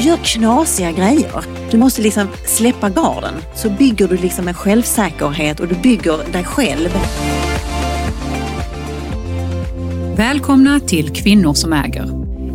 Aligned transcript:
Gör 0.00 0.16
knasiga 0.16 0.92
grejer. 0.92 1.44
Du 1.70 1.78
måste 1.78 2.02
liksom 2.02 2.28
släppa 2.44 2.90
garden. 2.90 3.34
Så 3.54 3.70
bygger 3.70 4.08
du 4.08 4.16
liksom 4.16 4.48
en 4.48 4.54
självsäkerhet 4.54 5.60
och 5.60 5.68
du 5.68 5.74
bygger 5.74 6.32
dig 6.32 6.44
själv. 6.44 6.88
Välkomna 10.16 10.80
till 10.80 11.10
Kvinnor 11.10 11.54
som 11.54 11.72
äger. 11.72 12.06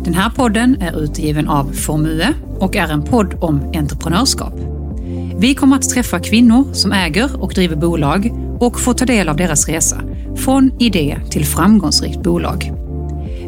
Den 0.04 0.14
här 0.14 0.30
podden 0.30 0.82
är 0.82 1.00
utgiven 1.00 1.48
av 1.48 1.72
Formue 1.72 2.34
och 2.58 2.76
är 2.76 2.88
en 2.88 3.02
podd 3.02 3.34
om 3.40 3.72
entreprenörskap. 3.74 4.54
Vi 5.38 5.54
kommer 5.54 5.76
att 5.76 5.90
träffa 5.90 6.20
kvinnor 6.20 6.72
som 6.72 6.92
äger 6.92 7.42
och 7.42 7.52
driver 7.54 7.76
bolag 7.76 8.32
och 8.60 8.80
få 8.80 8.94
ta 8.94 9.04
del 9.04 9.28
av 9.28 9.36
deras 9.36 9.68
resa 9.68 10.02
från 10.36 10.72
idé 10.80 11.18
till 11.30 11.44
framgångsrikt 11.44 12.22
bolag. 12.22 12.72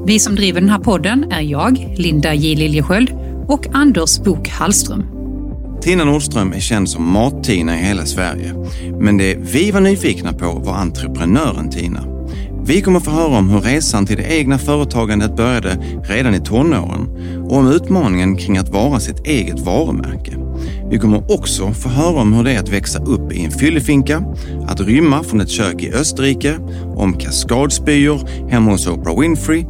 Vi 0.06 0.18
som 0.18 0.34
driver 0.34 0.60
den 0.60 0.70
här 0.70 0.78
podden 0.78 1.32
är 1.32 1.40
jag, 1.40 1.94
Linda 1.96 2.34
J 2.34 2.54
Liljesköld 2.54 3.23
och 3.48 3.66
Anders 3.72 4.18
Bok 4.18 4.48
Hallström. 4.48 5.04
Tina 5.82 6.04
Nordström 6.04 6.52
är 6.52 6.60
känd 6.60 6.88
som 6.88 7.12
Mat-Tina 7.12 7.80
i 7.80 7.82
hela 7.82 8.06
Sverige. 8.06 8.54
Men 8.98 9.18
det 9.18 9.36
vi 9.40 9.70
var 9.70 9.80
nyfikna 9.80 10.32
på 10.32 10.52
var 10.52 10.74
entreprenören 10.74 11.70
Tina. 11.70 12.04
Vi 12.66 12.82
kommer 12.82 13.00
få 13.00 13.10
höra 13.10 13.38
om 13.38 13.48
hur 13.48 13.60
resan 13.60 14.06
till 14.06 14.16
det 14.16 14.38
egna 14.38 14.58
företagandet 14.58 15.36
började 15.36 15.76
redan 16.08 16.34
i 16.34 16.40
tonåren 16.40 17.08
och 17.44 17.56
om 17.56 17.72
utmaningen 17.72 18.36
kring 18.36 18.58
att 18.58 18.68
vara 18.68 19.00
sitt 19.00 19.26
eget 19.26 19.60
varumärke. 19.60 20.36
Vi 20.90 20.98
kommer 20.98 21.32
också 21.32 21.72
få 21.72 21.88
höra 21.88 22.20
om 22.20 22.32
hur 22.32 22.44
det 22.44 22.52
är 22.52 22.58
att 22.58 22.68
växa 22.68 23.04
upp 23.04 23.32
i 23.32 23.44
en 23.44 23.50
fyllefinka, 23.50 24.24
att 24.66 24.80
rymma 24.80 25.22
från 25.22 25.40
ett 25.40 25.50
kök 25.50 25.82
i 25.82 25.92
Österrike, 25.92 26.54
om 26.96 27.18
kaskadspyor 27.18 28.48
hemma 28.50 28.70
hos 28.70 28.86
Oprah 28.86 29.20
Winfrey, 29.20 29.64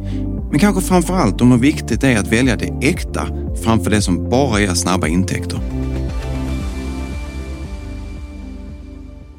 men 0.55 0.59
kanske 0.59 0.81
framför 0.81 1.13
allt 1.13 1.41
om 1.41 1.51
hur 1.51 1.59
viktigt 1.59 2.01
det 2.01 2.07
är 2.07 2.19
att 2.19 2.31
välja 2.31 2.55
det 2.55 2.73
äkta 2.81 3.27
framför 3.63 3.91
det 3.91 4.01
som 4.01 4.29
bara 4.29 4.59
ger 4.59 4.73
snabba 4.73 5.07
intäkter. 5.07 5.59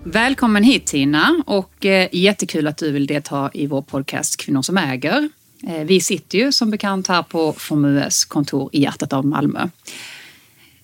Välkommen 0.04 0.62
hit 0.62 0.86
Tina 0.86 1.42
och 1.46 1.86
eh, 1.86 2.08
jättekul 2.12 2.66
att 2.66 2.76
du 2.76 2.90
vill 2.90 3.06
delta 3.06 3.50
i 3.54 3.66
vår 3.66 3.82
podcast 3.82 4.40
Kvinnor 4.40 4.62
som 4.62 4.78
äger. 4.78 5.28
Eh, 5.66 5.84
vi 5.84 6.00
sitter 6.00 6.38
ju 6.38 6.52
som 6.52 6.70
bekant 6.70 7.06
här 7.06 7.22
på 7.22 7.52
Formues 7.52 8.24
kontor 8.24 8.70
i 8.72 8.82
hjärtat 8.82 9.12
av 9.12 9.26
Malmö. 9.26 9.68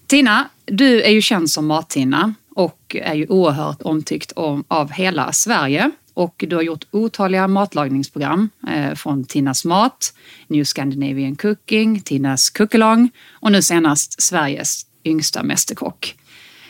Tina, 0.06 0.48
du 0.64 1.02
är 1.02 1.11
ju 1.11 1.22
känd 1.22 1.50
som 1.50 1.67
Mat-Tina 1.67 2.34
och 2.55 2.96
är 3.00 3.14
ju 3.14 3.27
oerhört 3.27 3.83
omtyckt 3.83 4.33
av 4.69 4.92
hela 4.92 5.33
Sverige. 5.33 5.91
Och 6.14 6.44
du 6.48 6.56
har 6.56 6.62
gjort 6.62 6.84
otaliga 6.91 7.48
matlagningsprogram 7.48 8.50
eh, 8.68 8.94
från 8.94 9.24
Tinas 9.24 9.64
mat, 9.64 10.14
New 10.46 10.64
Scandinavian 10.64 11.36
Cooking, 11.36 12.00
Tinas 12.00 12.50
Cookalong 12.50 13.10
och 13.30 13.52
nu 13.52 13.62
senast 13.62 14.22
Sveriges 14.22 14.86
yngsta 15.05 15.42
mästerkock. 15.42 16.16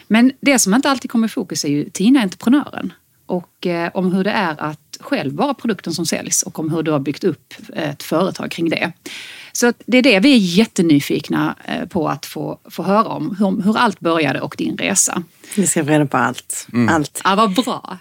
Men 0.07 0.33
det 0.41 0.59
som 0.59 0.75
inte 0.75 0.91
alltid 0.91 1.11
kommer 1.11 1.27
i 1.27 1.31
fokus 1.31 1.65
är 1.65 1.69
ju 1.69 1.91
Tina 1.91 2.21
entreprenören 2.21 2.93
och 3.27 3.67
eh, 3.67 3.91
om 3.95 4.13
hur 4.13 4.25
det 4.25 4.31
är 4.31 4.63
att 4.63 4.79
själv 5.01 5.35
vara 5.35 5.55
produkten 5.55 5.93
som 5.93 6.07
säljs 6.07 6.43
och 6.43 6.59
om 6.59 6.71
hur 6.71 6.83
du 6.83 6.91
har 6.91 7.01
byggt 7.01 7.25
upp 7.25 7.55
ett 7.75 8.03
företag 8.03 8.51
kring 8.51 8.69
det. 8.69 8.93
Så 9.53 9.73
det 9.87 9.99
är 9.99 10.03
det 10.03 10.21
vi 10.21 10.33
är 10.33 10.39
jättenyfikna 10.39 11.57
eh, 11.65 11.89
på 11.89 12.09
att 12.09 12.27
få, 12.27 12.59
få 12.71 12.83
höra 12.83 13.09
om, 13.09 13.37
hur, 13.37 13.63
hur 13.63 13.79
allt 13.79 14.01
började 14.01 14.41
och 14.41 14.55
din 14.59 14.77
resa. 14.77 15.23
Vi 15.57 15.67
ska 15.67 15.85
få 15.85 15.91
reda 15.91 16.07
på 16.07 16.17
allt. 16.17 16.67
Mm. 16.73 16.95
allt. 16.95 17.21
Ja, 17.25 17.35
vad 17.35 17.55
bra. 17.55 17.99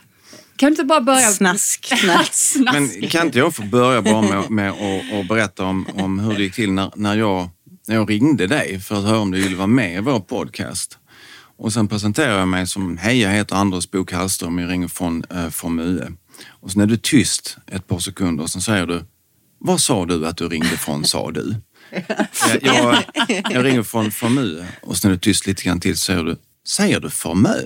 Kan 0.61 0.67
du 0.67 0.71
inte 0.73 0.83
bara 0.83 1.01
börja? 1.01 1.31
Snask. 1.31 1.85
Snask. 2.31 2.55
Men 2.73 3.09
kan 3.09 3.25
inte 3.25 3.39
jag 3.39 3.55
få 3.55 3.63
börja 3.63 4.01
bara 4.01 4.21
med, 4.21 4.51
med 4.51 4.71
att 4.71 5.13
och 5.13 5.25
berätta 5.25 5.65
om, 5.65 5.87
om 5.93 6.19
hur 6.19 6.33
det 6.33 6.43
gick 6.43 6.53
till 6.53 6.71
när, 6.71 6.91
när, 6.95 7.17
jag, 7.17 7.49
när 7.87 7.95
jag 7.95 8.09
ringde 8.09 8.47
dig 8.47 8.79
för 8.79 8.95
att 8.95 9.03
höra 9.03 9.19
om 9.19 9.31
du 9.31 9.41
ville 9.41 9.55
vara 9.55 9.67
med 9.67 9.97
i 9.97 9.99
vår 9.99 10.19
podcast. 10.19 10.97
Och 11.57 11.73
sen 11.73 11.87
presenterar 11.87 12.39
jag 12.39 12.47
mig 12.47 12.67
som, 12.67 12.97
hej 12.97 13.19
jag 13.19 13.31
heter 13.31 13.55
Anders 13.55 13.91
Bok 13.91 14.11
Hallström, 14.11 14.59
jag 14.59 14.71
ringer 14.71 14.87
från 14.87 15.23
eh, 15.29 15.49
Formue. 15.49 16.11
Och 16.49 16.71
sen 16.71 16.81
är 16.81 16.85
du 16.85 16.97
tyst 16.97 17.57
ett 17.67 17.87
par 17.87 17.99
sekunder 17.99 18.43
och 18.43 18.49
sen 18.49 18.61
säger 18.61 18.85
du, 18.85 19.05
vad 19.59 19.81
sa 19.81 20.05
du 20.05 20.27
att 20.27 20.37
du 20.37 20.49
ringde 20.49 20.77
från 20.77 21.05
sa 21.05 21.31
du? 21.31 21.55
jag, 22.61 22.61
jag, 22.61 23.03
jag 23.49 23.65
ringer 23.65 23.83
från 23.83 24.11
Formue 24.11 24.67
och 24.81 24.97
sen 24.97 25.11
är 25.11 25.15
du 25.15 25.19
tyst 25.19 25.47
lite 25.47 25.63
grann 25.63 25.79
till 25.79 25.97
så 25.97 26.03
säger 26.03 26.23
du, 26.23 26.37
säger 26.67 26.99
du 26.99 27.09
Formue? 27.09 27.65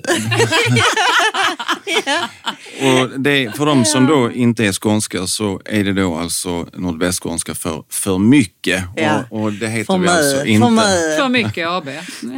och 2.80 3.20
det, 3.20 3.56
för 3.56 3.66
de 3.66 3.84
som 3.84 4.06
då 4.06 4.32
inte 4.32 4.64
är 4.64 4.72
skånska 4.72 5.26
så 5.26 5.60
är 5.64 5.84
det 5.84 5.92
då 5.92 6.16
alltså 6.16 6.66
nordvästskånska 6.72 7.54
för 7.54 7.84
för 7.90 8.18
mycket. 8.18 8.84
Ja. 8.96 9.24
Och, 9.30 9.42
och, 9.42 9.52
det 9.52 9.68
heter 9.68 9.98
vi 9.98 10.08
alltså 10.08 10.44
inte. 10.44 10.66
För, 10.66 11.16
för 11.16 11.28
mycket 11.28 11.68
AB. 11.68 11.88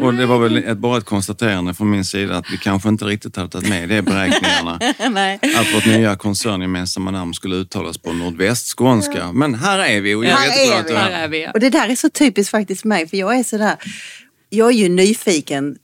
Och 0.02 0.14
det 0.14 0.26
var 0.26 0.38
väl 0.38 0.56
ett, 0.56 0.78
bara 0.78 0.98
ett 0.98 1.04
konstaterande 1.04 1.74
från 1.74 1.91
min 1.91 2.04
sida 2.04 2.36
att 2.36 2.52
vi 2.52 2.56
kanske 2.56 2.88
inte 2.88 3.04
riktigt 3.04 3.36
hade 3.36 3.48
tagit 3.48 3.69
med 3.69 3.88
det 3.88 3.96
i 3.96 4.02
beräkningarna. 4.02 4.80
Nej. 5.10 5.38
Att 5.56 5.75
vårt 5.75 5.86
nya 5.86 6.16
koncerngemensamma 6.16 7.10
namn 7.10 7.34
skulle 7.34 7.56
uttalas 7.56 7.98
på 7.98 8.12
nordvästskånska. 8.12 9.32
Men 9.32 9.54
här 9.54 9.78
är 9.78 10.00
vi 10.00 10.14
och 10.14 10.25
jag 10.25 10.46
är 10.46 10.46
jätteglad 10.46 10.80
att 10.80 10.88
du 10.88 10.94
Här 10.94 11.10
är 11.10 11.28
vi. 11.28 11.48
Och 11.54 11.60
det 11.60 11.70
där 11.70 11.88
är 11.88 11.96
så 11.96 12.10
typiskt 12.10 12.50
faktiskt 12.50 12.84
mig 12.84 13.08
för 13.08 13.16
jag 13.16 13.38
är 13.38 13.44
sådär, 13.44 13.76
jag 14.48 14.69
är 14.69 14.76
ju 14.76 14.88
nyfiken 14.88 15.76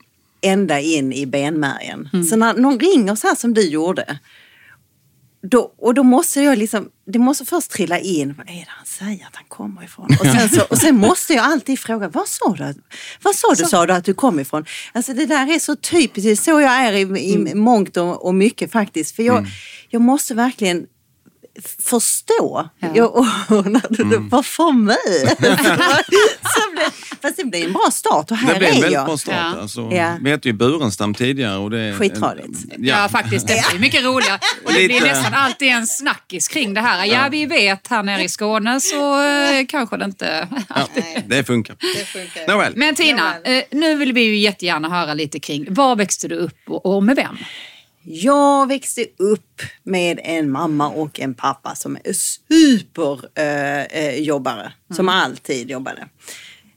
ända 0.45 0.79
in 0.79 1.13
i 1.13 1.25
benmärgen. 1.25 2.09
Mm. 2.13 2.25
Så 2.25 2.35
när 2.35 2.53
någon 2.53 2.79
ringer 2.79 3.15
så 3.15 3.27
här 3.27 3.35
som 3.35 3.53
du 3.53 3.69
gjorde, 3.69 4.19
då, 5.49 5.73
och 5.77 5.93
då 5.93 6.03
måste 6.03 6.41
jag 6.41 6.57
liksom, 6.57 6.89
det 7.07 7.19
måste 7.19 7.45
först 7.45 7.71
trilla 7.71 7.99
in, 7.99 8.33
vad 8.37 8.49
är 8.49 8.53
det 8.53 8.65
han 8.67 8.85
säger 8.85 9.27
att 9.27 9.35
han 9.35 9.45
kommer 9.47 9.83
ifrån? 9.83 10.05
Och 10.19 10.25
sen, 10.25 10.49
så, 10.49 10.61
och 10.69 10.77
sen 10.77 10.97
måste 10.97 11.33
jag 11.33 11.45
alltid 11.45 11.79
fråga, 11.79 12.07
vad 12.07 12.27
sa 12.27 12.55
du, 12.57 12.73
vad 13.21 13.35
sa 13.35 13.49
du, 13.49 13.55
så. 13.55 13.65
sa 13.65 13.85
du 13.85 13.93
att 13.93 14.05
du 14.05 14.13
kom 14.13 14.39
ifrån? 14.39 14.65
Alltså 14.93 15.13
det 15.13 15.25
där 15.25 15.55
är 15.55 15.59
så 15.59 15.75
typiskt, 15.75 16.23
det 16.23 16.31
är 16.31 16.35
så 16.35 16.61
jag 16.61 16.73
är 16.73 16.93
i, 16.93 17.01
i 17.01 17.35
mm. 17.35 17.59
mångt 17.59 17.97
och, 17.97 18.25
och 18.25 18.35
mycket 18.35 18.71
faktiskt. 18.71 19.15
För 19.15 19.23
jag, 19.23 19.37
mm. 19.37 19.49
jag 19.89 20.01
måste 20.01 20.33
verkligen 20.33 20.85
förstå. 21.79 22.69
Ja. 22.79 22.87
Jag 22.95 23.15
ordnade 23.49 24.03
mm. 24.03 24.09
det 24.09 24.29
på 24.29 24.43
formö. 24.43 24.93
Fast 27.21 27.37
det 27.37 27.43
blev 27.43 27.63
en 27.63 27.73
bra 27.73 27.89
start 27.91 28.31
och 28.31 28.37
här 28.37 28.53
det 28.53 28.59
blev 28.59 28.69
en 28.69 28.75
väldigt 28.75 28.91
jag. 28.91 29.05
bra 29.05 29.17
start. 29.17 29.35
Ja. 29.35 29.61
Alltså, 29.61 29.89
ja. 29.91 30.17
Vi 30.21 30.29
hette 30.29 30.47
ju 30.47 30.53
Burenstam 30.53 31.13
tidigare. 31.13 31.57
Och 31.57 31.69
det, 31.69 31.93
Skitradigt. 31.93 32.59
Ja. 32.77 33.01
ja 33.01 33.09
faktiskt, 33.09 33.47
det 33.47 33.53
är 33.53 33.79
mycket 33.79 34.03
roligare. 34.03 34.39
Och 34.65 34.73
det 34.73 34.87
blir 34.87 35.01
nästan 35.01 35.33
alltid 35.33 35.67
en 35.67 35.87
snackis 35.87 36.47
kring 36.47 36.73
det 36.73 36.81
här. 36.81 37.05
Ja, 37.05 37.27
vi 37.31 37.45
vet 37.45 37.87
här 37.87 38.03
nere 38.03 38.23
i 38.23 38.29
Skåne 38.29 38.81
så 38.81 39.23
eh, 39.23 39.65
kanske 39.67 39.97
det 39.97 40.05
inte 40.05 40.47
det 41.25 41.43
funkar. 41.43 41.75
Det 41.79 42.05
funkar. 42.05 42.47
Nåväl. 42.47 42.73
Men 42.75 42.95
Tina, 42.95 43.41
eh, 43.43 43.63
nu 43.71 43.95
vill 43.95 44.13
vi 44.13 44.21
ju 44.21 44.37
jättegärna 44.37 44.89
höra 44.89 45.13
lite 45.13 45.39
kring 45.39 45.73
var 45.73 45.95
växte 45.95 46.27
du 46.27 46.35
upp 46.35 46.59
och 46.67 47.03
med 47.03 47.15
vem? 47.15 47.37
Jag 48.07 48.67
växte 48.67 49.05
upp 49.17 49.61
med 49.83 50.19
en 50.23 50.51
mamma 50.51 50.89
och 50.89 51.19
en 51.19 51.33
pappa 51.33 51.75
som 51.75 51.97
är 52.03 52.13
superjobbare. 52.13 54.61
Eh, 54.61 54.65
mm. 54.65 54.95
Som 54.95 55.09
alltid 55.09 55.71
jobbade. 55.71 56.07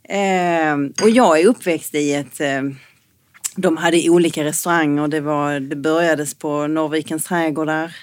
Eh, 0.04 0.76
och 1.02 1.10
jag 1.10 1.40
är 1.40 1.46
uppväxt 1.46 1.94
i 1.94 2.14
ett 2.14 2.40
eh, 2.40 2.62
de 3.56 3.76
hade 3.76 4.10
olika 4.10 4.44
restauranger. 4.44 5.08
Det, 5.08 5.20
var, 5.20 5.60
det 5.60 5.76
börjades 5.76 6.34
på 6.34 6.66
Norrvikens 6.66 7.24
trädgårdar. 7.24 7.96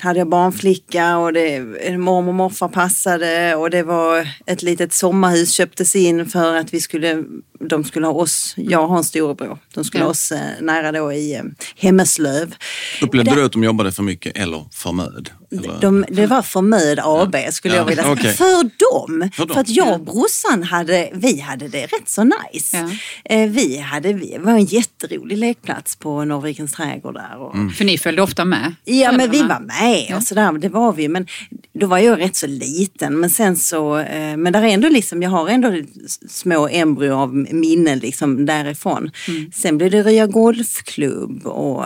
Hade 0.00 0.18
jag 0.18 0.28
barnflicka 0.28 1.16
och 1.18 1.32
det, 1.32 1.60
mormor 1.98 2.28
och 2.28 2.34
morfar 2.34 2.68
passade 2.68 3.54
och 3.54 3.70
det 3.70 3.82
var 3.82 4.28
ett 4.46 4.62
litet 4.62 4.92
sommarhus 4.92 5.52
köptes 5.52 5.96
in 5.96 6.26
för 6.26 6.56
att 6.56 6.74
vi 6.74 6.80
skulle, 6.80 7.24
de 7.68 7.84
skulle 7.84 8.06
ha 8.06 8.14
oss, 8.14 8.54
jag 8.56 8.88
har 8.88 8.98
en 8.98 9.04
storebror, 9.04 9.58
de 9.74 9.84
skulle 9.84 10.04
ha 10.04 10.10
oss 10.10 10.32
eh, 10.32 10.40
nära 10.60 10.92
då 10.92 11.12
i 11.12 11.34
eh, 11.34 11.42
Hemmeslöv. 11.76 12.54
Upplevde 13.02 13.34
du 13.34 13.44
att 13.44 13.52
de 13.52 13.64
jobbade 13.64 13.92
för 13.92 14.02
mycket 14.02 14.36
eller 14.36 14.64
för 14.72 14.92
möd? 14.92 15.30
De, 15.80 16.04
det 16.08 16.26
var 16.26 16.42
Förmöd 16.42 16.98
AB 17.02 17.36
skulle 17.50 17.74
ja. 17.74 17.80
jag 17.80 17.86
vilja 17.86 18.02
säga. 18.02 18.12
Okay. 18.12 18.32
För 18.32 18.62
dem! 18.62 19.30
För, 19.34 19.46
dem. 19.46 19.54
för 19.54 19.60
att 19.60 19.68
jag 19.68 19.92
och 19.92 20.00
brorsan 20.00 20.62
hade, 20.62 21.10
vi 21.12 21.40
hade 21.40 21.68
det 21.68 21.86
rätt 21.86 22.08
så 22.08 22.24
nice. 22.24 22.76
Ja. 22.76 22.90
Eh, 23.34 23.50
vi 23.50 23.78
hade, 23.78 24.12
det 24.12 24.38
var 24.38 24.52
en 24.52 24.64
jätterolig 24.64 25.38
lekplats 25.38 25.96
på 25.96 26.24
Norrvikens 26.24 26.72
trädgård 26.72 27.14
där. 27.14 27.36
Och... 27.38 27.54
Mm. 27.54 27.70
För 27.70 27.84
ni 27.84 27.98
följde 27.98 28.22
ofta 28.22 28.44
med? 28.44 28.74
Ja 28.84 29.12
men 29.12 29.30
vi 29.30 29.42
var 29.42 29.60
med 29.60 29.87
ja. 30.08 30.16
och 30.16 30.22
sådär, 30.22 30.52
det 30.52 30.68
var 30.68 30.92
vi. 30.92 31.08
Men 31.08 31.26
då 31.72 31.86
var 31.86 31.98
jag 31.98 32.20
rätt 32.20 32.36
så 32.36 32.46
liten. 32.46 33.20
Men 33.20 33.30
sen 33.30 33.56
så, 33.56 33.98
eh, 33.98 34.36
men 34.36 34.52
där 34.52 34.62
är 34.62 34.68
ändå 34.68 34.88
liksom, 34.88 35.22
jag 35.22 35.30
har 35.30 35.48
ändå 35.48 35.72
små 36.28 36.68
embryo 36.68 37.14
av 37.14 37.34
minnen 37.34 37.98
liksom 37.98 38.46
därifrån. 38.46 39.10
Mm. 39.28 39.50
Sen 39.54 39.78
blev 39.78 39.90
det 39.90 40.02
Rya 40.02 40.26
Golfklubb 40.26 41.46
och, 41.46 41.84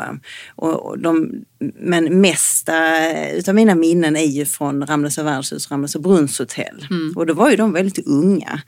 och, 0.56 0.87
och 0.87 0.99
de 0.99 1.44
men 1.81 2.20
mesta 2.20 2.75
utav 3.31 3.54
mina 3.54 3.75
minnen 3.75 4.16
är 4.16 4.26
ju 4.26 4.44
från 4.44 4.87
Ramlösa 4.87 5.22
värdshus, 5.22 5.70
Ramlösa 5.70 5.98
brunnshotell. 5.98 6.87
Och 7.16 7.26
då 7.26 7.34
var 7.34 7.50
ju 7.50 7.56
de 7.56 7.72
väldigt 7.72 8.06
unga. 8.06 8.62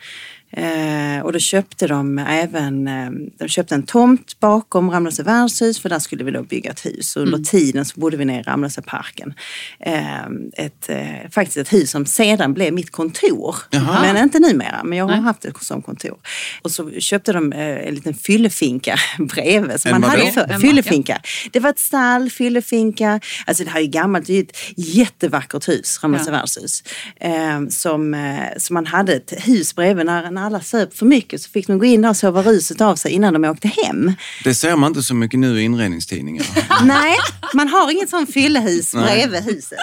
Eh, 0.56 1.20
och 1.24 1.32
då 1.32 1.38
köpte 1.38 1.86
de 1.86 2.18
även, 2.18 2.88
eh, 2.88 3.10
de 3.38 3.48
köpte 3.48 3.74
en 3.74 3.82
tomt 3.82 4.40
bakom 4.40 4.90
Ramlösa 4.90 5.22
värdshus 5.22 5.80
för 5.80 5.88
där 5.88 5.98
skulle 5.98 6.24
vi 6.24 6.30
då 6.30 6.42
bygga 6.42 6.70
ett 6.70 6.86
hus. 6.86 7.16
Och 7.16 7.22
under 7.22 7.38
tiden 7.38 7.84
så 7.84 8.00
bodde 8.00 8.16
vi 8.16 8.24
nere 8.24 8.40
i 8.40 8.42
Ramlösa 8.42 8.82
parken. 8.82 9.34
Eh, 9.80 10.24
ett, 10.56 10.88
eh, 10.88 11.30
faktiskt 11.30 11.56
ett 11.56 11.72
hus 11.72 11.90
som 11.90 12.06
sedan 12.06 12.54
blev 12.54 12.72
mitt 12.72 12.90
kontor. 12.90 13.56
Jaha. 13.70 14.02
Men 14.02 14.16
inte 14.24 14.38
numera, 14.38 14.84
men 14.84 14.98
jag 14.98 15.06
har 15.08 15.14
haft 15.14 15.42
det 15.42 15.52
som 15.60 15.82
kontor. 15.82 16.18
Och 16.62 16.70
så 16.70 16.90
köpte 16.90 17.32
de 17.32 17.52
eh, 17.52 17.88
en 17.88 17.94
liten 17.94 18.14
fyllefinka 18.14 18.96
bredvid 19.18 19.80
som 19.80 19.94
En 19.94 20.00
man 20.00 20.10
hade 20.10 20.32
för, 20.32 20.58
fyllefinka. 20.58 21.20
Det 21.52 21.60
var 21.60 21.70
ett 21.70 21.78
stall, 21.78 22.30
fyllefinka. 22.30 23.20
Alltså 23.46 23.64
det 23.64 23.70
här 23.70 23.80
är 23.80 23.86
gammalt, 23.86 24.26
det 24.26 24.38
är 24.38 24.42
ett 24.42 24.56
jättevackert 24.76 25.68
hus, 25.68 26.00
Ramlösa 26.02 26.24
Ja. 26.26 26.32
värdshus. 26.32 26.82
Eh, 27.20 27.66
som, 27.68 28.34
som 28.56 28.74
man 28.74 28.86
hade 28.86 29.14
ett 29.14 29.32
hus 29.46 29.74
bredvid 29.74 30.06
när, 30.06 30.30
när 30.30 30.43
alla 30.44 30.60
söp 30.60 30.96
för 30.96 31.06
mycket 31.06 31.42
så 31.42 31.50
fick 31.50 31.66
de 31.66 31.78
gå 31.78 31.84
in 31.84 32.02
där 32.02 32.08
och 32.08 32.16
sova 32.16 32.42
ruset 32.42 32.80
av 32.80 32.96
sig 32.96 33.12
innan 33.12 33.32
de 33.32 33.44
åkte 33.44 33.68
hem. 33.68 34.12
Det 34.44 34.54
ser 34.54 34.76
man 34.76 34.90
inte 34.90 35.02
så 35.02 35.14
mycket 35.14 35.40
nu 35.40 35.60
i 35.60 35.62
inredningstidningar. 35.62 36.46
Nej, 36.84 37.16
man 37.54 37.68
har 37.68 37.90
inget 37.90 38.10
sånt 38.10 38.32
fyllehus 38.32 38.92
bredvid 38.92 39.42
huset. 39.42 39.78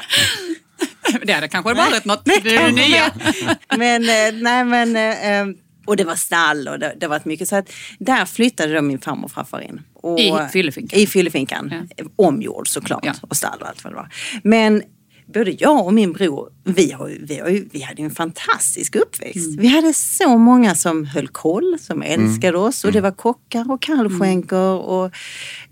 Det 1.25 1.33
hade 1.33 1.47
kanske 1.47 1.73
varit 1.73 2.05
något 2.05 2.25
det 2.25 2.55
är 2.55 2.71
nya. 2.71 3.11
Men, 3.77 4.03
eh, 4.03 4.41
nej 4.41 4.65
men, 4.65 4.95
eh, 4.95 5.31
eh, 5.31 5.45
och 5.85 5.97
det 5.97 6.03
var 6.03 6.15
stall 6.15 6.67
och 6.67 6.79
det, 6.79 6.95
det 6.99 7.07
var 7.07 7.21
mycket. 7.23 7.47
Så 7.47 7.55
att 7.55 7.71
där 7.99 8.25
flyttade 8.25 8.73
då 8.73 8.81
min 8.81 8.99
farmor 8.99 9.25
och 9.25 9.31
farfar 9.31 9.61
in. 9.61 9.81
Och, 9.93 10.19
I 10.19 10.33
fyllefinkan? 10.53 10.99
I 10.99 11.07
fyllefinkan. 11.07 11.89
Omgjord 12.15 12.67
såklart. 12.67 13.05
Ja. 13.05 13.13
Och 13.21 13.37
stall 13.37 13.61
och 13.61 13.67
allt 13.67 13.83
vad 13.83 13.93
det 13.93 13.97
var. 13.97 14.09
Men 14.43 14.83
både 15.25 15.51
jag 15.51 15.85
och 15.85 15.93
min 15.93 16.13
bror, 16.13 16.49
vi, 16.63 16.91
har, 16.91 17.17
vi, 17.21 17.39
har, 17.39 17.69
vi 17.71 17.81
hade 17.81 18.01
en 18.01 18.11
fantastisk 18.11 18.95
uppväxt. 18.95 19.47
Mm. 19.47 19.61
Vi 19.61 19.67
hade 19.67 19.93
så 19.93 20.37
många 20.37 20.75
som 20.75 21.05
höll 21.05 21.27
koll, 21.27 21.77
som 21.79 22.01
älskade 22.01 22.57
oss. 22.57 22.83
Och 22.83 22.91
det 22.91 23.01
var 23.01 23.11
kockar 23.11 23.71
och 23.71 23.81
kallskänker. 23.81 24.75
Och, 24.77 25.05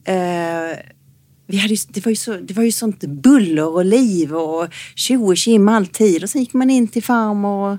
eh, 0.09 0.77
vi 1.47 1.57
hade 1.57 1.75
det, 1.87 2.05
var 2.05 2.09
ju 2.09 2.15
så, 2.15 2.33
det 2.33 2.53
var 2.53 2.63
ju 2.63 2.71
sånt 2.71 2.99
buller 2.99 3.67
och 3.67 3.85
liv 3.85 4.35
och 4.35 4.67
tjo 4.95 5.27
och 5.27 5.37
tjim 5.37 5.67
alltid. 5.67 6.23
Och 6.23 6.29
sen 6.29 6.41
gick 6.41 6.53
man 6.53 6.69
in 6.69 6.87
till 6.87 7.03
farmor 7.03 7.73
och, 7.73 7.77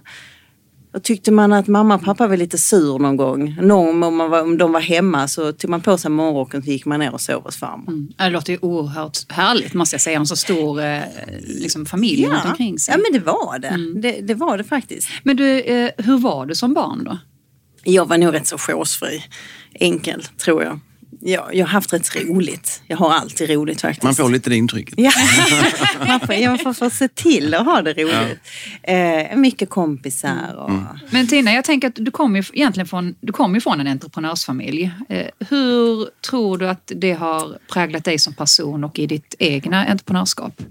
och 0.93 1.03
tyckte 1.03 1.31
man 1.33 1.53
att 1.53 1.67
mamma 1.69 1.95
och 1.95 2.03
pappa 2.03 2.27
var 2.27 2.37
lite 2.37 2.59
sur 2.59 2.99
någon 2.99 3.17
gång. 3.17 3.57
Någon, 3.63 4.03
om, 4.03 4.17
man 4.17 4.31
var, 4.31 4.43
om 4.43 4.59
de 4.59 4.73
var 4.73 4.81
hemma 4.81 5.29
så 5.29 5.53
tog 5.53 5.71
man 5.71 5.81
på 5.81 5.99
sig 5.99 6.11
morgonrocken 6.11 6.61
och 6.61 6.67
gick 6.67 6.85
man 6.85 7.01
ner 7.01 7.13
och 7.13 7.21
sov 7.21 7.43
hos 7.43 7.57
farmor. 7.57 7.89
Mm. 7.89 8.09
Ja, 8.19 8.25
Det 8.25 8.31
låter 8.31 8.53
ju 8.53 8.59
oerhört 8.63 9.33
härligt 9.33 9.75
måste 9.75 9.95
jag 9.95 10.01
säga. 10.01 10.17
En 10.19 10.27
så 10.27 10.37
stor 10.37 10.81
eh, 10.83 11.01
liksom, 11.43 11.87
familj 11.87 12.27
runt 12.27 12.45
omkring 12.45 12.79
sig. 12.79 12.95
ja, 12.95 13.01
men 13.11 13.21
det 13.21 13.27
var 13.27 13.59
det. 13.59 14.01
det. 14.01 14.21
Det 14.21 14.35
var 14.35 14.59
det 14.59 14.65
faktiskt. 14.65 15.09
Men 15.23 15.37
du, 15.37 15.61
eh, 15.61 15.91
hur 15.99 16.19
var 16.19 16.47
du 16.47 16.55
som 16.55 16.75
barn 16.75 17.05
då? 17.05 17.19
Jag 17.85 18.07
var 18.07 18.19
nog 18.19 18.35
rätt 18.35 18.47
så 18.47 18.59
chosefri. 18.59 19.23
Enkel, 19.75 20.23
tror 20.23 20.63
jag. 20.63 20.81
Jag. 21.21 21.55
Jag 21.55 21.67
har 21.67 21.71
haft 21.71 21.93
rätt 21.93 22.17
roligt. 22.17 22.83
Jag 22.87 22.97
har 22.97 23.12
alltid 23.12 23.51
roligt 23.51 23.81
faktiskt. 23.81 24.03
Man 24.03 24.15
får 24.15 24.31
lite 24.31 24.51
det 24.51 24.57
intrycket. 24.57 24.95
Ja, 24.97 25.12
man 26.07 26.21
får, 26.21 26.35
jag 26.35 26.62
får, 26.62 26.73
får 26.73 26.91
se 26.91 27.09
till 27.09 27.55
att 27.55 27.65
ha 27.65 27.83
det 27.83 27.93
roligt. 27.93 28.41
Eh, 28.83 29.37
mycket 29.37 29.71
kompisar 29.71 30.55
och... 30.57 30.71
Men 31.11 31.27
Tina, 31.27 31.53
jag 31.53 31.65
tänker 31.65 31.89
att 31.89 31.97
du 31.97 32.11
kommer 32.11 32.39
ju 32.39 32.45
egentligen 32.53 32.87
från, 32.87 33.15
du 33.21 33.33
kommer 33.33 33.55
ju 33.55 33.61
från 33.61 33.81
en 33.81 33.87
entreprenörsfamilj. 33.87 34.91
Eh, 35.09 35.27
hur 35.49 36.09
tror 36.31 36.59
du 36.59 36.69
att 36.69 36.93
det 36.97 37.13
har 37.13 37.59
präglat 37.73 38.05
dig 38.05 38.19
som 38.19 38.35
person 38.35 38.85
och 38.85 38.99
i 38.99 39.06
ditt 39.06 39.35
egna 39.39 39.87
entreprenörskap? 39.87 40.63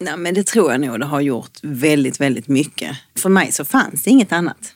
Nej, 0.00 0.16
men 0.16 0.34
det 0.34 0.46
tror 0.46 0.72
jag 0.72 0.80
nog 0.80 1.00
det 1.00 1.06
har 1.06 1.20
gjort 1.20 1.58
väldigt, 1.62 2.20
väldigt 2.20 2.48
mycket. 2.48 2.96
För 3.18 3.28
mig 3.28 3.52
så 3.52 3.64
fanns 3.64 4.02
det 4.02 4.10
inget 4.10 4.32
annat. 4.32 4.74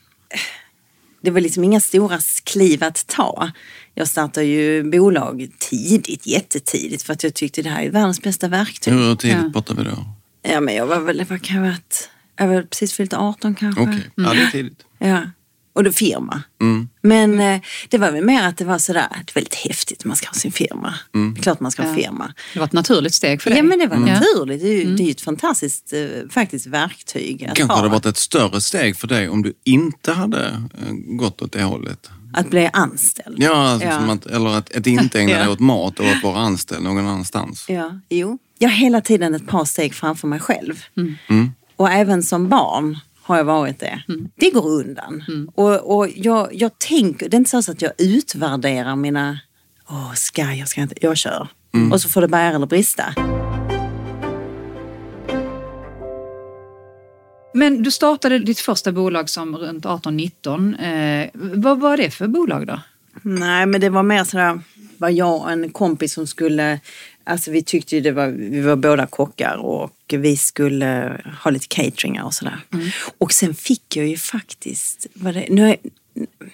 Det 1.25 1.31
var 1.31 1.41
liksom 1.41 1.65
inga 1.65 1.81
stora 1.81 2.19
kliv 2.45 2.85
att 2.85 3.07
ta. 3.07 3.51
Jag 3.95 4.09
startade 4.09 4.47
ju 4.47 4.83
bolag 4.91 5.49
tidigt, 5.59 6.27
jättetidigt, 6.27 7.03
för 7.03 7.13
att 7.13 7.25
jag 7.25 7.35
tyckte 7.35 7.63
det 7.63 7.69
här 7.71 7.83
är 7.83 7.91
världens 7.91 8.23
bästa 8.23 8.49
verktyg. 8.49 8.95
Hur 8.95 9.17
tidigt 9.17 9.37
Ja. 9.43 9.51
pratar 9.53 9.75
vi 9.75 9.85
då? 9.85 10.05
Ja, 10.43 10.61
men 10.61 10.75
jag 10.75 10.87
var 10.87 11.01
väl, 11.01 11.25
vad 11.29 11.43
kan 11.43 11.57
jag 11.57 11.63
varit? 11.71 12.11
Jag 12.37 12.49
var 12.49 12.63
precis 12.63 12.93
fyllt 12.93 13.15
18 13.15 13.55
kanske. 13.55 13.83
Okej, 13.83 14.11
ja 14.15 14.35
det 14.35 14.41
är 14.41 14.51
tidigt. 14.51 14.85
Ja. 14.99 15.23
Och 15.73 15.85
då 15.85 15.93
firma. 15.93 16.43
Mm. 16.61 16.89
Men 17.03 17.41
eh, 17.41 17.61
det 17.89 17.99
var 17.99 18.11
väl 18.13 18.25
mer 18.25 18.43
att 18.43 18.57
det 18.57 18.65
var 18.65 18.79
sådär, 18.79 19.07
det 19.11 19.31
är 19.31 19.35
väldigt 19.35 19.55
häftigt, 19.55 20.05
man 20.05 20.17
ska 20.17 20.27
ha 20.29 20.35
sin 20.35 20.53
firma. 20.53 20.95
Mm. 21.15 21.35
Det 21.35 21.41
är 21.41 21.43
klart 21.43 21.61
man 21.61 21.71
ska 21.71 21.83
ha 21.83 21.89
Ja. 21.91 21.97
firma. 21.97 22.35
Det 22.53 22.59
var 22.59 22.67
ett 22.67 22.73
naturligt 22.73 23.15
steg 23.15 23.43
för 23.43 23.51
dig. 23.51 23.59
Ja 23.59 23.63
men 23.63 23.79
det 23.79 23.87
var 23.87 23.97
Ja. 23.97 24.03
naturligt, 24.21 24.61
det 24.63 24.69
är 24.69 24.85
ju, 24.85 24.97
det 24.97 25.03
är 25.03 25.11
ett 25.11 25.21
fantastiskt 25.21 25.93
eh, 25.93 26.01
faktiskt 26.31 26.67
verktyg 26.67 27.45
att 27.45 27.57
Kanske 27.57 27.73
ha. 27.75 27.77
hade 27.81 27.89
varit 27.93 28.07
ett 28.07 28.17
större 28.17 28.61
steg 28.61 28.97
för 28.97 29.07
dig 29.09 29.29
om 29.29 29.43
du 29.43 29.53
inte 29.65 30.13
hade 30.13 30.47
eh, 30.49 30.93
gått 30.93 31.43
åt 31.43 31.53
det 31.53 31.63
hållet. 31.63 32.11
Att 32.35 32.51
bli 32.51 32.71
anställd. 32.73 33.37
Ja, 33.43 33.55
alltså, 33.69 33.89
Ja. 33.89 33.95
Som 33.99 34.11
att, 34.11 34.27
eller 34.27 34.51
att, 34.51 34.77
att 34.77 34.87
inte 34.87 35.21
ägna 35.21 35.33
dig 35.39 35.43
Ja. 35.45 35.51
åt 35.51 35.61
mat 35.61 36.01
och 36.01 36.07
att 36.07 36.23
vara 36.23 36.39
anställd 36.39 36.83
någon 36.83 36.99
annanstans. 36.99 37.65
Ja, 37.69 38.01
jo. 38.09 38.39
Jag 38.59 38.69
har 38.69 38.77
hela 38.77 39.01
tiden 39.01 39.35
ett 39.35 39.47
par 39.47 39.65
steg 39.65 39.95
framför 39.95 40.29
mig 40.29 40.41
själv. 40.41 40.85
Mm. 41.29 41.53
Och 41.77 41.91
även 41.91 42.23
som 42.23 42.49
barn 42.49 42.99
har 43.23 43.37
jag 43.37 43.45
varit 43.45 43.81
det. 43.81 44.03
Det 44.37 44.51
går 44.51 44.67
undan. 44.71 45.25
Och, 45.55 45.97
och 45.97 46.09
jag, 46.17 46.49
jag 46.53 46.79
tänker, 46.79 47.29
det 47.29 47.37
är 47.37 47.39
inte 47.39 47.63
så 47.63 47.73
att 47.73 47.83
jag 47.83 47.93
utvärderar 47.99 48.97
mina, 48.97 49.39
åh 49.89 50.13
ska 50.15 50.43
jag, 50.43 50.69
ska 50.69 50.81
jag 50.81 50.85
inte, 50.85 50.95
jag 51.01 51.17
kör. 51.17 51.49
Och 51.93 52.01
så 52.01 52.09
får 52.09 52.21
det 52.21 52.29
bära 52.29 52.55
eller 52.57 52.67
brista. 52.67 53.15
Men 57.55 57.83
du 57.83 57.91
startade 57.91 58.39
ditt 58.39 58.61
första 58.61 58.93
bolag 58.93 59.31
som 59.31 59.57
runt 59.57 59.85
18-19. 59.85 60.83
Eh, 60.83 61.31
vad 61.35 61.81
var 61.81 61.97
det 61.97 62.11
för 62.11 62.27
bolag 62.27 62.67
då? 62.67 62.81
Nej, 63.23 63.67
men 63.67 63.81
det 63.81 63.89
var 63.89 64.03
mer 64.03 64.25
sådär, 64.25 64.61
var 64.99 65.09
jag 65.09 65.41
och 65.41 65.51
en 65.51 65.71
kompis 65.71 66.13
som 66.13 66.27
skulle, 66.27 66.81
alltså 67.25 67.51
vi 67.51 67.63
tyckte 67.63 67.95
ju 67.95 68.01
det 68.01 68.13
var, 68.13 68.27
vi 68.27 68.61
var 68.61 68.77
båda 68.77 69.07
kockar 69.07 69.57
och 69.57 69.93
vi 70.09 70.37
skulle 70.37 71.21
ha 71.43 71.51
lite 71.51 71.67
cateringar 71.69 72.25
och 72.25 72.35
sådär. 72.35 72.59
Och 73.19 73.33
sen 73.33 73.55
fick 73.55 73.97
jag 73.97 74.07
ju 74.07 74.17
faktiskt, 74.17 75.07
vad 75.15 75.35
det, 75.35 75.47
nu 75.51 75.69
är, 75.69 75.77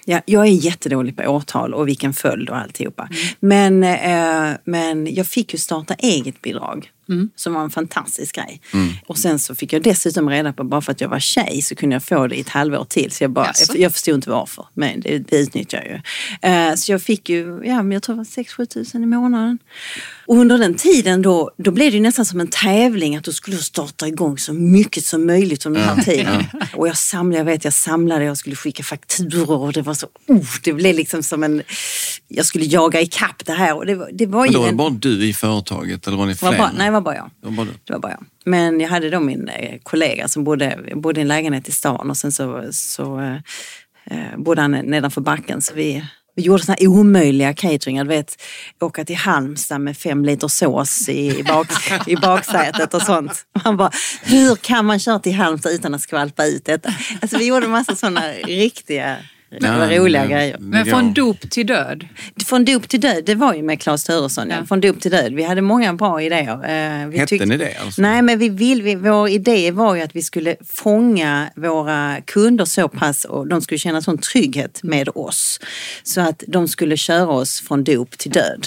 ja, 0.04 0.20
jag 0.24 0.46
är 0.46 0.50
jättedålig 0.50 1.16
på 1.16 1.22
årtal 1.22 1.74
och 1.74 1.88
vilken 1.88 2.12
följd 2.14 2.50
och 2.50 2.56
alltihopa. 2.56 3.08
Men, 3.40 3.84
eh, 3.84 4.56
men 4.64 5.14
jag 5.14 5.26
fick 5.26 5.52
ju 5.52 5.58
starta 5.58 5.94
eget 5.94 6.42
bidrag. 6.42 6.90
Som 7.36 7.54
var 7.54 7.62
en 7.62 7.70
fantastisk 7.70 8.34
grej. 8.34 8.60
Och 9.06 9.18
sen 9.18 9.38
så 9.38 9.54
fick 9.54 9.72
jag 9.72 9.82
dessutom 9.82 10.30
reda 10.30 10.52
på, 10.52 10.64
bara 10.64 10.80
för 10.80 10.92
att 10.92 11.00
jag 11.00 11.08
var 11.08 11.20
tjej 11.20 11.62
så 11.62 11.74
kunde 11.74 11.94
jag 11.94 12.02
få 12.02 12.26
det 12.26 12.36
i 12.36 12.40
ett 12.40 12.48
halvår 12.48 12.84
till. 12.84 13.10
Så 13.10 13.24
jag, 13.24 13.30
bara, 13.30 13.46
Jaså? 13.46 13.78
jag 13.78 13.92
förstod 13.92 14.14
inte 14.14 14.30
varför, 14.30 14.66
men 14.74 15.00
det, 15.00 15.18
det 15.18 15.36
utnyttjar 15.36 15.78
jag 15.78 15.88
ju. 15.88 16.00
Eh, 16.50 16.74
så 16.74 16.92
jag 16.92 17.02
fick 17.02 17.28
ju, 17.28 17.62
ja 17.64 17.82
men 17.82 17.92
jag 17.92 18.02
tror 18.02 18.16
det 18.16 18.18
var 18.18 18.42
6-7 18.44 18.66
tusen 18.66 19.02
i 19.02 19.06
månaden. 19.06 19.58
Och 20.26 20.36
under 20.36 20.58
den 20.58 20.74
tiden 20.74 21.22
då, 21.22 21.50
då 21.56 21.70
blev 21.70 21.90
det 21.90 21.96
ju 21.96 22.02
nästan 22.02 22.24
som 22.24 22.40
en 22.40 22.48
tävling 22.48 23.16
att 23.16 23.24
du 23.24 23.32
skulle 23.32 23.56
starta 23.56 24.08
igång 24.08 24.38
så 24.38 24.52
mycket 24.52 25.04
som 25.04 25.26
möjligt 25.26 25.66
under 25.66 25.80
den 25.80 25.88
här 25.88 26.02
tiden. 26.04 26.44
Och 26.76 26.88
jag 26.88 26.96
samlade, 26.96 27.38
jag 27.38 27.44
vet 27.44 27.64
jag 27.64 27.72
samlade, 27.72 28.24
jag 28.24 28.36
skulle 28.36 28.56
skicka 28.56 28.82
fakturor 28.82 29.60
och 29.60 29.72
det 29.72 29.82
var 29.82 29.94
så, 29.94 30.06
oh, 30.26 30.46
det 30.62 30.72
blev 30.72 30.94
liksom 30.94 31.22
som 31.22 31.42
en, 31.42 31.62
jag 32.28 32.46
skulle 32.46 32.64
jaga 32.64 33.00
ikapp 33.00 33.46
det 33.46 33.52
här 33.52 33.76
och 33.76 33.86
det 33.86 33.94
var, 33.94 34.10
det 34.12 34.26
var 34.26 34.44
Men 34.44 34.52
då 34.52 34.58
var 34.58 34.66
det 34.66 34.70
en, 34.70 34.76
bara 34.76 34.90
du 34.90 35.28
i 35.28 35.32
företaget 35.32 36.06
eller 36.06 36.16
var 36.16 36.26
ni 36.26 36.32
var 36.32 36.48
fler? 36.48 36.58
bara, 36.58 36.72
nej 36.78 36.90
det 36.90 36.99
var 37.00 37.04
bara 37.04 37.16
jag. 37.16 37.30
Var 37.40 37.50
bara. 37.50 37.66
Det 37.84 37.92
var 37.92 38.00
bara 38.00 38.12
jag. 38.12 38.24
Men 38.44 38.80
jag 38.80 38.88
hade 38.88 39.10
då 39.10 39.20
min 39.20 39.48
eh, 39.48 39.78
kollega 39.82 40.28
som 40.28 40.44
bodde, 40.44 40.78
bodde 40.94 41.20
i 41.20 41.22
en 41.22 41.28
lägenhet 41.28 41.68
i 41.68 41.72
stan 41.72 42.10
och 42.10 42.16
sen 42.16 42.32
så, 42.32 42.64
så 42.72 43.20
eh, 43.20 43.36
eh, 44.04 44.36
bodde 44.36 44.60
han 44.60 44.70
nedanför 44.70 45.20
backen. 45.20 45.62
Så 45.62 45.74
vi, 45.74 46.04
vi 46.36 46.42
gjorde 46.42 46.62
såna 46.62 46.76
här 46.80 46.86
omöjliga 46.86 47.54
cateringar. 47.54 48.04
Du 48.04 48.08
vet, 48.08 48.42
åka 48.80 49.04
till 49.04 49.16
Halmstad 49.16 49.80
med 49.80 49.96
fem 49.96 50.24
liter 50.24 50.48
sås 50.48 51.08
i, 51.08 51.42
bak, 51.42 51.68
i 52.06 52.16
baksätet 52.16 52.94
och 52.94 53.02
sånt. 53.02 53.46
Man 53.64 53.76
bara, 53.76 53.90
hur 54.22 54.56
kan 54.56 54.86
man 54.86 54.98
köra 54.98 55.18
till 55.18 55.34
Halmstad 55.34 55.72
utan 55.72 55.94
att 55.94 56.02
skvalpa 56.02 56.46
ut 56.46 56.64
detta? 56.64 56.94
Alltså 57.22 57.38
vi 57.38 57.46
gjorde 57.46 57.66
en 57.66 57.72
massa 57.72 57.96
sådana 57.96 58.32
riktiga, 58.32 59.16
det 59.50 59.68
var 59.68 59.98
roliga 59.98 60.26
grejer. 60.26 60.56
Men 60.58 60.86
från 60.86 61.12
dop 61.12 61.50
till 61.50 61.66
död? 61.66 62.06
Från 62.46 62.64
dop 62.64 62.88
till 62.88 63.00
död, 63.00 63.24
det 63.24 63.34
var 63.34 63.54
ju 63.54 63.62
med 63.62 63.80
Claes 63.80 64.04
Turesson. 64.04 64.50
Ja. 64.50 64.66
Från 64.66 64.80
dop 64.80 65.00
till 65.00 65.10
död. 65.10 65.32
Vi 65.32 65.42
hade 65.42 65.62
många 65.62 65.94
bra 65.94 66.22
idéer. 66.22 66.52
Eh, 66.52 67.08
vi 67.08 67.18
Hette 67.18 67.46
ni 67.46 67.56
det 67.56 67.76
alltså? 67.84 68.02
Nej, 68.02 68.22
men 68.22 68.38
vi 68.38 68.48
vill, 68.48 68.82
vi, 68.82 68.94
vår 68.94 69.28
idé 69.28 69.70
var 69.70 69.94
ju 69.94 70.02
att 70.02 70.16
vi 70.16 70.22
skulle 70.22 70.56
fånga 70.68 71.50
våra 71.56 72.16
kunder 72.26 72.64
så 72.64 72.88
pass 72.88 73.24
och 73.24 73.46
de 73.46 73.62
skulle 73.62 73.78
känna 73.78 74.02
sån 74.02 74.18
trygghet 74.18 74.80
med 74.82 75.08
oss. 75.14 75.60
Så 76.02 76.20
att 76.20 76.42
de 76.46 76.68
skulle 76.68 76.96
köra 76.96 77.28
oss 77.28 77.60
från 77.60 77.84
dop 77.84 78.18
till 78.18 78.30
död. 78.30 78.66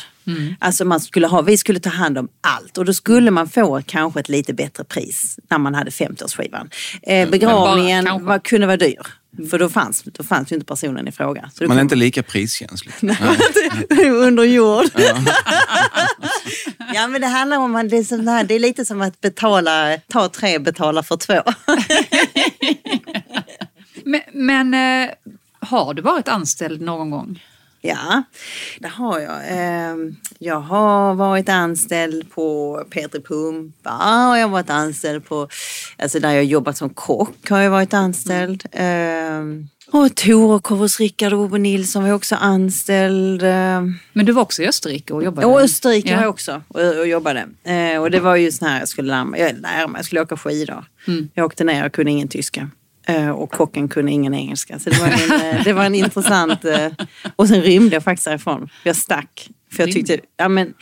Alltså 0.60 0.86
man 0.86 1.00
skulle 1.00 1.28
ha, 1.28 1.42
vi 1.42 1.58
skulle 1.58 1.80
ta 1.80 1.90
hand 1.90 2.18
om 2.18 2.30
allt 2.42 2.78
och 2.78 2.86
då 2.86 2.94
skulle 2.94 3.32
man 3.32 3.50
få 3.50 3.82
kanske 3.86 4.20
ett 4.20 4.30
lite 4.30 4.54
bättre 4.54 4.84
pris 4.84 5.40
när 5.50 5.58
man 5.58 5.76
hade 5.76 5.90
50-årsskivan. 5.90 6.70
Eh, 7.02 7.30
begravningen 7.30 8.06
kanske. 8.06 8.26
var, 8.26 8.40
kunde 8.40 8.68
vara 8.68 8.78
dyr. 8.78 9.23
För 9.50 9.60
då 9.60 9.70
fanns, 9.70 10.04
då 10.04 10.24
fanns 10.24 10.52
ju 10.52 10.56
inte 10.56 10.66
personen 10.66 11.08
i 11.08 11.12
fråga. 11.12 11.42
Man 11.60 11.72
är 11.72 11.76
kom- 11.76 11.80
inte 11.80 11.96
lika 11.96 12.24
priskänslig. 12.24 12.94
under 14.10 14.44
jord. 14.44 14.86
Ja. 16.94 17.08
men 17.08 17.22
det 17.22 17.28
handlar 17.28 17.58
om 17.58 17.76
att 17.76 17.90
det 17.90 17.98
är, 17.98 18.26
här, 18.32 18.44
det 18.44 18.54
är 18.54 18.60
lite 18.60 18.86
som 18.86 19.02
att 19.02 19.22
betala, 19.22 19.98
ta 20.08 20.30
tre, 20.30 20.60
betala 20.60 21.04
för 21.04 21.18
två. 21.18 21.42
Men, 24.06 24.22
men 24.34 24.74
eh, 24.74 25.10
har 25.60 25.94
du 25.94 26.02
varit 26.02 26.28
anställd 26.28 26.82
någon 26.82 27.10
gång? 27.10 27.44
Ja, 27.86 28.24
det 28.80 28.88
har 28.88 29.20
jag. 29.20 29.52
Eh, 29.52 29.96
Jag 30.40 30.60
har 30.60 31.14
varit 31.16 31.50
anställd 31.50 32.32
på 32.32 32.78
Petri 32.90 33.22
Pumpa 33.22 34.30
och 34.30 34.38
jag 34.38 34.42
har 34.44 34.50
varit 34.50 34.70
anställd 34.70 35.26
på, 35.26 35.48
alltså 35.98 36.20
där 36.20 36.32
jag 36.32 36.44
jobbat 36.46 36.78
som 36.78 36.90
kock 36.90 37.50
har 37.50 37.60
jag 37.60 37.72
varit 37.72 37.94
anställd. 37.94 38.64
Eh, 38.72 39.42
Och 39.92 40.16
Torekov 40.16 40.78
hos 40.78 41.00
Rickard 41.00 41.34
Ove 41.34 41.58
Nilsson 41.58 42.02
var 42.02 42.10
jag 42.10 42.16
också 42.16 42.36
anställd. 42.36 43.44
Eh, 43.44 43.82
Men 44.14 44.26
du 44.26 44.32
var 44.32 44.42
också 44.42 44.62
i 44.64 44.68
Österrike 44.68 45.14
och 45.14 45.24
jobbade? 45.24 45.48
Och 45.48 45.62
Österrike 45.62 46.10
Ja. 46.10 46.16
var 46.16 46.24
jag 46.24 46.30
också 46.30 46.62
och, 46.68 46.82
och 47.00 47.08
jobbade. 47.08 47.48
Och 48.00 48.12
det 48.12 48.20
var 48.20 48.36
ju 48.36 48.52
sån 48.52 48.68
här, 48.68 48.80
jag 48.80 48.88
skulle 48.90 49.08
lära 49.08 49.26
mig, 49.26 49.42
jag, 49.42 49.52
lära 49.62 49.88
mig, 49.88 50.00
jag 50.00 50.06
skulle 50.06 50.22
åka 50.22 50.38
skidor. 50.38 50.86
Jag 51.34 51.46
åkte 51.46 51.64
ner, 51.64 51.82
jag 51.84 51.92
kunde 51.92 52.12
ingen 52.12 52.28
tyska. 52.28 52.70
Eh, 53.08 53.30
och 53.30 53.52
kocken 53.52 53.88
kunde 53.88 54.12
ingen 54.12 54.34
engelska. 54.34 54.80
Så 54.80 54.90
det 54.90 55.00
var 55.00 55.08
en, 55.08 55.56
eh, 55.56 55.64
det 55.64 55.74
var 55.74 55.86
en 55.86 55.96
intressant... 55.96 56.66
Eh, 56.66 56.92
och 57.36 57.48
sen 57.48 57.62
rymde 57.62 57.96
jag 57.96 58.04
faktiskt 58.04 58.26
därifrån. 58.26 58.70
Jag 58.84 58.96
stack. 58.96 59.50
För 59.72 59.84
jag 59.84 59.92
tyckte, 59.92 60.20
ja 60.38 60.50
men, 60.50 60.74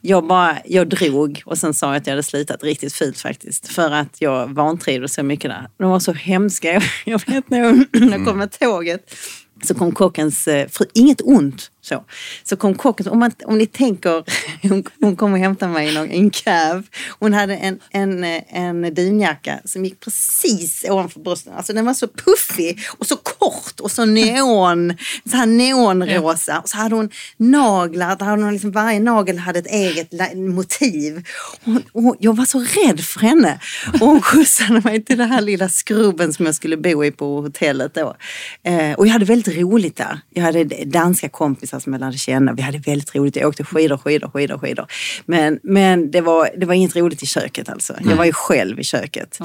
jag 0.00 0.26
bara, 0.26 0.58
jag 0.64 0.88
drog 0.88 1.42
och 1.44 1.58
sen 1.58 1.74
sa 1.74 1.86
jag 1.86 1.96
att 1.96 2.06
jag 2.06 2.12
hade 2.12 2.22
slutat 2.22 2.62
riktigt 2.62 2.92
fult 2.92 3.20
faktiskt. 3.20 3.68
För 3.68 3.90
att 3.90 4.20
jag 4.20 4.46
vantrivdes 4.54 5.14
så 5.14 5.22
mycket 5.22 5.50
där. 5.50 5.68
De 5.78 5.90
var 5.90 6.00
så 6.00 6.12
hemska. 6.12 6.72
Jag, 6.72 6.82
jag 7.04 7.26
vet 7.26 7.50
när 7.50 7.58
jag, 7.64 7.84
när 7.92 8.18
jag 8.18 8.26
kom 8.26 8.38
med 8.38 8.50
tåget 8.58 9.14
så 9.62 9.74
kom 9.74 9.92
kockens 9.92 10.44
fru, 10.44 10.86
inget 10.94 11.20
ont 11.20 11.70
så. 11.88 12.04
Så 12.44 12.56
kom 12.56 12.74
kocken, 12.74 13.08
om, 13.08 13.18
man, 13.18 13.32
om 13.44 13.58
ni 13.58 13.66
tänker, 13.66 14.24
hon, 14.68 14.84
hon 15.00 15.16
kom 15.16 15.32
och 15.32 15.38
hämtade 15.38 15.72
mig 15.72 15.94
i 15.94 16.18
en 16.18 16.30
cab. 16.30 16.86
Hon 17.18 17.32
hade 17.32 17.56
en, 17.56 17.78
en, 17.90 18.24
en 18.48 18.94
dunjacka 18.94 19.60
som 19.64 19.84
gick 19.84 20.00
precis 20.00 20.84
ovanför 20.88 21.20
brösten. 21.20 21.52
Alltså 21.56 21.72
den 21.72 21.86
var 21.86 21.94
så 21.94 22.08
puffig 22.08 22.78
och 22.98 23.06
så 23.06 23.16
kort 23.16 23.80
och 23.80 23.90
så 23.90 24.04
neon, 24.04 24.96
så 25.30 25.36
här 25.36 25.46
neonrosa. 25.46 26.60
Och 26.60 26.68
så 26.68 26.76
hade 26.76 26.94
hon 26.94 27.10
naglar, 27.36 28.16
där 28.16 28.26
hade 28.26 28.42
hon 28.42 28.52
liksom, 28.52 28.70
varje 28.70 29.00
nagel 29.00 29.38
hade 29.38 29.58
ett 29.58 29.66
eget 29.66 30.36
motiv. 30.36 31.24
Och, 31.64 32.04
och 32.04 32.16
jag 32.18 32.36
var 32.36 32.44
så 32.44 32.58
rädd 32.58 33.00
för 33.00 33.20
henne. 33.20 33.60
Och 33.92 34.06
hon 34.06 34.22
skjutsade 34.22 34.80
mig 34.80 35.04
till 35.04 35.18
den 35.18 35.30
här 35.30 35.40
lilla 35.40 35.68
skrubben 35.68 36.32
som 36.32 36.46
jag 36.46 36.54
skulle 36.54 36.76
bo 36.76 37.04
i 37.04 37.10
på 37.10 37.40
hotellet 37.40 37.94
då. 37.94 38.16
Eh, 38.62 38.92
och 38.92 39.06
jag 39.06 39.12
hade 39.12 39.24
väldigt 39.24 39.56
roligt 39.56 39.96
där. 39.96 40.20
Jag 40.30 40.42
hade 40.42 40.64
danska 40.84 41.28
kompisar 41.28 41.77
som 41.80 41.92
jag 41.92 42.00
lärde 42.00 42.18
känna. 42.18 42.52
Vi 42.52 42.62
hade 42.62 42.78
väldigt 42.78 43.14
roligt. 43.14 43.36
Jag 43.36 43.48
åkte 43.48 43.64
skidor, 43.64 43.96
skidor, 43.96 44.28
skidor, 44.28 44.58
skidor. 44.58 44.86
Men, 45.26 45.58
men 45.62 46.10
det, 46.10 46.20
var, 46.20 46.50
det 46.56 46.66
var 46.66 46.74
inget 46.74 46.96
roligt 46.96 47.22
i 47.22 47.26
köket 47.26 47.68
alltså. 47.68 47.94
Jag 48.04 48.16
var 48.16 48.24
ju 48.24 48.32
själv 48.32 48.80
i 48.80 48.84
köket. 48.84 49.38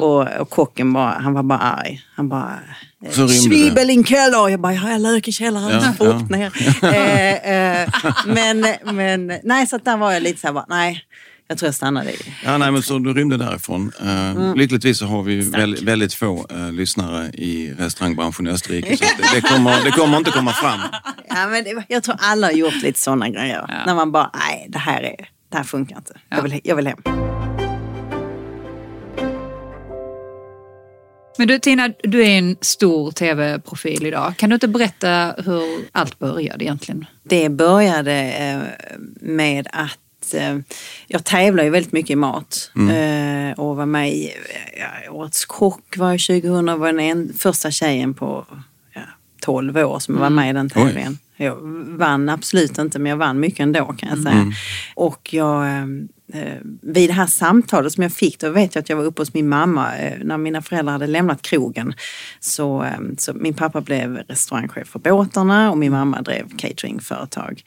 Och, 0.00 0.28
och 0.40 0.50
kocken 0.50 0.92
bara, 0.92 1.10
han 1.10 1.32
var 1.34 1.42
bara 1.42 1.58
arg. 1.58 2.00
Han 2.16 2.28
bara... 2.28 2.58
eh. 3.06 3.26
Schwibel 3.28 3.90
in 3.90 4.04
keller. 4.04 4.48
Jag 4.48 4.60
bara, 4.60 4.74
jag 4.74 4.80
har 4.80 4.98
lök 4.98 5.28
i 5.28 5.32
källaren. 5.32 5.70
Ja, 5.70 5.92
Fort 5.98 6.26
ja. 6.30 6.36
ner. 6.36 6.52
eh, 6.82 7.82
eh, 7.82 7.88
men, 8.26 8.66
men 8.94 9.32
nej, 9.44 9.66
så 9.66 9.78
där 9.78 9.96
var 9.96 10.12
jag 10.12 10.22
lite 10.22 10.40
så 10.40 10.46
här, 10.46 10.54
bara, 10.54 10.66
nej. 10.68 11.04
Jag 11.50 11.58
tror 11.58 11.66
jag 11.66 11.74
stannade 11.74 12.12
i. 12.12 12.16
Ja, 12.44 12.58
nej, 12.58 12.72
men 12.72 12.82
så 12.82 12.98
du 12.98 13.14
rymde 13.14 13.36
därifrån. 13.36 13.92
Uh, 14.02 14.18
Mm. 14.28 14.58
Lyckligtvis 14.58 14.98
så 14.98 15.06
har 15.06 15.22
vi 15.22 15.40
väldigt, 15.40 15.82
väldigt 15.82 16.14
få 16.14 16.46
eh, 16.50 16.72
lyssnare 16.72 17.26
i 17.26 17.72
restaurangbranschen 17.78 18.46
i 18.46 18.50
Österrike. 18.50 18.96
Så 18.96 19.04
det, 19.04 19.34
det, 19.34 19.40
kommer, 19.40 19.84
det 19.84 19.90
kommer 19.90 20.16
inte 20.18 20.30
komma 20.30 20.52
fram. 20.52 20.80
Ja, 21.28 21.46
men 21.48 21.64
det, 21.64 21.84
jag 21.88 22.02
tror 22.02 22.16
alla 22.18 22.46
har 22.46 22.52
gjort 22.54 22.82
lite 22.82 22.98
sådana 22.98 23.28
grejer. 23.28 23.82
När 23.86 23.94
man 23.94 24.12
bara, 24.12 24.30
nej, 24.34 24.66
det 24.68 24.78
här, 24.78 25.02
är, 25.02 25.28
det 25.50 25.56
här 25.56 25.64
funkar 25.64 25.96
inte. 25.96 26.14
Jag, 26.28 26.42
vill, 26.42 26.60
jag 26.64 26.76
vill 26.76 26.86
hem. 26.86 26.98
Men 31.38 31.48
du 31.48 31.58
Tina, 31.58 31.88
du 32.02 32.22
är 32.24 32.38
en 32.38 32.56
stor 32.60 33.10
tv-profil 33.10 34.06
idag. 34.06 34.36
Kan 34.36 34.50
du 34.50 34.54
inte 34.54 34.68
berätta 34.68 35.34
hur 35.44 35.62
allt 35.92 36.18
började 36.18 36.64
egentligen? 36.64 37.06
Det 37.22 37.48
började 37.48 38.12
eh, 38.12 38.58
med 39.20 39.68
att 39.72 39.80
eh, 39.82 40.07
jag 41.06 41.24
tävlar 41.24 41.64
ju 41.64 41.70
väldigt 41.70 41.92
mycket 41.92 42.10
i 42.10 42.16
mat. 42.16 42.70
Eh, 42.76 43.58
och 43.58 43.76
var 43.76 43.86
med 43.86 44.12
i 44.12 44.32
ja, 44.78 45.12
Årets 45.12 45.44
kock 45.44 45.96
var 45.96 46.10
jag 46.10 46.20
2000 46.20 46.80
var 46.80 46.86
den 46.86 47.00
en, 47.00 47.32
första 47.38 47.70
tjejen 47.70 48.14
på 48.14 48.46
ja, 48.94 49.02
12 49.40 49.76
år 49.76 49.98
som 49.98 50.18
var 50.18 50.30
med 50.30 50.50
i 50.50 50.52
den 50.52 50.70
tävlingen. 50.70 51.18
Jag 51.40 51.56
vann 51.98 52.28
absolut 52.28 52.78
inte 52.78 52.98
men 52.98 53.10
jag 53.10 53.16
vann 53.16 53.40
mycket 53.40 53.60
ändå 53.60 53.84
kan 53.84 54.08
jag 54.08 54.18
säga. 54.18 54.52
Och 54.94 55.34
jag, 55.34 55.66
eh, 56.32 56.56
vid 56.82 57.10
det 57.10 57.12
här 57.12 57.26
samtalet 57.26 57.92
som 57.92 58.02
jag 58.02 58.12
fick, 58.12 58.40
då 58.40 58.50
vet 58.50 58.74
jag 58.74 58.82
att 58.82 58.88
jag 58.88 58.96
var 58.96 59.04
uppe 59.04 59.22
hos 59.22 59.34
min 59.34 59.48
mamma 59.48 59.96
eh, 59.96 60.18
när 60.24 60.38
mina 60.38 60.62
föräldrar 60.62 60.92
hade 60.92 61.06
lämnat 61.06 61.42
krogen. 61.42 61.94
Så, 62.40 62.82
eh, 62.82 62.98
så 63.18 63.32
min 63.34 63.54
pappa 63.54 63.80
blev 63.80 64.16
restaurangchef 64.16 64.88
för 64.88 64.98
båtarna 64.98 65.70
och 65.70 65.78
min 65.78 65.92
mamma 65.92 66.22
drev 66.22 66.56
cateringföretag. 66.56 67.62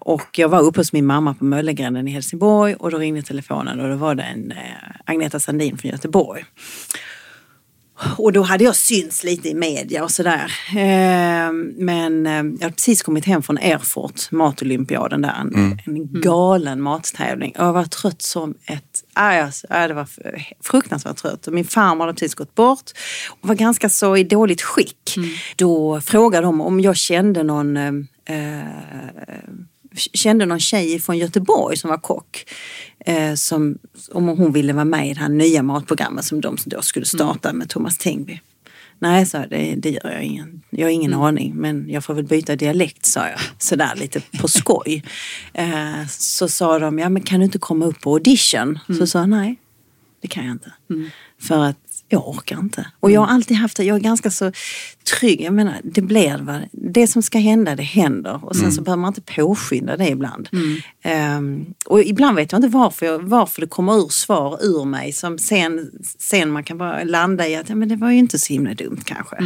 Och 0.00 0.38
jag 0.38 0.48
var 0.48 0.60
uppe 0.60 0.80
hos 0.80 0.92
min 0.92 1.06
mamma 1.06 1.34
på 1.34 1.44
Möllegränden 1.44 2.08
i 2.08 2.10
Helsingborg 2.10 2.74
och 2.74 2.90
då 2.90 2.98
ringde 2.98 3.22
telefonen 3.22 3.80
och 3.80 3.88
då 3.88 3.96
var 3.96 4.14
det 4.14 4.22
en 4.22 4.52
Agneta 5.04 5.40
Sandin 5.40 5.78
från 5.78 5.90
Göteborg. 5.90 6.44
Och 8.18 8.32
då 8.32 8.42
hade 8.42 8.64
jag 8.64 8.76
synts 8.76 9.24
lite 9.24 9.48
i 9.48 9.54
media 9.54 10.04
och 10.04 10.10
sådär. 10.10 10.52
Eh, 10.70 11.52
men 11.76 12.26
eh, 12.26 12.32
jag 12.32 12.62
hade 12.62 12.74
precis 12.74 13.02
kommit 13.02 13.24
hem 13.24 13.42
från 13.42 13.58
Erfurt, 13.58 14.30
matolympiaden 14.30 15.22
där. 15.22 15.34
En, 15.40 15.78
en 15.86 16.20
galen 16.20 16.82
mattävling. 16.82 17.52
Och 17.58 17.64
jag 17.64 17.72
var 17.72 17.84
trött 17.84 18.22
som 18.22 18.54
ett... 18.66 18.82
Alltså, 19.12 19.66
det 19.70 19.94
var 19.94 20.08
fruktansvärt 20.62 21.16
trött. 21.16 21.46
Och 21.46 21.52
min 21.52 21.64
farmor 21.64 22.06
hade 22.06 22.14
precis 22.14 22.34
gått 22.34 22.54
bort 22.54 22.90
och 23.40 23.48
var 23.48 23.54
ganska 23.54 23.88
så 23.88 24.16
i 24.16 24.24
dåligt 24.24 24.62
skick. 24.62 25.18
Då 25.56 26.00
frågade 26.00 26.46
de 26.46 26.60
om 26.60 26.80
jag 26.80 26.96
kände 26.96 27.42
någon 27.42 27.76
eh, 27.76 27.92
eh, 28.24 28.66
kände 29.96 30.46
någon 30.46 30.60
tjej 30.60 30.98
från 30.98 31.18
Göteborg 31.18 31.76
som 31.76 31.90
var 31.90 31.98
kock. 31.98 32.44
Eh, 33.06 33.34
som, 33.34 33.78
om 34.12 34.28
hon 34.28 34.52
ville 34.52 34.72
vara 34.72 34.84
med 34.84 35.10
i 35.10 35.14
det 35.14 35.20
här 35.20 35.28
nya 35.28 35.62
matprogrammet 35.62 36.24
som 36.24 36.40
de 36.40 36.56
då 36.64 36.82
skulle 36.82 37.06
starta 37.06 37.52
med 37.52 37.68
Thomas 37.68 37.98
Tengby. 37.98 38.40
Nej, 38.98 39.26
sa 39.26 39.38
jag, 39.38 39.50
det, 39.50 39.74
det 39.74 39.90
gör 39.90 40.10
jag 40.10 40.22
ingen. 40.22 40.62
Jag 40.70 40.86
har 40.86 40.90
ingen 40.90 41.14
aning, 41.14 41.54
men 41.56 41.90
jag 41.90 42.04
får 42.04 42.14
väl 42.14 42.24
byta 42.24 42.56
dialekt, 42.56 43.06
sa 43.06 43.28
jag. 43.28 43.40
Sådär 43.58 43.94
lite 43.96 44.20
på 44.40 44.48
skoj. 44.48 45.04
Eh, 45.52 46.06
så 46.08 46.48
sa 46.48 46.78
de, 46.78 46.98
ja 46.98 47.08
men 47.08 47.22
kan 47.22 47.40
du 47.40 47.44
inte 47.44 47.58
komma 47.58 47.86
upp 47.86 48.00
på 48.00 48.12
audition? 48.12 48.78
Så 48.98 49.06
sa 49.06 49.18
jag, 49.18 49.28
nej, 49.28 49.56
det 50.20 50.28
kan 50.28 50.46
jag 50.46 50.52
inte. 50.52 50.72
För 51.40 51.64
att 51.64 51.95
jag 52.08 52.28
orkar 52.28 52.58
inte. 52.58 52.86
Och 53.00 53.10
jag 53.10 53.20
har 53.20 53.26
alltid 53.26 53.56
haft 53.56 53.76
det, 53.76 53.84
jag 53.84 53.96
är 53.96 54.00
ganska 54.00 54.30
så 54.30 54.52
trygg. 55.18 55.40
Jag 55.40 55.54
menar, 55.54 55.74
det 55.84 56.02
blir 56.02 56.38
vad, 56.42 56.68
det 56.72 57.06
som 57.06 57.22
ska 57.22 57.38
hända, 57.38 57.76
det 57.76 57.82
händer. 57.82 58.44
Och 58.44 58.56
sen 58.56 58.72
så 58.72 58.82
behöver 58.82 59.00
man 59.00 59.08
inte 59.08 59.34
påskynda 59.34 59.96
det 59.96 60.08
ibland. 60.08 60.48
Ehm, 61.02 61.66
och 61.86 62.02
ibland 62.02 62.36
vet 62.36 62.52
jag 62.52 62.58
inte 62.58 62.68
varför, 62.68 63.06
jag, 63.06 63.18
varför 63.18 63.60
det 63.60 63.66
kommer 63.66 63.92
ur 64.04 64.08
svar 64.08 64.58
ur 64.62 64.84
mig 64.84 65.12
som 65.12 65.38
sen, 65.38 65.90
sen 66.18 66.50
man 66.50 66.64
kan 66.64 66.78
bara 66.78 67.04
landa 67.04 67.48
i 67.48 67.56
att 67.56 67.68
ja, 67.68 67.74
men 67.74 67.88
det 67.88 67.96
var 67.96 68.10
ju 68.10 68.18
inte 68.18 68.38
så 68.38 68.52
himla 68.52 68.74
dumt 68.74 69.00
kanske. 69.04 69.36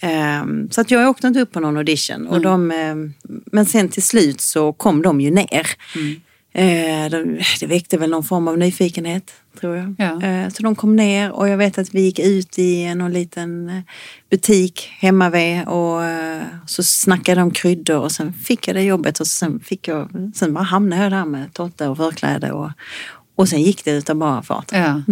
Ehm, 0.00 0.70
så 0.70 0.80
att 0.80 0.90
jag 0.90 1.10
åkte 1.10 1.26
inte 1.26 1.40
upp 1.40 1.52
på 1.52 1.60
någon 1.60 1.76
audition. 1.76 2.26
Och 2.26 2.40
de, 2.40 2.70
ehm, 2.70 3.12
men 3.52 3.66
sen 3.66 3.88
till 3.88 4.02
slut 4.02 4.40
så 4.40 4.72
kom 4.72 5.02
de 5.02 5.20
ju 5.20 5.30
ner. 5.30 5.66
Eh, 6.54 7.10
det, 7.10 7.38
det 7.60 7.66
väckte 7.66 7.98
väl 7.98 8.10
någon 8.10 8.24
form 8.24 8.48
av 8.48 8.58
nyfikenhet, 8.58 9.32
tror 9.60 9.76
jag. 9.76 9.94
Ja. 9.98 10.22
Eh, 10.22 10.48
så 10.48 10.62
de 10.62 10.74
kom 10.74 10.96
ner 10.96 11.30
och 11.32 11.48
jag 11.48 11.56
vet 11.56 11.78
att 11.78 11.94
vi 11.94 12.00
gick 12.00 12.18
ut 12.18 12.58
i 12.58 12.94
någon 12.94 13.12
liten 13.12 13.68
eh, 13.68 13.80
butik 14.30 14.88
hemma 14.98 15.30
vid 15.30 15.64
och 15.64 16.04
eh, 16.04 16.42
så 16.66 16.82
snackade 16.82 17.40
de 17.40 17.50
kryddor 17.50 17.98
och 17.98 18.12
sen 18.12 18.32
fick 18.32 18.68
jag 18.68 18.76
det 18.76 18.82
jobbet 18.82 19.20
och 19.20 19.26
sen, 19.26 19.60
fick 19.60 19.88
jag, 19.88 20.08
sen 20.34 20.54
bara 20.54 20.64
hamnade 20.64 21.02
jag 21.02 21.12
där 21.12 21.24
med 21.24 21.54
Totte 21.54 21.88
och 21.88 21.96
förkläde 21.96 22.52
och, 22.52 22.70
och 23.36 23.48
sen 23.48 23.62
gick 23.62 23.84
det 23.84 23.90
utav 23.90 24.16
bara 24.16 24.42
fart. 24.42 24.68
Ja. 24.72 25.02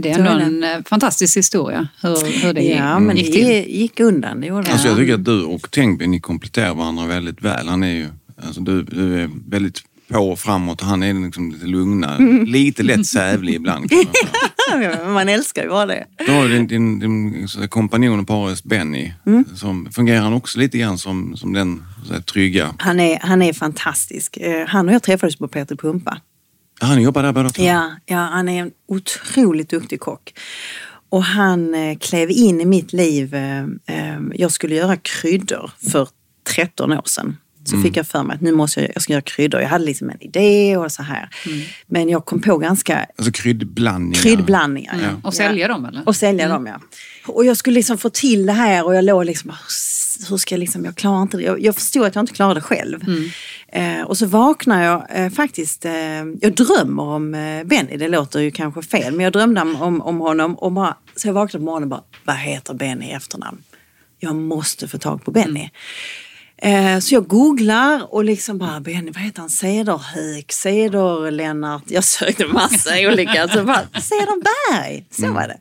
Det 0.00 0.10
är 0.10 0.14
Så 0.14 0.20
ändå 0.20 0.34
det. 0.60 0.66
en 0.66 0.84
fantastisk 0.84 1.36
historia 1.36 1.88
hur, 2.02 2.42
hur 2.42 2.52
det 2.52 2.62
Ja, 2.62 2.98
men 2.98 3.16
gick 3.16 3.26
det 3.34 3.62
till. 3.62 3.74
gick 3.76 4.00
undan, 4.00 4.40
det 4.40 4.46
gjorde 4.46 4.62
det. 4.62 4.72
Alltså 4.72 4.88
jag 4.88 4.96
tycker 4.96 5.14
att 5.14 5.24
du 5.24 5.42
och 5.44 5.70
Tengby, 5.70 6.06
ni 6.06 6.20
kompletterar 6.20 6.74
varandra 6.74 7.06
väldigt 7.06 7.42
väl. 7.42 7.68
Han 7.68 7.82
är 7.82 7.92
ju, 7.94 8.06
alltså 8.42 8.60
du, 8.60 8.82
du 8.82 9.20
är 9.22 9.30
väldigt 9.50 9.80
på 10.08 10.18
och 10.18 10.38
framåt 10.38 10.80
han 10.80 11.02
är 11.02 11.14
liksom 11.14 11.52
lite 11.52 11.66
lugna. 11.66 12.18
Lite 12.46 12.82
lätt 12.82 13.06
sävlig 13.06 13.54
ibland. 13.54 13.90
Man 15.06 15.28
älskar 15.28 15.62
ju 15.62 15.68
bara 15.68 15.86
det. 15.86 16.06
Du 16.26 16.32
har 16.32 16.48
din, 16.48 16.66
din, 16.66 16.98
din 16.98 17.48
kompanjon 17.68 18.20
och 18.20 18.26
paret 18.26 18.64
Benny. 18.64 19.12
Som 19.54 19.88
fungerar 19.92 20.20
han 20.20 20.32
också 20.32 20.58
lite 20.58 20.78
grann 20.78 20.98
som, 20.98 21.36
som 21.36 21.52
den 21.52 21.84
så 22.06 22.12
här, 22.12 22.20
trygga. 22.20 22.74
Han 22.78 23.00
är, 23.00 23.18
han 23.22 23.42
är 23.42 23.52
fantastisk. 23.52 24.36
Eh, 24.36 24.66
Han 24.66 24.88
och 24.88 24.94
jag 24.94 25.02
träffades 25.02 25.36
på 25.36 25.48
Peter 25.48 25.76
Pumpa. 25.76 26.20
Ja, 26.80 26.86
Han 26.86 27.02
jobbar 27.02 27.22
där 27.22 27.32
båda 27.32 27.50
två. 27.50 27.62
Ja, 27.62 27.90
ja, 28.06 28.16
han 28.18 28.48
är 28.48 28.62
en 28.62 28.70
otroligt 28.88 29.70
duktig 29.70 30.00
kock. 30.00 30.32
Och 31.10 31.24
han 31.24 31.74
eh, 31.74 31.98
klev 31.98 32.30
in 32.30 32.60
i 32.60 32.64
mitt 32.64 32.92
liv. 32.92 33.34
Eh, 33.34 34.18
jag 34.34 34.52
skulle 34.52 34.74
göra 34.74 34.96
kryddor 34.96 35.70
för 35.92 36.08
13 36.54 36.92
år 36.92 37.02
sedan. 37.04 37.36
Så 37.68 37.74
Mm. 37.76 37.84
fick 37.88 37.96
jag 37.96 38.06
för 38.06 38.22
mig 38.22 38.34
att 38.34 38.40
nu 38.40 38.52
måste 38.52 38.80
jag, 38.80 38.90
jag 38.94 39.02
ska 39.02 39.12
göra 39.12 39.22
kryddor. 39.22 39.60
Jag 39.60 39.68
hade 39.68 39.84
liksom 39.84 40.10
en 40.10 40.22
idé 40.22 40.76
och 40.76 40.92
så 40.92 41.02
här. 41.02 41.28
Mm. 41.46 41.60
Men 41.86 42.08
jag 42.08 42.24
kom 42.24 42.40
på 42.40 42.58
ganska 42.58 43.06
Alltså 43.16 43.32
kryddblandningar. 43.32 44.22
kryddblandningar. 44.22 44.98
ja. 45.02 45.08
Och 45.28 45.34
sälja 45.34 45.68
dem 45.68 45.84
eller? 45.84 46.02
Och 46.08 46.16
sälja 46.16 46.48
dem 46.48 46.66
ja. 46.66 46.80
Och 47.26 47.44
jag 47.44 47.56
skulle 47.56 47.74
liksom 47.74 47.98
få 47.98 48.10
till 48.10 48.46
det 48.46 48.52
här 48.52 48.84
och 48.86 48.94
jag 48.94 49.04
låg 49.04 49.24
liksom, 49.24 49.52
hur 50.28 50.36
ska 50.36 50.54
jag 50.54 50.60
liksom, 50.60 50.84
jag 50.84 50.94
klarar 50.96 51.22
inte 51.22 51.36
det. 51.36 51.42
Jag, 51.42 51.60
jag 51.60 51.74
förstod 51.74 52.04
att 52.06 52.14
jag 52.14 52.22
inte 52.22 52.32
klarade 52.34 52.54
det 52.54 52.60
själv. 52.64 53.04
Eh, 53.72 54.02
och 54.02 54.18
så 54.18 54.26
vaknar 54.26 54.84
jag 54.84 55.06
eh, 55.14 55.30
faktiskt, 55.30 55.84
eh, 55.84 55.92
jag 56.40 56.54
drömmer 56.54 57.02
om 57.02 57.34
eh, 57.34 57.64
Benny, 57.64 57.96
det 57.96 58.08
låter 58.08 58.40
ju 58.40 58.50
kanske 58.50 58.82
fel, 58.82 59.14
men 59.14 59.24
jag 59.24 59.32
drömde 59.32 59.60
om, 59.60 59.76
om, 59.82 60.00
om 60.02 60.20
honom 60.20 60.54
och 60.54 60.72
bara, 60.72 60.96
så 61.16 61.28
jag 61.28 61.32
vaknade 61.34 61.58
på 61.60 61.64
morgonen 61.64 61.82
och 61.92 61.98
bara, 61.98 62.02
vad 62.24 62.36
heter 62.36 62.74
Benny 62.74 63.06
i 63.06 63.10
efternamn? 63.12 63.58
Jag 64.20 64.34
måste 64.36 64.88
få 64.88 64.98
tag 64.98 65.24
på 65.24 65.30
Benny. 65.30 65.70
Eh, 66.62 66.98
Så 66.98 67.14
jag 67.14 67.26
googlar 67.28 68.14
och 68.14 68.24
liksom 68.24 68.58
bara, 68.58 68.80
Benny, 68.80 69.10
vad 69.10 69.22
heter 69.22 69.40
han? 69.40 69.50
Cederhök, 69.50 70.52
Ceder-Lennart. 70.52 71.82
Jag 71.86 72.04
sökte 72.04 72.46
massa 72.46 72.90
olika. 73.12 73.48
Så 73.48 73.64
bara, 73.64 73.82
Cederberg, 74.00 75.04
så 75.10 75.32
var 75.32 75.48
det. 75.48 75.58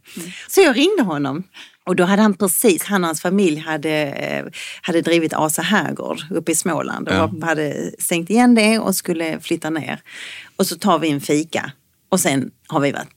Så 0.47 0.61
jag 0.61 0.77
ringde 0.77 1.03
honom. 1.03 1.43
Och 1.85 1.95
då 1.95 2.03
hade 2.03 2.21
han 2.21 2.33
precis, 2.33 2.83
han 2.83 3.03
och 3.03 3.07
hans 3.07 3.21
familj 3.21 3.59
hade, 3.59 3.91
eh, 4.05 4.45
hade 4.81 5.01
drivit 5.01 5.33
Asa 5.33 5.61
herrgård 5.61 6.19
uppe 6.31 6.51
i 6.51 6.55
Småland 6.55 7.07
och 7.09 7.15
Ja. 7.15 7.31
hade 7.41 7.91
stängt 7.99 8.29
igen 8.29 8.55
det 8.55 8.79
och 8.79 8.95
skulle 8.95 9.39
flytta 9.39 9.69
ner. 9.69 9.99
Och 10.55 10.67
så 10.67 10.75
tar 10.77 10.99
vi 10.99 11.09
en 11.09 11.21
fika 11.21 11.71
och 12.09 12.19
sen 12.19 12.51
har 12.67 12.79
vi 12.79 12.91
varit 12.91 13.07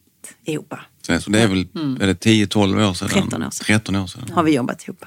ihop. 0.45 0.75
Så 1.03 1.31
det 1.31 1.41
är 1.41 1.47
väl 1.49 1.61
är 2.01 2.07
det 2.07 2.25
10-12 2.25 2.89
år 2.91 2.95
sedan? 2.95 3.09
13 3.09 3.43
år 3.43 3.51
sedan. 3.51 3.65
13 3.67 3.97
år 3.97 4.07
sedan. 4.07 4.23
Har 4.35 4.43
vi 4.43 4.55
jobbat 4.55 4.83
ihop. 4.89 5.05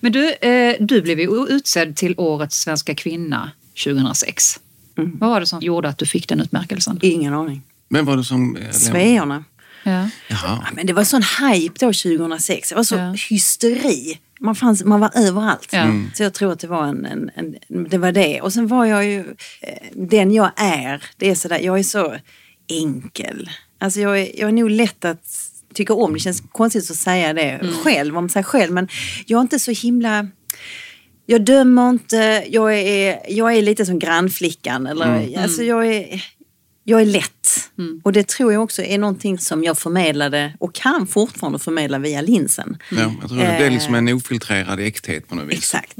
Men 0.00 0.12
du, 0.12 0.32
eh, 0.32 0.76
du 0.80 1.02
blev 1.02 1.20
ju 1.20 1.46
utsedd 1.48 1.96
till 1.96 2.14
Årets 2.16 2.56
svenska 2.60 2.94
kvinna 2.94 3.50
2006. 3.84 4.60
Mm. 4.98 5.18
Vad 5.18 5.30
var 5.30 5.40
det 5.40 5.46
som 5.46 5.60
gjorde 5.60 5.88
att 5.88 5.98
du 5.98 6.06
fick 6.06 6.28
den 6.28 6.40
utmärkelsen? 6.40 6.98
Ingen 7.02 7.34
aning. 7.34 7.62
Vem 7.90 8.04
var 8.04 8.16
det 8.16 8.24
som... 8.24 8.56
eh, 8.56 8.70
Sveorna. 8.70 9.44
Ja. 9.84 10.08
Ja, 10.28 10.64
men 10.72 10.86
det 10.86 10.92
var 10.92 11.04
sån 11.04 11.22
hype 11.40 11.74
då 11.86 11.92
2006. 11.92 12.68
Det 12.68 12.74
var 12.74 12.84
så 12.84 12.94
Ja. 12.96 13.14
hysteri. 13.30 14.18
Man, 14.40 14.54
fanns, 14.54 14.84
man 14.84 15.00
var 15.00 15.10
överallt. 15.14 15.68
Ja. 15.72 15.78
Mm. 15.78 16.10
Så 16.14 16.22
jag 16.22 16.34
tror 16.34 16.52
att 16.52 16.58
det 16.60 16.66
var 16.66 16.84
en, 16.86 17.06
en, 17.06 17.30
en, 17.36 17.88
det 17.88 17.98
var 17.98 18.12
det. 18.12 18.40
Och 18.40 18.52
sen 18.52 18.66
var 18.66 18.84
jag 18.84 19.04
ju 19.04 19.18
eh, 19.60 19.88
den 19.94 20.32
jag 20.32 20.50
är. 20.56 21.02
Det 21.16 21.30
är 21.30 21.34
sådär, 21.34 21.58
jag 21.58 21.78
är 21.78 21.82
så 21.82 22.16
enkel. 22.68 23.50
Alltså 23.82 24.00
jag 24.00 24.20
är, 24.20 24.40
jag 24.40 24.48
är 24.48 24.52
nog 24.52 24.70
lätt 24.70 25.04
att 25.04 25.24
tycka 25.74 25.94
om. 25.94 26.12
Det 26.12 26.18
känns 26.18 26.42
konstigt 26.52 26.90
att 26.90 26.96
säga 26.96 27.32
det 27.32 27.42
Mm. 27.42 27.74
själv 27.74 28.18
om 28.18 28.28
sig 28.28 28.44
själv. 28.44 28.72
Men 28.72 28.88
jag 29.26 29.38
är 29.38 29.42
inte 29.42 29.58
så 29.58 29.70
himla... 29.70 30.28
Jag 31.26 31.44
dömer 31.44 31.90
inte. 31.90 32.44
Jag 32.48 32.74
är, 32.78 33.18
jag 33.28 33.56
är 33.56 33.62
lite 33.62 33.86
som 33.86 33.98
grannflickan. 33.98 34.86
Eller, 34.86 35.38
Alltså 35.42 35.62
jag 35.62 35.86
är, 35.86 36.24
jag 36.84 37.00
är 37.00 37.06
lätt. 37.06 37.28
Och 38.02 38.12
det 38.12 38.28
tror 38.28 38.52
jag 38.52 38.62
också 38.62 38.82
är 38.82 38.98
någonting 38.98 39.38
som 39.38 39.64
jag 39.64 39.78
förmedlade 39.78 40.52
och 40.58 40.74
kan 40.74 41.06
fortfarande 41.06 41.58
förmedla 41.58 41.98
via 41.98 42.20
linsen. 42.20 42.76
Ja, 42.90 43.12
jag 43.20 43.28
tror 43.30 43.38
det 43.38 43.56
blir 43.58 43.70
liksom 43.70 43.94
en 43.94 44.08
ofiltrerad 44.08 44.80
äkthet 44.80 45.28
på 45.28 45.34
något 45.34 45.48
vis. 45.48 45.58
Exakt. 45.58 45.96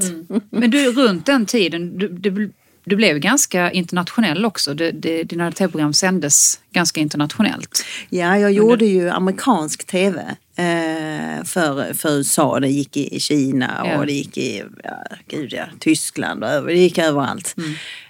Men 0.49 0.71
du, 0.71 0.91
runt 0.91 1.25
den 1.25 1.45
tiden, 1.45 1.97
du, 1.97 2.07
du, 2.07 2.51
du 2.83 2.95
blev 2.95 3.19
ganska 3.19 3.71
internationell 3.71 4.45
också. 4.45 4.73
Det, 4.73 4.91
det, 4.91 5.23
dina 5.23 5.51
tv-program 5.51 5.93
sändes 5.93 6.59
ganska 6.71 7.01
internationellt. 7.01 7.85
Ja, 8.09 8.37
jag 8.39 8.51
gjorde 8.51 8.85
ju 8.85 9.09
amerikansk 9.09 9.87
tv 9.87 10.21
eh, 10.55 11.43
för, 11.45 11.93
för 11.93 12.09
USA. 12.09 12.59
Det 12.59 12.67
gick 12.67 12.97
i 12.97 13.19
Kina 13.19 13.81
och 13.81 13.87
Ja. 13.87 14.05
det 14.05 14.13
gick 14.13 14.37
i 14.37 14.63
ja, 14.83 15.03
gud 15.27 15.53
ja, 15.53 15.65
Tyskland 15.79 16.43
och 16.43 16.49
över, 16.49 16.67
det 16.67 16.79
gick 16.79 16.97
överallt. 16.97 17.55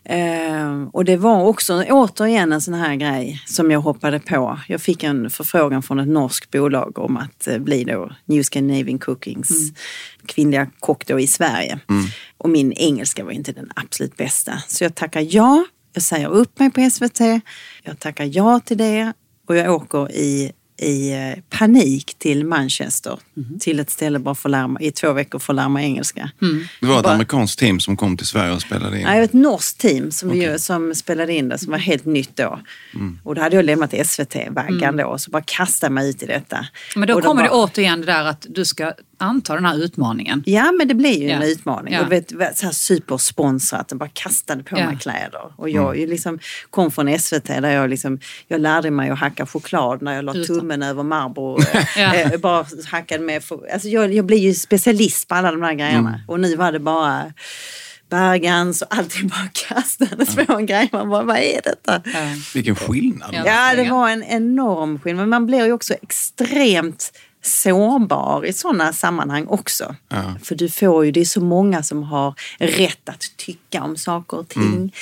Eh, 0.06 0.84
och 0.92 1.06
det 1.06 1.18
var 1.18 1.44
också 1.44 1.84
återigen 1.90 2.54
en 2.54 2.62
sån 2.62 2.74
här 2.74 2.96
grej 2.96 3.42
som 3.46 3.72
jag 3.72 3.80
hoppade 3.80 4.20
på. 4.20 4.60
Jag 4.68 4.82
fick 4.82 5.04
en 5.04 5.30
förfrågan 5.30 5.84
från 5.84 6.00
ett 6.00 6.08
norskt 6.08 6.52
bolag 6.52 7.00
om 7.00 7.18
att 7.18 7.48
eh, 7.48 7.58
bli 7.58 7.84
då 7.84 8.12
New 8.26 8.44
Scandinavian 8.44 9.00
Cookings 9.00 9.74
kvinnliga 10.26 10.68
kock 10.80 11.06
då 11.06 11.20
i 11.20 11.28
Sverige. 11.28 11.80
Och 12.38 12.50
min 12.50 12.74
engelska 12.74 13.24
var 13.24 13.32
inte 13.32 13.52
den 13.52 13.72
absolut 13.76 14.18
bästa. 14.18 14.54
Så 14.68 14.84
jag 14.84 14.96
tackar 14.96 15.28
ja. 15.30 15.66
Jag 15.94 16.04
säger 16.04 16.28
upp 16.28 16.60
mig 16.60 16.72
på 16.72 16.90
SVT. 16.90 17.20
Jag 17.84 18.00
tackar 18.00 18.30
ja 18.32 18.60
till 18.60 18.78
det 18.78 19.14
och 19.48 19.56
jag 19.56 19.74
åker 19.74 20.12
i, 20.12 20.52
i 20.84 21.12
eh, 21.14 21.58
panik 21.58 22.16
till 22.20 22.46
Manchester. 22.46 23.20
Till 23.60 23.80
ett 23.80 23.90
ställe 23.90 24.20
bara 24.20 24.36
för 24.36 24.50
att 24.50 24.52
lära 24.52 24.68
mig, 24.68 24.86
i 24.86 24.92
två 24.92 25.14
veckor 25.14 25.40
för 25.40 25.54
att 25.54 25.56
lära 25.56 25.70
mig 25.70 25.86
engelska. 25.86 26.32
Det 26.82 26.88
var 26.88 26.98
ett 26.98 27.04
Bara- 27.04 27.14
amerikanskt 27.14 27.60
team 27.60 27.80
som 27.80 27.98
kom 27.98 28.18
till 28.18 28.28
Sverige 28.28 28.54
och 28.54 28.62
spelade 28.62 28.98
in. 29.00 29.04
Nej, 29.04 29.24
ett 29.24 29.34
norskt 29.34 29.78
team 29.80 30.12
som, 30.12 30.30
vi, 30.30 30.60
som 30.60 30.96
spelade 30.96 31.34
in 31.34 31.50
det 31.50 31.58
som 31.58 31.72
var 31.72 31.78
helt 31.78 32.06
nytt 32.06 32.36
då. 32.38 32.60
Och 33.24 33.36
då 33.36 33.42
hade 33.42 33.56
jag 33.56 33.66
lämnat 33.66 33.94
SVT-vaggan 34.08 34.98
då 34.98 35.06
och 35.06 35.22
så 35.22 35.32
bara 35.32 35.44
kastade 35.46 35.94
mig 35.94 36.10
ut 36.10 36.24
i 36.24 36.26
detta. 36.26 36.66
Men 36.96 37.08
då 37.08 37.14
Och 37.16 37.24
kommer 37.24 37.42
bara- 37.42 37.50
det 37.50 37.56
återigen 37.64 38.00
det 38.00 38.06
där 38.06 38.26
att 38.26 38.46
du 38.50 38.66
ska 38.66 38.94
anta 39.24 39.56
den 39.56 39.66
här 39.66 39.78
utmaningen. 39.84 40.44
Ja, 40.46 40.72
men 40.72 40.88
det 40.88 40.94
blir 40.94 41.20
ju 41.22 41.30
en 41.30 41.42
Ja. 41.42 41.48
utmaning. 41.48 41.94
Ja. 41.94 42.02
Och 42.02 42.10
du 42.10 42.38
vet, 42.38 42.58
så 42.58 42.66
här 42.66 42.74
supersponsrat 42.74 43.92
och 43.92 43.98
bara 43.98 44.10
kastade 44.14 44.64
på 44.64 44.78
Ja. 44.80 44.86
mig 44.86 44.98
kläder. 44.98 45.42
Och 45.56 45.70
jag 45.70 45.98
ju 45.98 46.08
liksom 46.08 46.40
kom 46.70 46.92
från 46.92 47.20
SVT 47.20 47.48
där 47.62 47.70
jag, 47.72 47.90
liksom, 47.90 48.20
jag 48.48 48.62
lärde 48.62 48.92
mig 48.92 49.10
att 49.10 49.20
hacka 49.20 49.46
choklad 49.46 50.02
när 50.02 50.16
jag 50.16 50.26
la 50.26 50.34
Utan. 50.36 50.60
tummen 50.60 50.84
över 50.84 51.04
Marlboro. 51.04 51.60
eh, 51.74 51.86
Ja. 52.02 52.14
eh, 52.16 52.38
bara 52.40 52.66
hackade 52.92 53.24
med. 53.24 53.44
Alltså 53.74 53.88
jag, 53.88 54.14
jag 54.14 54.26
blir 54.26 54.38
ju 54.38 54.54
specialist 54.54 55.28
på 55.28 55.36
alla 55.36 55.52
de 55.52 55.62
där 55.62 55.74
grejerna. 55.74 56.10
Mm. 56.10 56.22
Och 56.28 56.40
nu 56.40 56.56
var 56.56 56.72
det 56.72 56.80
bara 56.80 57.34
Bergans 58.10 58.82
och 58.82 58.88
allting 58.96 59.28
bara 59.28 59.50
kastades 59.54 60.36
på 60.36 60.54
en 60.54 60.66
grej. 60.66 60.90
Man 60.92 61.10
bara, 61.10 61.24
vad 61.24 61.38
är 61.38 61.62
detta? 61.64 62.02
Ja. 62.06 62.20
Vilken 62.54 62.76
skillnad. 62.76 63.30
Ja. 63.34 63.44
Ja, 63.46 63.84
det 63.84 63.90
var 63.90 64.10
en 64.10 64.24
enorm 64.24 65.00
skillnad. 65.00 65.22
Men 65.22 65.30
man 65.30 65.46
blir 65.46 65.66
ju 65.66 65.72
också 65.72 65.94
extremt 65.94 67.12
sårbar 67.46 68.46
i 68.46 68.54
sådana 68.54 68.94
sammanhang 68.94 69.48
också. 69.48 69.96
Ja. 70.10 70.36
För 70.44 70.56
du 70.56 70.70
får 70.70 71.06
ju, 71.06 71.12
det 71.12 71.22
är 71.22 71.26
så 71.26 71.42
många 71.42 71.84
som 71.84 72.04
har 72.04 72.34
rätt 72.58 73.10
att 73.10 73.24
tycka 73.38 73.84
om 73.84 73.98
saker 73.98 74.38
och 74.38 74.48
ting. 74.50 74.94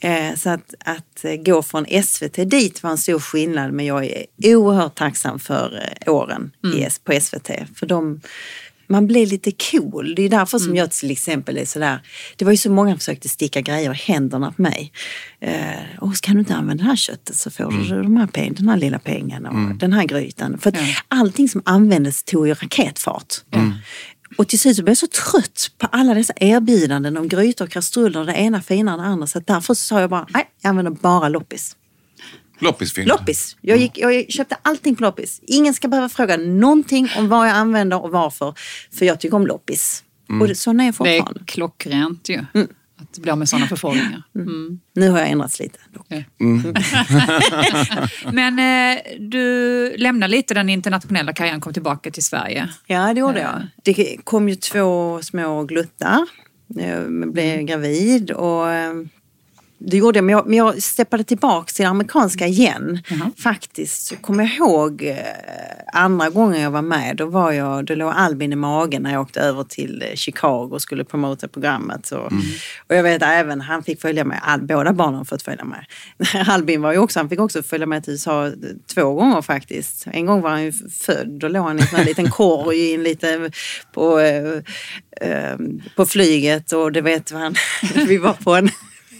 Eh, 0.00 0.34
så 0.36 0.50
att, 0.50 0.74
att 0.84 1.24
eh, 1.24 1.34
gå 1.36 1.62
från 1.62 1.86
SVT 2.04 2.50
dit 2.50 2.82
var 2.82 2.90
en 2.90 2.98
stor 2.98 3.18
skillnad 3.18 3.72
men 3.72 3.86
jag 3.86 4.04
är 4.06 4.26
oerhört 4.56 4.94
tacksam 4.94 5.38
för 5.38 5.82
eh, 6.06 6.12
åren 6.14 6.52
S- 6.76 7.00
på 7.04 7.20
SVT. 7.20 7.50
För 7.76 7.86
de, 7.86 8.20
man 8.90 9.06
blir 9.06 9.26
lite 9.26 9.52
cool. 9.70 10.14
Det 10.14 10.22
är 10.22 10.28
därför 10.28 10.58
som 10.58 10.76
jag 10.76 10.90
till 10.90 11.10
exempel 11.10 11.56
är 11.58 11.64
sådär. 11.64 12.00
Det 12.36 12.44
var 12.44 12.52
ju 12.52 12.56
så 12.58 12.70
många 12.70 12.90
som 12.90 12.98
försökte 12.98 13.28
sticka 13.28 13.60
grejer 13.60 13.90
i 13.92 13.96
händerna 14.12 14.52
på 14.52 14.62
mig. 14.62 14.92
Eh, 15.40 15.54
och 15.98 16.14
kan 16.14 16.34
du 16.34 16.40
inte 16.40 16.54
använda 16.54 16.82
det 16.84 16.88
här 16.88 16.96
köttet 16.96 17.36
så 17.36 17.50
får 17.50 17.70
du 17.94 18.02
de 18.02 18.16
här 18.16 18.26
peng, 18.26 18.54
den 18.54 18.68
här 18.68 18.76
lilla 18.76 18.98
pengen 18.98 19.46
och 19.46 19.74
den 19.76 19.92
här 19.92 20.04
grytan. 20.04 20.58
För 20.58 20.68
att 20.70 20.76
Ja. 20.76 20.82
allting 21.08 21.48
som 21.48 21.62
användes 21.64 22.22
tog 22.22 22.46
ju 22.48 22.54
raketfart. 22.54 23.34
Och 24.36 24.48
till 24.48 24.58
slut 24.58 24.76
så 24.76 24.82
blev 24.82 24.90
jag 24.90 24.98
så 24.98 25.06
trött 25.06 25.70
på 25.78 25.86
alla 25.92 26.14
dessa 26.14 26.32
erbjudanden 26.36 27.16
om 27.16 27.28
grytor 27.28 27.64
och 27.64 27.70
kastruller, 27.70 28.24
det 28.24 28.32
ena 28.32 28.62
finare 28.62 28.94
än 28.94 29.00
det 29.02 29.06
andra. 29.06 29.26
Så 29.26 29.40
därför 29.46 29.74
så 29.74 29.84
sa 29.84 30.00
jag 30.00 30.10
bara, 30.10 30.26
nej, 30.34 30.48
jag 30.62 30.70
använder 30.70 30.92
bara 30.92 31.28
loppis. 31.28 31.76
Loppisfilm. 32.60 33.08
Loppis. 33.08 33.56
Jag, 33.60 33.78
gick, 33.78 33.98
jag 33.98 34.30
köpte 34.32 34.56
allting 34.62 34.96
på 34.96 35.02
loppis. 35.02 35.40
Ingen 35.46 35.74
ska 35.74 35.88
behöva 35.88 36.08
fråga 36.08 36.36
någonting 36.36 37.08
om 37.18 37.28
vad 37.28 37.48
jag 37.48 37.54
använder 37.56 38.04
och 38.04 38.10
varför. 38.10 38.54
För 38.98 39.06
jag 39.06 39.20
tycker 39.20 39.36
om 39.36 39.46
loppis. 39.46 40.04
Och 40.40 40.48
det, 40.48 40.54
sån 40.54 40.80
är 40.80 40.84
jag 40.84 40.92
Det 40.92 40.96
fortfarande. 40.96 41.40
är 41.40 41.44
klockrent 41.44 42.28
ju. 42.28 42.44
Att 43.02 43.18
bli 43.18 43.30
av 43.30 43.38
med 43.38 43.48
sådana 43.48 43.66
förfrågningar. 43.66 44.22
Mm. 44.34 44.80
Nu 44.94 45.08
har 45.10 45.18
jag 45.18 45.28
ändrats 45.30 45.60
lite. 45.60 45.78
dock. 45.92 46.06
Ja. 46.08 46.22
Men 48.32 48.58
eh, 48.58 48.98
du 49.20 49.94
lämnar 49.96 50.28
lite 50.28 50.54
den 50.54 50.68
internationella 50.68 51.32
karriären 51.32 51.60
kom 51.60 51.72
tillbaka 51.72 52.10
till 52.10 52.24
Sverige. 52.24 52.68
Ja, 52.86 53.14
det 53.14 53.20
gjorde 53.20 53.40
jag. 53.40 53.66
Det 53.84 54.16
kom 54.24 54.48
ju 54.48 54.54
två 54.54 55.20
små 55.22 55.64
gluttar. 55.64 56.26
Jag 56.66 57.32
blev 57.32 57.60
gravid 57.62 58.30
och 58.30 58.70
eh, 58.70 58.92
det 59.82 59.96
gjorde 59.96 60.18
jag. 60.18 60.24
Men 60.24 60.32
jag, 60.32 60.46
men 60.46 60.56
jag 60.56 60.82
steppade 60.82 61.24
tillbaka 61.24 61.72
till 61.72 61.82
det 61.82 61.88
amerikanska 61.88 62.46
igen. 62.46 63.02
Jaha. 63.08 63.30
Faktiskt 63.42 64.06
så 64.06 64.16
kommer 64.16 64.44
jag 64.44 64.52
ihåg 64.52 65.02
eh, 65.02 65.16
andra 65.92 66.30
gången 66.30 66.60
jag 66.60 66.70
var 66.70 66.82
med. 66.82 67.16
Då, 67.16 67.26
var 67.26 67.52
jag, 67.52 67.84
då 67.84 67.94
låg 67.94 68.12
Albin 68.16 68.52
i 68.52 68.56
magen 68.56 69.02
när 69.02 69.12
jag 69.12 69.22
åkte 69.22 69.40
över 69.40 69.64
till 69.64 70.02
eh, 70.02 70.14
Chicago 70.14 70.68
och 70.72 70.82
skulle 70.82 71.04
promota 71.04 71.48
programmet. 71.48 72.10
Och, 72.10 72.26
och 72.86 72.94
jag 72.94 73.02
vet 73.02 73.22
även, 73.22 73.60
han 73.60 73.82
fick 73.82 74.00
följa 74.00 74.24
med. 74.24 74.40
All, 74.42 74.62
båda 74.62 74.92
barnen 74.92 75.24
fått 75.24 75.42
följa 75.42 75.64
med. 75.64 75.84
Albin 76.48 76.82
var 76.82 76.92
ju 76.92 76.98
också, 76.98 77.18
han 77.18 77.28
fick 77.28 77.40
också 77.40 77.62
följa 77.62 77.86
med 77.86 78.04
till 78.04 78.12
USA 78.12 78.52
två 78.94 79.14
gånger 79.14 79.42
faktiskt. 79.42 80.06
En 80.06 80.26
gång 80.26 80.40
var 80.40 80.50
han 80.50 80.62
ju 80.62 80.72
född. 80.72 81.28
Då 81.28 81.48
låg 81.48 81.66
han 81.66 81.78
i 81.78 81.82
en 81.98 82.04
liten 82.04 82.30
korg 82.30 82.76
i 82.76 82.94
en 82.94 83.02
liten, 83.02 83.52
på, 83.92 84.18
eh, 84.18 84.62
eh, 85.20 85.56
på 85.96 86.06
flyget 86.06 86.72
och 86.72 86.92
det 86.92 87.00
vet 87.00 87.32
man. 87.32 87.54
Vi 88.06 88.16
var 88.16 88.32
på 88.32 88.54
en 88.54 88.70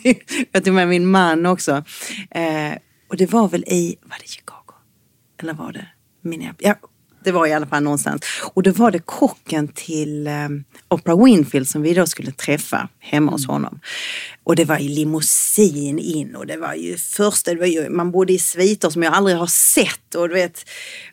jag 0.53 0.65
tog 0.65 0.75
med 0.75 0.89
min 0.89 1.07
man 1.07 1.47
också. 1.47 1.85
Eh, 2.31 2.73
och 3.09 3.17
det 3.17 3.33
var 3.33 3.49
väl 3.49 3.65
i, 3.67 3.97
var 4.03 4.17
det 4.21 4.29
Chicago? 4.29 4.75
Eller 5.43 5.53
var 5.53 5.73
det 5.73 5.87
Minneapolis? 6.23 6.67
Ja, 6.67 6.89
det 7.25 7.33
var 7.33 7.47
i 7.47 7.53
alla 7.53 7.67
fall 7.67 7.83
någonstans. 7.83 8.23
Och 8.55 8.63
då 8.63 8.73
var 8.73 8.91
det 8.91 8.99
kocken 8.99 9.69
till 9.69 10.27
eh, 10.27 10.49
Oprah 10.89 11.25
Winfield 11.25 11.69
som 11.69 11.83
vi 11.83 11.95
då 11.95 12.07
skulle 12.07 12.33
träffa 12.33 12.89
hemma 12.99 13.33
hos 13.33 13.47
honom. 13.47 13.81
Och 14.45 14.57
det 14.57 14.65
var 14.65 14.79
ju 14.79 14.89
limousin 14.89 15.99
in 15.99 16.37
och 16.37 16.47
det 16.47 16.57
var 16.57 16.75
ju 16.75 16.97
första, 16.97 17.55
det 17.55 17.61
var 17.61 17.67
ju, 17.67 17.89
man 17.89 18.11
bodde 18.11 18.33
i 18.33 18.39
sviter 18.39 18.91
som 18.91 19.03
jag 19.03 19.15
aldrig 19.15 19.37
har 19.37 19.47
sett 19.47 20.15
och 20.15 20.29
du 20.29 20.35
vet, 20.35 20.65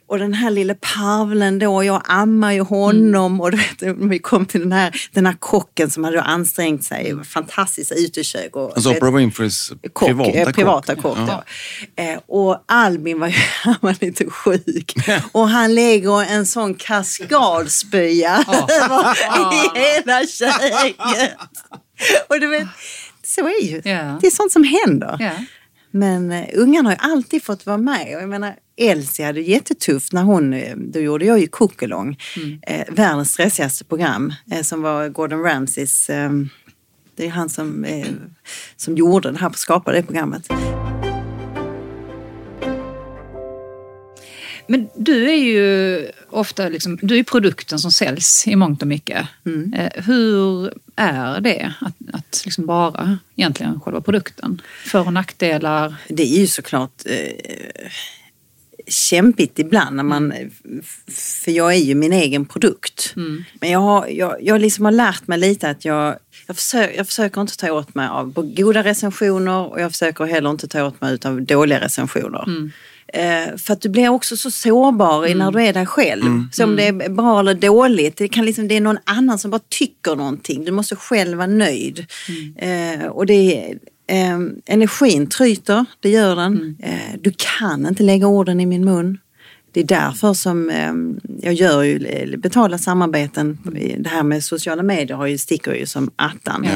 och 0.07 0.19
den 0.19 0.33
här 0.33 0.51
lille 0.51 0.75
parvlen 0.75 1.59
då, 1.59 1.83
jag 1.83 2.01
ammar 2.05 2.51
ju 2.51 2.61
honom 2.61 3.31
mm. 3.31 3.41
och 3.41 3.51
du 3.51 3.57
vet, 3.57 3.97
vi 3.97 4.19
kom 4.19 4.45
till 4.45 4.61
den 4.61 4.71
här, 4.71 5.01
den 5.11 5.25
här 5.25 5.35
kocken 5.39 5.89
som 5.89 6.03
hade 6.03 6.21
ansträngt 6.21 6.83
sig, 6.83 7.23
fantastiskt 7.23 7.91
utekök. 7.91 8.55
Och, 8.55 8.71
alltså 8.75 8.91
Oprah 8.91 9.13
Winfreys 9.13 9.71
kock, 9.93 10.07
privata, 10.07 10.31
eh, 10.31 10.51
privata 10.51 10.95
kock. 10.95 11.17
kock 11.17 11.29
ja. 11.95 12.03
Eh, 12.03 12.19
och 12.27 12.63
Albin 12.65 13.19
var 13.19 13.27
ju 13.27 13.33
han 13.63 13.75
var 13.81 13.95
lite 14.01 14.25
sjuk 14.29 14.93
och 15.31 15.49
han 15.49 15.75
lägger 15.75 16.23
en 16.23 16.45
sån 16.45 16.75
kaskadspya 16.75 18.45
oh. 18.47 19.13
i 19.75 19.79
hela 19.79 20.27
köket. 20.27 21.31
Och 22.29 22.39
du 22.39 22.47
vet, 22.47 22.67
så 23.23 23.41
är 23.41 23.63
ju. 23.63 23.81
Yeah. 23.85 24.19
Det 24.21 24.27
är 24.27 24.31
sånt 24.31 24.51
som 24.51 24.63
händer. 24.63 25.17
Yeah. 25.21 25.41
Men 25.91 26.31
uh, 26.31 26.45
ungarna 26.53 26.89
har 26.89 26.93
ju 26.95 27.11
alltid 27.11 27.43
fått 27.43 27.65
vara 27.65 27.77
med. 27.77 28.15
Och 28.15 28.21
jag 28.21 28.29
menar, 28.29 28.55
Elsie 28.77 29.25
hade 29.25 29.41
jättetufft 29.41 30.13
när 30.13 30.23
hon, 30.23 30.53
eh, 30.53 30.75
då 30.77 30.99
gjorde 30.99 31.25
jag 31.25 31.39
ju 31.39 31.47
Cookalong, 31.47 32.19
mm. 32.37 32.59
eh, 32.67 32.93
världens 32.93 33.31
stressigaste 33.31 33.85
program 33.85 34.33
eh, 34.51 34.61
som 34.61 34.81
var 34.81 35.09
Gordon 35.09 35.43
Ramsays, 35.43 36.09
eh, 36.09 36.31
det 37.15 37.25
är 37.25 37.29
han 37.29 37.49
som, 37.49 37.85
eh, 37.85 38.07
som 38.75 38.97
gjorde 38.97 39.31
det 39.31 39.37
här, 39.37 39.51
skapade 39.55 39.97
det 39.97 40.03
programmet. 40.03 40.47
Men 44.67 44.89
du 44.95 45.29
är 45.29 45.35
ju 45.35 46.11
ofta 46.29 46.69
liksom, 46.69 46.99
du 47.01 47.19
är 47.19 47.23
produkten 47.23 47.79
som 47.79 47.91
säljs 47.91 48.47
i 48.47 48.55
mångt 48.55 48.81
och 48.81 48.87
mycket. 48.87 49.27
Mm. 49.45 49.73
Eh, 49.73 50.03
hur 50.03 50.73
är 50.95 51.41
det 51.41 51.73
att, 51.81 51.95
att 52.13 52.41
liksom 52.45 52.65
vara 52.65 53.19
egentligen 53.35 53.79
själva 53.79 54.01
produkten? 54.01 54.61
För 54.85 55.07
och 55.07 55.13
nackdelar? 55.13 55.95
Det 56.07 56.23
är 56.23 56.39
ju 56.39 56.47
såklart 56.47 57.01
eh, 57.05 57.89
kämpigt 58.87 59.59
ibland 59.59 59.95
när 59.95 60.03
man, 60.03 60.33
för 61.11 61.51
jag 61.51 61.73
är 61.73 61.77
ju 61.77 61.95
min 61.95 62.13
egen 62.13 62.45
produkt. 62.45 63.13
Mm. 63.15 63.43
Men 63.61 63.69
jag 63.69 63.79
har, 63.79 64.07
jag, 64.07 64.35
jag 64.41 64.61
liksom 64.61 64.85
har 64.85 64.91
lärt 64.91 65.27
mig 65.27 65.37
lite 65.39 65.69
att 65.69 65.85
jag, 65.85 66.15
jag, 66.47 66.55
försöker, 66.55 66.97
jag 66.97 67.07
försöker 67.07 67.41
inte 67.41 67.57
ta 67.57 67.71
åt 67.71 67.95
mig 67.95 68.07
av 68.07 68.33
goda 68.33 68.83
recensioner 68.83 69.71
och 69.71 69.81
jag 69.81 69.91
försöker 69.91 70.25
heller 70.25 70.49
inte 70.49 70.67
ta 70.67 70.83
åt 70.83 71.01
mig 71.01 71.17
av 71.25 71.41
dåliga 71.41 71.79
recensioner. 71.79 72.43
Mm. 72.47 72.71
Eh, 73.13 73.57
för 73.57 73.73
att 73.73 73.81
du 73.81 73.89
blir 73.89 74.09
också 74.09 74.37
så 74.37 74.51
sårbar 74.51 75.25
mm. 75.25 75.37
när 75.37 75.51
du 75.51 75.61
är 75.61 75.73
där 75.73 75.85
själv. 75.85 76.25
Mm. 76.25 76.49
Så 76.51 76.63
om 76.63 76.75
det 76.75 76.87
är 76.87 77.09
bra 77.09 77.39
eller 77.39 77.53
dåligt, 77.53 78.17
det, 78.17 78.27
kan 78.27 78.45
liksom, 78.45 78.67
det 78.67 78.75
är 78.75 78.81
någon 78.81 78.97
annan 79.03 79.39
som 79.39 79.51
bara 79.51 79.61
tycker 79.69 80.15
någonting. 80.15 80.65
Du 80.65 80.71
måste 80.71 80.95
själv 80.95 81.37
vara 81.37 81.47
nöjd. 81.47 82.05
Mm. 82.29 83.01
Eh, 83.01 83.07
och 83.07 83.25
det 83.25 83.73
eh, 84.07 84.39
energin 84.65 85.29
tryter, 85.29 85.85
det 85.99 86.09
gör 86.09 86.35
den. 86.35 86.53
Mm. 86.53 86.75
Eh, 86.79 87.19
du 87.21 87.33
kan 87.59 87.85
inte 87.85 88.03
lägga 88.03 88.27
orden 88.27 88.59
i 88.59 88.65
min 88.65 88.85
mun. 88.85 89.17
Det 89.71 89.81
är 89.81 89.85
därför 89.85 90.33
som 90.33 90.69
eh, 90.69 90.93
jag 91.41 91.53
gör 91.53 91.83
ju 91.83 92.37
betalda 92.37 92.77
samarbeten. 92.77 93.57
Det 93.97 94.09
här 94.09 94.23
med 94.23 94.43
sociala 94.43 94.83
medier 94.83 95.17
har 95.17 95.25
ju, 95.25 95.37
sticker 95.37 95.73
ju 95.73 95.85
som 95.85 96.11
attan. 96.15 96.67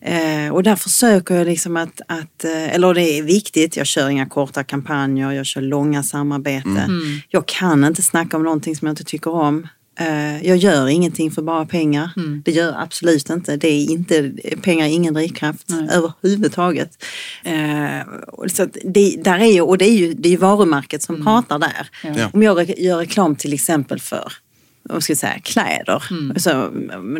Ja. 0.00 0.08
Eh, 0.08 0.52
och 0.52 0.62
där 0.62 0.76
försöker 0.76 1.34
jag 1.34 1.46
liksom 1.46 1.76
att, 1.76 2.00
att, 2.08 2.44
eh, 2.44 2.74
eller 2.74 2.94
det 2.94 3.02
är 3.02 3.22
viktigt, 3.22 3.76
jag 3.76 3.86
kör 3.86 4.08
inga 4.08 4.26
korta 4.26 4.64
kampanjer, 4.64 5.30
jag 5.30 5.46
kör 5.46 5.60
långa 5.60 6.02
samarbeten. 6.02 6.76
Mm. 6.76 7.20
Jag 7.28 7.46
kan 7.46 7.84
inte 7.84 8.02
snacka 8.02 8.36
om 8.36 8.42
någonting 8.42 8.76
som 8.76 8.86
jag 8.86 8.92
inte 8.92 9.04
tycker 9.04 9.30
om. 9.30 9.68
Eh, 9.96 10.46
jag 10.46 10.56
gör 10.56 10.88
ingenting 10.88 11.30
för 11.30 11.42
bara 11.42 11.66
pengar. 11.66 12.10
Mm. 12.16 12.42
Det 12.44 12.52
gör 12.52 12.66
jag 12.66 12.82
absolut 12.82 13.30
inte. 13.30 13.56
Det 13.56 13.68
är 13.68 13.90
inte 13.90 14.32
pengar 14.62 14.86
är 14.86 14.90
ingen 14.90 15.14
drivkraft 15.14 15.68
Nej. 15.68 15.88
överhuvudtaget. 15.92 17.04
Eh, 17.44 18.06
så 18.52 18.68
det, 18.84 19.16
där 19.24 19.38
är 19.38 19.52
ju, 19.52 19.60
och 19.60 19.78
det 19.78 19.84
är 19.84 19.94
ju 19.94 20.14
det 20.14 20.32
är 20.32 20.36
varumärket 20.36 21.02
som 21.02 21.14
mm. 21.14 21.24
pratar 21.24 21.58
där. 21.58 21.88
Ja. 22.02 22.30
Om 22.32 22.42
jag 22.42 22.78
gör 22.78 22.98
reklam 22.98 23.36
till 23.36 23.52
exempel 23.52 24.00
för 24.00 24.32
vad 24.88 25.02
ska 25.02 25.16
säga, 25.16 25.38
kläder. 25.38 26.02
Mm. 26.10 26.38
Så, 26.38 26.70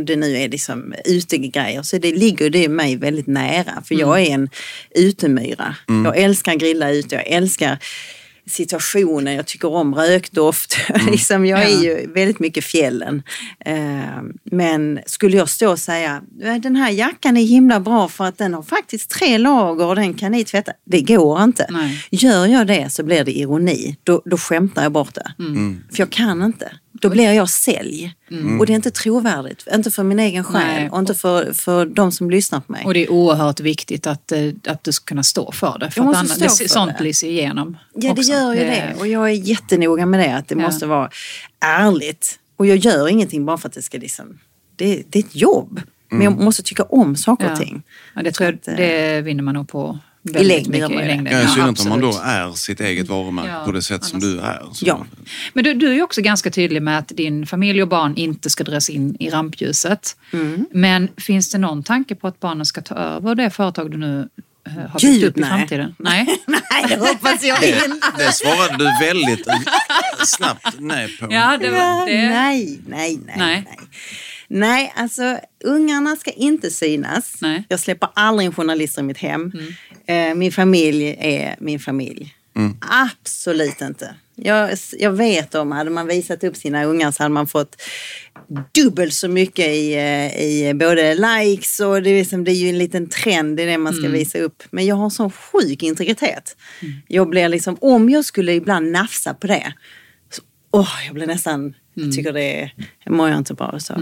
det 0.04 0.16
nu 0.16 0.36
är 0.36 0.48
liksom 0.48 0.94
utegrejer 1.04 1.82
så 1.82 1.98
det 1.98 2.12
ligger 2.12 2.50
det 2.50 2.68
mig 2.68 2.96
väldigt 2.96 3.26
nära 3.26 3.82
för 3.84 3.94
mm. 3.94 4.08
jag 4.08 4.20
är 4.20 4.30
en 4.30 4.48
utemyra. 4.94 5.76
Mm. 5.88 6.04
Jag 6.04 6.16
älskar 6.16 6.54
grilla 6.54 6.90
ute, 6.90 7.14
jag 7.14 7.26
älskar 7.26 7.78
situationen. 8.46 9.34
Jag 9.34 9.46
tycker 9.46 9.68
om 9.68 9.94
rökdoft. 9.94 10.76
Mm. 10.94 11.12
liksom, 11.12 11.46
jag 11.46 11.62
är 11.62 11.82
ju 11.82 12.12
väldigt 12.12 12.38
mycket 12.38 12.64
fjällen. 12.64 13.22
Eh, 13.64 13.76
men 14.44 15.00
skulle 15.06 15.36
jag 15.36 15.48
stå 15.48 15.70
och 15.70 15.78
säga 15.78 16.22
den 16.62 16.76
här 16.76 16.90
jackan 16.90 17.36
är 17.36 17.42
himla 17.44 17.80
bra 17.80 18.08
för 18.08 18.24
att 18.24 18.38
den 18.38 18.54
har 18.54 18.62
faktiskt 18.62 19.10
tre 19.10 19.38
lager 19.38 19.86
och 19.86 19.96
den 19.96 20.14
kan 20.14 20.32
ni 20.32 20.44
tvätta. 20.44 20.72
Det 20.84 21.00
går 21.00 21.42
inte. 21.42 21.66
Nej. 21.70 22.06
Gör 22.10 22.46
jag 22.46 22.66
det 22.66 22.92
så 22.92 23.02
blir 23.02 23.24
det 23.24 23.38
ironi. 23.38 23.96
Då, 24.02 24.22
då 24.24 24.36
skämtar 24.36 24.82
jag 24.82 24.92
bort 24.92 25.14
det. 25.14 25.32
Mm. 25.38 25.82
För 25.90 25.98
jag 25.98 26.10
kan 26.10 26.42
inte 26.42 26.72
då 27.00 27.08
blir 27.10 27.32
jag 27.32 27.48
sälj. 27.48 28.14
Mm. 28.30 28.60
Och 28.60 28.66
det 28.66 28.72
är 28.72 28.74
inte 28.74 28.90
trovärdigt. 28.90 29.66
Inte 29.74 29.90
för 29.90 30.02
min 30.02 30.18
egen 30.18 30.44
själ 30.44 30.90
och 30.90 30.98
inte 30.98 31.14
för, 31.14 31.52
för 31.52 31.86
de 31.86 32.12
som 32.12 32.30
lyssnar 32.30 32.60
på 32.60 32.72
mig. 32.72 32.84
Och 32.84 32.94
det 32.94 33.04
är 33.04 33.10
oerhört 33.10 33.60
viktigt 33.60 34.06
att, 34.06 34.32
eh, 34.32 34.48
att 34.66 34.84
du 34.84 34.92
ska 34.92 35.04
kunna 35.04 35.22
stå 35.22 35.52
för 35.52 35.78
det. 35.78 35.90
För 35.90 36.00
jag 36.00 36.06
måste 36.06 36.44
att 36.44 36.52
stå 36.52 36.64
det, 36.64 36.68
sånt 36.68 37.00
lyser 37.00 37.28
igenom. 37.28 37.76
Ja, 37.94 38.12
också. 38.12 38.22
det 38.22 38.28
gör 38.28 38.54
ju 38.54 38.60
det. 38.60 38.94
Och 38.98 39.06
jag 39.06 39.30
är 39.30 39.34
jättenoga 39.34 40.06
med 40.06 40.20
det. 40.20 40.36
Att 40.36 40.48
det 40.48 40.54
ja. 40.54 40.60
måste 40.60 40.86
vara 40.86 41.10
ärligt. 41.60 42.38
Och 42.56 42.66
jag 42.66 42.76
gör 42.76 43.08
ingenting 43.08 43.44
bara 43.44 43.58
för 43.58 43.68
att 43.68 43.74
det 43.74 43.82
ska 43.82 43.98
liksom... 43.98 44.38
Det, 44.76 45.02
det 45.08 45.18
är 45.18 45.22
ett 45.22 45.36
jobb. 45.36 45.72
Mm. 45.72 45.86
Men 46.08 46.22
jag 46.22 46.32
mm. 46.32 46.44
måste 46.44 46.62
tycka 46.62 46.82
om 46.82 47.16
saker 47.16 47.52
och 47.52 47.58
ting. 47.58 47.82
Ja, 48.14 48.22
det 48.22 48.32
tror 48.32 48.50
jag, 48.50 48.76
det 48.76 49.20
vinner 49.20 49.42
man 49.42 49.54
nog 49.54 49.68
på 49.68 49.98
i 50.24 50.44
längden. 50.44 50.70
Mycket, 50.70 50.90
i 50.90 51.06
längden. 51.06 51.32
Ja, 51.32 51.42
I 51.42 51.48
synnerhet 51.48 51.80
om 51.80 51.88
man 51.88 52.00
då 52.00 52.20
är 52.24 52.52
sitt 52.52 52.80
eget 52.80 53.08
varumärke 53.08 53.48
ja, 53.48 53.64
på 53.64 53.72
det 53.72 53.82
sätt 53.82 54.04
som 54.04 54.20
du 54.20 54.40
är. 54.40 54.62
Så. 54.72 54.86
Ja. 54.86 55.06
Men 55.52 55.64
du, 55.64 55.74
du 55.74 55.94
är 55.98 56.02
också 56.02 56.20
ganska 56.20 56.50
tydlig 56.50 56.82
med 56.82 56.98
att 56.98 57.08
din 57.08 57.46
familj 57.46 57.82
och 57.82 57.88
barn 57.88 58.16
inte 58.16 58.50
ska 58.50 58.64
dras 58.64 58.90
in 58.90 59.16
i 59.20 59.30
rampljuset. 59.30 60.16
Mm. 60.32 60.66
Men 60.72 61.08
finns 61.16 61.50
det 61.50 61.58
någon 61.58 61.82
tanke 61.82 62.14
på 62.14 62.28
att 62.28 62.40
barnen 62.40 62.66
ska 62.66 62.82
ta 62.82 62.94
över 62.94 63.34
det 63.34 63.50
företag 63.50 63.90
du 63.90 63.96
nu 63.96 64.28
eh, 64.66 64.72
har 64.72 65.00
Gud, 65.00 65.12
byggt 65.12 65.24
upp 65.24 65.36
nej. 65.36 65.48
i 65.48 65.58
framtiden? 65.58 65.94
Nej, 65.98 66.26
nej 66.46 66.84
det 66.88 66.96
hoppas 66.96 67.44
jag 67.44 67.64
inte. 67.64 67.90
Det 68.18 68.32
svarade 68.32 68.76
du 68.78 69.06
väldigt 69.06 69.46
snabbt 70.24 70.74
nej 70.78 71.16
på. 71.20 71.32
Ja, 71.32 71.58
det 71.60 71.70
var, 71.70 72.06
det... 72.06 72.28
Nej, 72.28 72.80
nej, 72.86 73.18
nej, 73.26 73.36
nej. 73.36 73.64
Nej, 73.66 73.78
alltså 74.94 75.38
ungarna 75.64 76.16
ska 76.16 76.30
inte 76.30 76.70
synas. 76.70 77.36
Nej. 77.40 77.64
Jag 77.68 77.80
släpper 77.80 78.08
aldrig 78.14 78.46
in 78.46 78.54
journalister 78.54 79.02
i 79.02 79.04
mitt 79.04 79.18
hem. 79.18 79.52
Mm. 79.54 80.30
Eh, 80.30 80.34
min 80.34 80.52
familj 80.52 81.16
är 81.18 81.56
min 81.58 81.80
familj. 81.80 82.34
Mm. 82.56 82.76
Absolut 82.80 83.80
inte. 83.80 84.14
Jag, 84.36 84.70
jag 84.98 85.12
vet 85.12 85.54
om, 85.54 85.72
hade 85.72 85.90
man 85.90 86.06
visat 86.06 86.44
upp 86.44 86.56
sina 86.56 86.84
ungar 86.84 87.10
så 87.10 87.22
hade 87.22 87.34
man 87.34 87.46
fått 87.46 87.82
dubbelt 88.72 89.14
så 89.14 89.28
mycket 89.28 89.66
i, 89.66 89.94
eh, 89.94 90.42
i 90.42 90.74
både 90.74 91.14
likes 91.14 91.80
och 91.80 92.02
det 92.02 92.10
är, 92.10 92.18
liksom, 92.18 92.44
det 92.44 92.50
är 92.50 92.54
ju 92.54 92.68
en 92.68 92.78
liten 92.78 93.08
trend 93.08 93.60
i 93.60 93.64
det 93.64 93.78
man 93.78 93.92
ska 93.92 94.06
mm. 94.06 94.12
visa 94.12 94.38
upp. 94.38 94.62
Men 94.70 94.86
jag 94.86 94.96
har 94.96 95.10
sån 95.10 95.30
sjuk 95.30 95.82
integritet. 95.82 96.56
Mm. 96.80 96.94
Jag 97.08 97.28
blir 97.28 97.48
liksom, 97.48 97.76
om 97.80 98.10
jag 98.10 98.24
skulle 98.24 98.52
ibland 98.52 98.90
nafsa 98.90 99.34
på 99.34 99.46
det, 99.46 99.72
så, 100.30 100.42
oh, 100.70 100.90
jag 101.06 101.14
blir 101.14 101.26
nästan, 101.26 101.54
mm. 101.60 101.74
jag 101.94 102.12
tycker 102.12 102.32
det 102.32 102.62
är, 102.62 102.74
jag 103.04 103.14
mår 103.14 103.28
jag 103.28 103.38
inte 103.38 103.54
bra 103.54 103.80
så. 103.80 103.94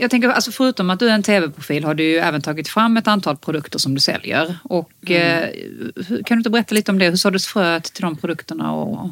Jag 0.00 0.10
tänker, 0.10 0.28
alltså 0.28 0.52
förutom 0.52 0.90
att 0.90 0.98
du 0.98 1.08
är 1.08 1.14
en 1.14 1.22
tv-profil 1.22 1.84
har 1.84 1.94
du 1.94 2.04
ju 2.04 2.16
även 2.16 2.42
tagit 2.42 2.68
fram 2.68 2.96
ett 2.96 3.08
antal 3.08 3.36
produkter 3.36 3.78
som 3.78 3.94
du 3.94 4.00
säljer. 4.00 4.58
Och, 4.62 4.92
mm. 5.06 5.42
eh, 5.42 6.22
kan 6.24 6.36
du 6.36 6.40
inte 6.40 6.50
berätta 6.50 6.74
lite 6.74 6.90
om 6.90 6.98
det? 6.98 7.08
Hur 7.08 7.16
såddes 7.16 7.46
fröet 7.46 7.84
till 7.84 8.02
de 8.02 8.16
produkterna? 8.16 8.72
Och... 8.72 9.10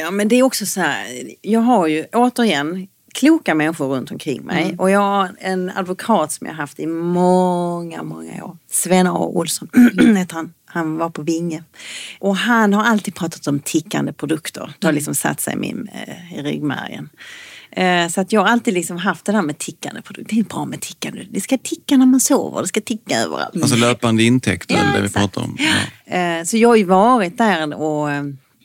Ja, 0.00 0.10
men 0.10 0.28
det 0.28 0.36
är 0.36 0.42
också 0.42 0.66
så 0.66 0.80
här, 0.80 1.06
jag 1.42 1.60
har 1.60 1.86
ju 1.86 2.04
återigen 2.12 2.88
kloka 3.14 3.54
människor 3.54 3.88
runt 3.88 4.10
omkring 4.10 4.42
mig. 4.42 4.62
Mm. 4.62 4.78
Och 4.78 4.90
jag 4.90 5.00
har 5.00 5.30
en 5.38 5.70
advokat 5.70 6.32
som 6.32 6.46
jag 6.46 6.54
haft 6.54 6.80
i 6.80 6.86
många, 6.86 8.02
många 8.02 8.44
år. 8.44 8.56
Sven 8.70 9.06
A. 9.06 9.18
Olsson 9.18 9.68
heter 10.16 10.34
han. 10.34 10.54
Han 10.64 10.96
var 10.96 11.10
på 11.10 11.22
Vinge. 11.22 11.64
Och 12.18 12.36
han 12.36 12.72
har 12.72 12.84
alltid 12.84 13.14
pratat 13.14 13.46
om 13.46 13.60
tickande 13.60 14.12
produkter. 14.12 14.74
Det 14.78 14.86
har 14.86 14.90
mm. 14.90 14.94
liksom 14.94 15.14
satt 15.14 15.40
sig 15.40 15.54
i, 15.54 15.56
min, 15.56 15.88
eh, 15.92 16.38
i 16.38 16.42
ryggmärgen. 16.42 17.08
Eh, 17.72 18.08
så 18.08 18.20
att 18.20 18.32
jag 18.32 18.40
har 18.40 18.48
alltid 18.48 18.74
liksom 18.74 18.96
haft 18.96 19.24
det 19.24 19.32
där 19.32 19.42
med 19.42 19.58
tickande 19.58 20.02
produkter. 20.02 20.34
Det 20.34 20.40
är 20.40 20.44
bra 20.44 20.64
med 20.64 20.80
tickande. 20.80 21.26
Det 21.30 21.40
ska 21.40 21.58
ticka 21.58 21.96
när 21.96 22.06
man 22.06 22.20
sover, 22.20 22.60
det 22.62 22.68
ska 22.68 22.80
ticka 22.80 23.18
överallt. 23.18 23.56
Alltså 23.62 23.76
löpande 23.76 24.22
intäkter, 24.22 24.74
ja, 24.74 24.96
det 24.96 25.02
vi 25.02 25.08
pratar 25.08 25.42
om. 25.42 25.56
Ja. 25.58 26.16
Eh, 26.16 26.44
så 26.44 26.56
jag 26.56 26.68
har 26.68 26.76
ju 26.76 26.84
varit 26.84 27.38
där 27.38 27.74
och 27.74 28.08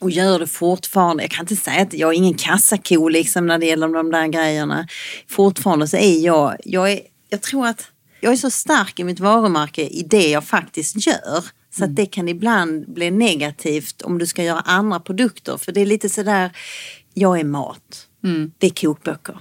och 0.02 0.12
gör 0.12 0.40
det 0.40 0.48
fortfarande. 0.48 1.24
Jag 1.24 1.32
kan 1.32 1.44
inte 1.44 1.56
säga 1.56 1.82
att 1.82 1.94
jag 1.94 2.14
är 2.14 2.18
ingen 2.18 2.34
kassako 2.34 3.08
liksom 3.08 3.48
när 3.48 3.58
det 3.58 3.66
gäller 3.66 3.88
de 3.88 4.12
där 4.12 4.28
grejerna. 4.28 4.88
Fortfarande 5.28 5.88
så 5.88 5.98
är 5.98 6.20
jag, 6.20 6.56
jag, 6.64 6.92
är, 6.92 7.00
jag 7.30 7.42
tror 7.42 7.68
att 7.68 7.88
jag 8.22 8.34
är 8.34 8.38
så 8.38 8.50
stark 8.50 9.00
i 9.00 9.04
mitt 9.04 9.20
varumärke 9.20 9.82
i 9.82 10.04
det 10.10 10.28
jag 10.28 10.44
faktiskt 10.44 11.08
gör. 11.08 11.46
Så 11.78 11.84
att 11.84 11.96
det 11.96 12.06
kan 12.06 12.30
ibland 12.30 12.94
bli 12.94 13.12
negativt 13.12 14.02
om 14.02 14.18
du 14.18 14.26
ska 14.26 14.44
göra 14.44 14.60
andra 14.60 15.00
produkter. 15.00 15.58
För 15.58 15.72
det 15.72 15.82
är 15.82 15.86
lite 15.86 16.10
sådär, 16.10 16.52
jag 17.14 17.40
är 17.40 17.44
mat. 17.44 18.08
Det 18.58 18.68
är 18.68 18.72
kokböcker. 18.72 19.38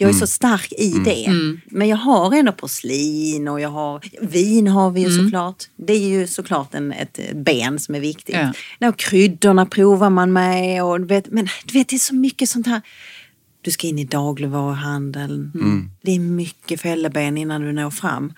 Jag 0.00 0.10
är 0.10 0.14
så 0.14 0.26
stark 0.26 0.72
i 0.72 0.90
det. 1.04 1.28
Men 1.66 1.88
jag 1.88 1.96
har 1.96 2.34
ändå 2.34 2.52
porslin 2.52 3.48
och 3.48 3.60
jag 3.60 3.68
har 3.68 4.02
vin 4.20 4.68
har 4.68 4.90
vi 4.90 5.00
ju 5.00 5.10
såklart. 5.24 5.64
Det 5.76 5.92
är 5.92 6.08
ju 6.08 6.26
såklart 6.26 6.74
en, 6.74 6.92
ett 6.92 7.18
ben 7.34 7.78
som 7.78 7.94
är 7.94 8.00
viktigt. 8.00 8.34
Ja. 8.34 8.52
Ja. 8.78 8.92
kryddorna 8.92 9.66
provar 9.66 10.10
man 10.10 10.32
med 10.32 10.84
och 10.84 11.00
du 11.00 11.06
vet, 11.06 11.30
men 11.30 11.48
du 11.64 11.78
vet 11.78 11.88
det 11.88 11.96
är 11.96 11.98
så 11.98 12.14
mycket 12.14 12.48
sånt 12.48 12.66
här. 12.66 12.82
Du 13.60 13.70
ska 13.70 13.86
in 13.86 13.98
i 13.98 14.04
dagligvaruhandeln. 14.04 15.52
Det 16.02 16.14
är 16.14 16.18
mycket 16.20 16.80
fälleben 16.80 17.38
innan 17.38 17.60
du 17.60 17.72
når 17.72 17.90
fram. 17.90 18.32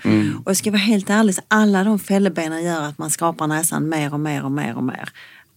Och 0.45 0.51
jag 0.51 0.57
ska 0.57 0.71
vara 0.71 0.81
helt 0.81 1.11
ärlig, 1.11 1.37
alla 1.49 1.85
de 1.85 1.99
fällebenen 1.99 2.65
gör 2.65 2.83
att 2.83 2.99
man 2.99 3.11
skapar 3.11 3.47
näsan 3.47 3.89
mer 3.89 4.15
och 4.15 4.21
mer 4.21 4.45
och 4.45 4.53
mer 4.53 4.77
och 4.77 4.85
mer. 4.85 5.09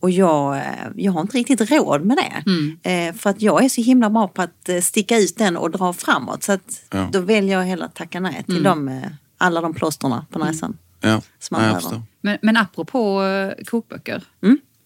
Och 0.04 0.12
jag, 0.12 0.56
eh, 0.58 0.63
jag 0.96 1.12
har 1.12 1.22
inte 1.22 1.38
riktigt 1.38 1.72
råd 1.72 2.06
med 2.06 2.18
det. 2.18 2.44
Eh, 2.92 3.13
för 3.13 3.30
att 3.30 3.42
jag 3.42 3.63
är 3.63 3.70
så 3.70 3.82
himla 3.82 4.10
bra 4.10 4.28
på 4.28 4.42
att 4.42 4.70
eh, 4.70 4.80
sticka 4.82 5.18
ut 5.18 5.38
den 5.38 5.58
och 5.58 5.72
dra 5.72 5.94
framåt. 5.94 6.44
Så 6.44 6.52
att 6.52 6.82
Ja. 6.92 7.10
då 7.12 7.20
väljer 7.20 7.58
jag 7.58 7.66
hellre 7.66 7.86
att 7.86 7.96
tacka 7.96 8.20
nej 8.20 8.44
till 8.46 8.63
de, 8.63 8.88
eh, 8.88 9.04
alla 9.38 9.62
de 9.62 9.74
plåsterna 9.74 10.26
på 10.32 10.39
näsan. 10.39 10.78
Ja, 11.02 11.22
Som 11.39 11.56
man 11.58 11.62
ja, 11.62 11.68
jag 11.68 11.76
behöver. 11.76 11.80
förstår. 11.82 12.02
Men, 12.22 12.38
men 12.42 12.58
apropå 12.58 13.22
kokböcker 13.66 14.24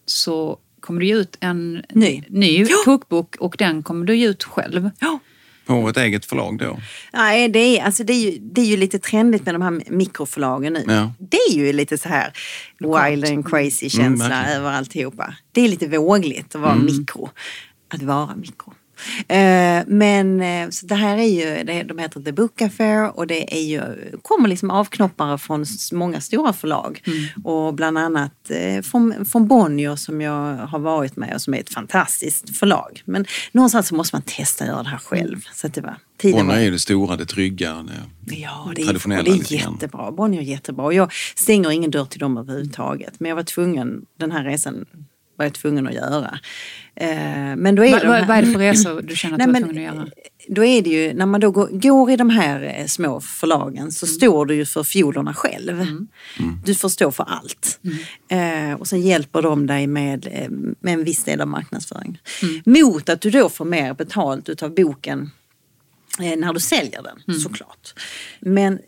så 0.06 0.58
kommer 0.80 1.00
du 1.00 1.06
ge 1.06 1.14
ut 1.14 1.36
en 1.40 1.82
Ny. 1.92 2.22
ny 2.28 2.66
kokbok 2.84 3.36
och 3.40 3.54
den 3.58 3.82
kommer 3.82 4.06
du 4.06 4.16
ge 4.16 4.28
ut 4.28 4.44
själv. 4.44 4.90
Ja. 4.98 5.18
På 5.68 5.88
ett 5.88 5.96
eget 5.96 6.24
förlag 6.24 6.58
då? 6.58 6.78
Nej, 7.12 7.48
det 7.48 7.58
är, 7.78 7.84
alltså 7.84 8.04
det, 8.04 8.12
är 8.12 8.30
ju, 8.30 8.38
det 8.38 8.60
är 8.60 8.64
ju 8.64 8.76
lite 8.76 8.98
trendigt 8.98 9.44
med 9.44 9.54
de 9.54 9.62
här 9.62 9.82
mikroförlagen 9.88 10.72
nu. 10.72 10.84
Ja. 10.88 11.12
Det 11.18 11.36
är 11.50 11.54
ju 11.54 11.72
lite 11.72 11.98
så 11.98 12.08
här 12.08 12.32
wild 12.78 13.24
and 13.24 13.48
crazy 13.48 13.90
känsla 13.90 14.04
Mm, 14.06 14.18
verkligen. 14.30 14.60
över 14.60 14.70
alltihopa. 14.72 15.34
Det 15.52 15.60
är 15.60 15.68
lite 15.68 15.86
vågligt 15.88 16.54
att 16.54 16.60
vara 16.60 16.74
mikro. 16.74 17.30
Att 17.94 18.02
vara 18.02 18.36
mikro. 18.36 18.72
Eh, 19.28 19.82
men 19.86 20.40
eh, 20.40 20.68
så 20.70 20.86
det 20.86 20.94
här 20.94 21.16
är 21.16 21.58
ju, 21.58 21.64
det, 21.64 21.82
de 21.82 21.98
heter 21.98 22.20
The 22.20 22.32
Book 22.32 22.62
Affair 22.62 23.18
och 23.18 23.26
det 23.26 23.56
är 23.56 23.62
ju, 23.62 23.82
kommer 24.22 24.48
liksom 24.48 24.70
avknoppare 24.70 25.38
från 25.38 25.66
många 25.92 26.20
stora 26.20 26.52
förlag. 26.52 27.02
Och 27.44 27.74
bland 27.74 27.98
annat 27.98 28.50
eh, 28.50 28.82
från, 28.82 29.26
från 29.26 29.48
Bonnier 29.48 29.96
som 29.96 30.20
jag 30.20 30.56
har 30.56 30.78
varit 30.78 31.16
med 31.16 31.34
och 31.34 31.42
som 31.42 31.54
är 31.54 31.58
ett 31.60 31.74
fantastiskt 31.74 32.56
förlag. 32.56 33.02
Men 33.04 33.26
någonstans 33.52 33.88
så 33.88 33.94
måste 33.94 34.16
man 34.16 34.22
testa 34.22 34.64
att 34.64 34.70
göra 34.70 34.82
det 34.82 34.88
här 34.88 34.98
själv. 34.98 35.40
Så 35.54 35.66
att 35.66 35.74
det 35.74 35.80
var, 35.80 35.96
tiden 36.18 36.46
Bonnier 36.46 36.60
är 36.60 36.64
ju 36.64 36.70
det 36.70 36.78
stora, 36.78 37.16
det 37.16 37.26
trygga. 37.26 37.86
Det. 38.20 38.34
Ja, 38.36 38.72
det 38.76 38.82
är, 38.82 38.86
traditionella 38.86 39.22
det 39.22 39.30
är 39.30 39.52
jättebra. 39.52 40.10
Bonnier 40.10 40.40
är 40.40 40.44
jättebra. 40.44 40.84
Och 40.84 40.94
Jag 40.94 41.12
stänger 41.36 41.70
ingen 41.70 41.90
dörr 41.90 42.04
till 42.04 42.20
dem 42.20 42.36
överhuvudtaget. 42.36 43.20
Men 43.20 43.28
jag 43.28 43.36
var 43.36 43.42
tvungen, 43.42 44.06
den 44.18 44.32
här 44.32 44.44
resan 44.44 44.84
var 45.36 45.44
jag 45.44 45.54
tvungen 45.54 45.86
att 45.86 45.94
göra. 45.94 46.38
Eh, 47.00 47.08
men 47.56 47.74
då 47.74 47.84
är 47.84 47.92
Vad 47.92 48.00
de 48.02 48.08
vad- 48.08 48.30
är 48.38 48.42
det 48.42 48.52
för 48.52 48.58
resor 48.58 49.02
du 49.02 49.16
känner 49.16 49.34
att 49.34 49.38
Nej, 49.38 49.46
du 49.46 49.52
var 49.52 49.60
tvungen 49.72 49.90
att 49.90 49.96
göra? 49.96 50.08
Då 50.48 50.64
är 50.64 50.82
det 50.82 50.90
ju, 50.90 51.14
när 51.14 51.26
man 51.26 51.40
då 51.40 51.50
går, 51.50 51.68
går 51.72 52.10
i 52.10 52.16
de 52.16 52.30
här 52.30 52.74
eh, 52.78 52.86
små 52.86 53.20
förlagen 53.20 53.92
så 53.92 54.06
står 54.06 54.46
du 54.46 54.54
ju 54.54 54.66
för 54.66 54.82
fiolerna 54.84 55.34
själv. 55.34 55.86
Du 56.64 56.74
får 56.74 56.88
stå 56.88 57.10
för 57.12 57.24
allt. 57.24 57.80
Eh, 58.28 58.72
och 58.80 58.86
sen 58.86 59.00
hjälper 59.00 59.42
de 59.42 59.66
dig 59.66 59.86
med, 59.86 60.26
eh, 60.32 60.48
med 60.80 60.94
en 60.94 61.04
viss 61.04 61.24
del 61.24 61.40
av 61.40 61.48
marknadsföringen. 61.48 62.18
Mot 62.64 63.08
att 63.08 63.20
du 63.20 63.30
då 63.30 63.48
får 63.48 63.64
mer 63.64 63.94
betalt 63.94 64.48
utav 64.48 64.74
boken 64.74 65.30
eh, 66.20 66.38
när 66.38 66.52
du 66.52 66.60
säljer 66.60 67.02
den 67.02 67.38
såklart. 67.40 67.94
Men 68.40 68.78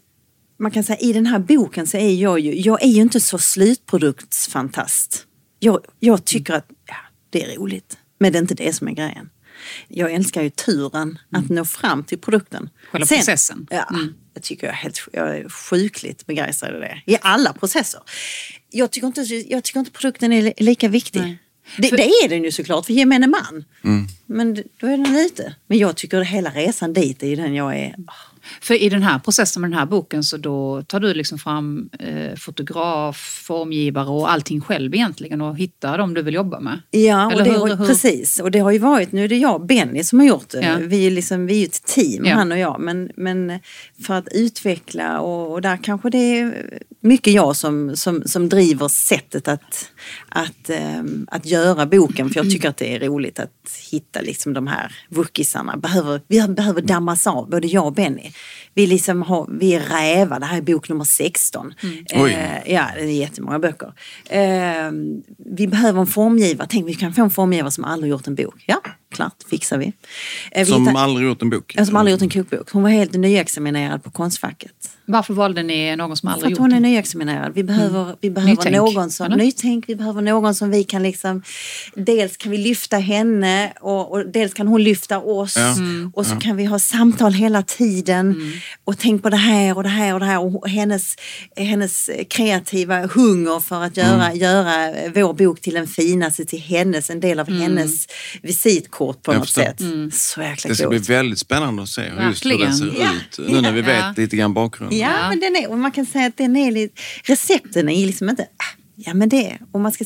man 0.59 0.71
kan 0.71 0.85
säga 0.85 0.99
i 0.99 1.13
den 1.13 1.27
här 1.27 1.39
boken 1.39 1.87
så 1.87 1.97
är 1.97 2.15
jag 2.15 2.41
ju, 2.41 2.55
jag 2.61 2.83
är 2.83 2.89
ju 2.89 3.03
inte 3.03 3.21
så 3.21 3.39
slutproduktsfantast. 3.39 5.27
Jag, 5.59 5.81
jag 6.01 6.25
tycker 6.25 6.55
att 6.55 6.67
ja, 6.89 6.95
det 7.31 7.45
är 7.45 7.57
roligt, 7.57 7.99
men 8.19 8.33
det 8.33 8.39
är 8.39 8.41
inte 8.41 8.55
det 8.55 8.73
som 8.73 8.89
är 8.89 8.93
grejen. 8.93 9.31
Jag 9.89 10.13
älskar 10.13 10.43
ju 10.43 10.51
turen 10.51 11.19
att 11.33 11.49
nå 11.49 11.65
fram 11.65 12.05
till 12.05 12.19
produkten. 12.19 12.71
Själva 12.91 13.07
processen. 13.07 13.67
Ja, 13.71 13.89
jag 14.35 14.43
tycker 14.43 14.67
jag 14.67 14.75
är, 14.75 14.79
helt, 14.79 15.01
jag 15.13 15.37
är 15.37 15.49
sjukligt 15.49 16.27
begeistrad 16.27 16.77
i 16.77 16.79
det. 16.81 17.03
I 17.13 17.17
alla 17.23 17.53
processer. 17.53 18.01
Jag 18.71 18.91
tycker 18.91 19.07
inte, 19.07 19.21
jag 19.23 19.65
tycker 19.65 19.81
inte 19.81 19.93
produkten 19.93 20.33
är 20.33 20.43
li- 20.43 20.55
lika 20.57 20.89
viktig. 20.89 21.21
Nej. 21.21 21.39
Det, 21.77 21.89
För- 21.89 21.97
det 21.97 22.03
är 22.09 22.29
den 22.29 22.45
ju 22.45 22.53
såklart 22.53 22.87
för 22.87 22.93
gemene 22.93 23.27
man. 23.27 23.65
Men 24.27 24.55
d- 24.55 24.63
då 24.81 24.87
är 24.87 24.91
den 24.97 25.13
lite. 25.15 25.55
Men 25.67 25.79
jag 25.79 25.97
tycker 25.97 26.21
att 26.21 26.27
hela 26.27 26.51
resan 26.51 26.93
dit 26.93 27.23
är 27.23 27.37
den 27.37 27.55
jag 27.55 27.77
är. 27.79 27.95
För 28.61 28.75
i 28.83 28.89
den 28.89 29.03
här 29.03 29.19
processen 29.19 29.61
med 29.61 29.71
den 29.71 29.79
här 29.79 29.87
boken 29.87 30.25
så 30.25 30.37
då 30.37 30.83
tar 30.83 31.01
du 31.01 31.15
liksom 31.15 31.39
fram 31.39 31.91
eh, 31.99 32.37
fotograf, 32.37 33.43
formgivare 33.47 34.09
och 34.09 34.31
allting 34.33 34.61
själv 34.61 34.95
egentligen 34.95 35.41
och 35.41 35.57
hittar 35.59 35.99
dem 35.99 36.15
du 36.15 36.23
vill 36.23 36.35
jobba 36.35 36.61
med. 36.61 36.81
Ja, 36.91 37.27
och 37.27 37.33
Eller 37.33 37.45
det 37.45 37.51
hur- 37.51 37.59
har, 37.59 37.77
hur- 37.77 37.87
precis. 37.87 38.41
Och 38.41 38.51
det 38.51 38.59
har 38.59 38.71
ju 38.71 38.79
varit, 38.79 39.13
nu 39.13 39.25
är 39.25 39.29
det 39.29 39.37
jag 39.37 39.55
och 39.55 39.67
Benny 39.67 40.05
som 40.05 40.19
har 40.19 40.27
gjort 40.27 40.49
det. 40.51 40.61
Ja. 40.67 40.77
Vi, 40.81 41.07
är 41.07 41.11
liksom, 41.11 41.47
vi 41.47 41.55
är 41.55 41.59
ju 41.59 41.65
ett 41.65 41.85
team, 41.85 42.25
Ja. 42.25 42.35
han 42.35 42.53
och 42.53 42.59
jag. 42.59 42.81
Men, 42.81 43.11
men 43.17 43.59
för 44.07 44.15
att 44.15 44.29
utveckla 44.33 45.21
och, 45.21 45.53
och 45.53 45.63
där 45.63 45.77
kanske 45.77 46.11
det 46.11 46.39
är 46.39 46.79
mycket 47.03 47.33
jag 47.35 47.57
som, 47.57 47.97
som, 47.97 48.23
som 48.27 48.49
driver 48.49 48.89
sättet 48.89 49.49
att, 49.49 49.91
att, 50.29 50.71
ehm, 50.71 51.27
att 51.31 51.47
göra 51.47 51.87
boken. 51.87 52.31
För 52.31 52.37
jag 52.41 52.51
tycker 52.51 52.69
att 52.69 52.77
det 52.77 52.95
är 52.95 53.01
roligt 53.01 53.39
att 53.41 53.51
hitta 53.91 54.21
liksom 54.21 54.53
de 54.53 54.67
här 54.67 54.95
wookiesarna. 55.09 55.77
Behöver, 55.77 56.21
vi 56.29 56.49
behöver 56.49 56.83
dammas 56.83 57.27
av, 57.27 57.51
både 57.51 57.67
jag 57.67 57.87
och 57.87 57.93
Benny. 57.93 58.30
Vi, 58.75 58.87
liksom 58.87 59.23
har, 59.23 59.47
vi 59.61 59.75
är 59.75 59.81
räva, 59.81 60.39
det 60.39 60.47
här 60.47 60.59
är 60.59 60.63
bok 60.63 60.89
nummer 60.89 61.05
16. 61.05 61.75
Oj. 62.15 62.33
Eh, 62.33 62.73
ja, 62.73 62.87
det 62.95 63.01
är 63.01 63.07
jättemånga 63.07 63.59
böcker. 63.59 63.93
Eh, 64.29 64.91
vi 65.57 65.67
behöver 65.67 66.01
en 66.01 66.07
formgivare. 66.07 66.69
Tänk, 66.71 66.89
vi 66.89 66.95
kan 66.95 67.13
få 67.13 67.23
en 67.23 67.31
formgivare 67.31 67.71
som 67.71 67.85
aldrig 67.85 68.11
gjort 68.11 68.27
en 68.27 68.35
bok. 68.35 68.65
Ja, 68.67 68.81
klart, 69.11 69.35
fixar 69.51 69.79
vi. 69.79 69.87
Eh, 70.53 70.65
vi 70.65 70.73
Som 70.73 70.87
hittar- 70.87 71.01
aldrig 71.03 71.29
gjort 71.29 71.43
en 71.43 71.51
bok? 71.51 71.75
Ja, 71.77 71.87
som 71.87 71.97
aldrig 71.97 72.13
gjort 72.13 72.23
en 72.23 72.31
kokbok. 72.31 72.71
Hon 72.71 72.83
var 72.83 72.91
helt 72.91 73.13
nyexaminerad 73.13 74.05
på 74.05 74.11
Konstfacket. 74.11 74.73
Varför 75.07 75.35
valde 75.35 75.63
ni 75.63 75.97
någon 75.97 76.17
som 76.17 76.27
För 76.29 76.35
aldrig 76.35 76.47
att 76.47 76.51
gjort 76.51 76.59
hon 76.59 76.73
är 76.73 76.81
nyexaminerad. 76.81 77.53
Vi 77.55 77.65
behöver, 77.65 78.17
vi 78.21 78.31
behöver 78.31 78.51
Nytänk, 78.51 78.77
någon 78.77 79.11
som, 79.11 79.27
eller? 79.27 79.37
nytänk, 79.37 79.85
vi 79.89 79.97
behöver 79.97 80.23
någon 80.23 80.55
som 80.55 80.71
vi 80.71 80.85
kan 80.85 81.03
liksom, 81.03 81.43
dels 81.95 82.37
kan 82.37 82.53
vi 82.53 82.59
lyfta 82.59 82.97
henne 82.99 83.73
och, 83.81 84.13
och 84.13 84.27
dels 84.27 84.55
kan 84.55 84.69
hon 84.69 84.83
lyfta 84.83 85.19
oss. 85.19 85.57
Ja. 85.57 85.75
Och 86.15 86.27
så 86.27 86.37
kan 86.37 86.57
vi 86.57 86.65
ha 86.65 86.79
samtal 86.79 87.33
hela 87.33 87.63
tiden. 87.63 88.53
Och 88.85 88.99
tänk 88.99 89.23
på 89.23 89.31
det 89.31 89.37
här 89.37 89.77
och 89.77 89.83
det 89.83 89.89
här 89.89 90.15
och 90.15 90.21
det 90.21 90.27
här. 90.27 90.39
Och 90.41 90.69
hennes, 90.69 91.17
hennes 91.57 92.11
kreativa 92.31 93.07
hunger 93.07 93.61
för 93.61 93.83
att 93.85 93.97
göra, 93.97 94.35
göra 94.35 94.95
vår 95.15 95.33
bok 95.33 95.61
till 95.61 95.75
den 95.75 95.87
finaste, 95.87 96.45
till 96.45 96.61
hennes, 96.61 97.11
en 97.11 97.21
del 97.21 97.41
av 97.41 97.51
hennes 97.51 98.07
visitkort 98.43 99.00
på 99.07 99.33
Jag 99.33 99.39
något 99.39 99.47
förstår. 99.49 99.63
sätt. 99.63 100.15
Så 100.15 100.41
jäkla 100.43 100.69
Det 100.69 100.75
ska 100.75 100.89
bli 100.89 100.99
coolt. 100.99 101.09
väldigt 101.09 101.39
spännande 101.39 101.83
att 101.83 101.89
se 101.89 102.03
hur 102.03 102.29
just 102.29 102.45
hur 102.47 102.59
den 102.59 102.75
ser 102.75 102.87
Ja. 103.01 103.09
ut. 103.15 103.49
Nu 103.51 103.61
när 103.61 103.73
vi 103.73 103.81
vet 103.83 103.99
Ja. 103.99 104.15
lite 104.17 104.37
grann 104.37 104.55
bakgrunden. 104.55 104.99
Ja, 104.99 105.11
Ja. 105.21 105.29
men 105.29 105.41
den 105.41 105.57
är, 105.57 105.71
och 105.71 105.79
man 105.79 105.91
kan 105.93 106.07
säga 106.07 106.27
att 106.27 106.37
den 106.37 106.57
är 106.57 106.73
lite, 106.73 107.01
recepten 107.25 107.89
är 107.89 108.07
liksom 108.07 108.29
inte, 108.29 108.43
ah, 108.43 108.79
ja 108.97 109.15
men 109.15 109.29
det, 109.29 109.59
och 109.73 109.81
man 109.81 109.93
ska, 109.93 110.05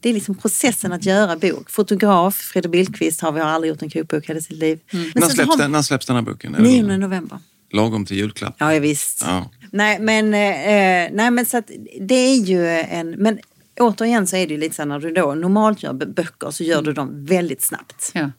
det 0.00 0.08
är 0.08 0.12
liksom 0.14 0.34
processen 0.34 0.92
att 0.92 1.04
göra 1.04 1.36
bok. 1.36 1.70
Fotograf, 1.70 2.34
Fredrik 2.36 2.72
Billqvist 2.72 3.20
har 3.20 3.32
vi 3.32 3.40
har 3.40 3.46
aldrig 3.48 3.68
gjort 3.70 3.82
en 3.82 3.90
kokbok 3.90 4.24
i 4.24 4.26
hela 4.28 4.40
sitt 4.40 4.56
liv. 4.58 4.78
Men 4.90 5.10
När, 5.14 5.28
släpps 5.28 5.50
har- 5.50 5.56
den, 5.58 5.72
när 5.72 5.82
släpps 5.82 6.06
den 6.06 6.16
här 6.16 6.22
boken? 6.22 6.54
Är 6.54 6.58
det 6.58 6.64
9 6.82 6.96
november. 6.98 7.38
Lagom 7.72 8.06
till 8.06 8.16
julklapp? 8.16 8.56
Ja, 8.58 8.74
ja 8.74 8.80
visst. 8.80 9.22
Ja. 9.26 9.50
Nej, 9.72 9.98
men, 10.00 10.34
eh, 10.34 11.10
nej, 11.16 11.30
men 11.30 11.46
så 11.46 11.56
att 11.56 11.70
det 12.00 12.14
är 12.14 12.36
ju 12.36 12.68
en, 12.68 13.10
men 13.10 13.38
återigen 13.80 14.26
så 14.26 14.36
är 14.36 14.46
det 14.46 14.54
ju 14.54 14.60
lite 14.60 14.74
så 14.74 14.84
när 14.84 14.98
du 14.98 15.12
då 15.12 15.34
normalt 15.34 15.82
gör 15.82 15.92
böcker 15.92 16.50
så 16.50 16.64
gör 16.64 16.82
du 16.82 16.92
dem 16.92 17.24
väldigt 17.24 17.62
snabbt. 17.62 18.10
Ja. 18.14 18.30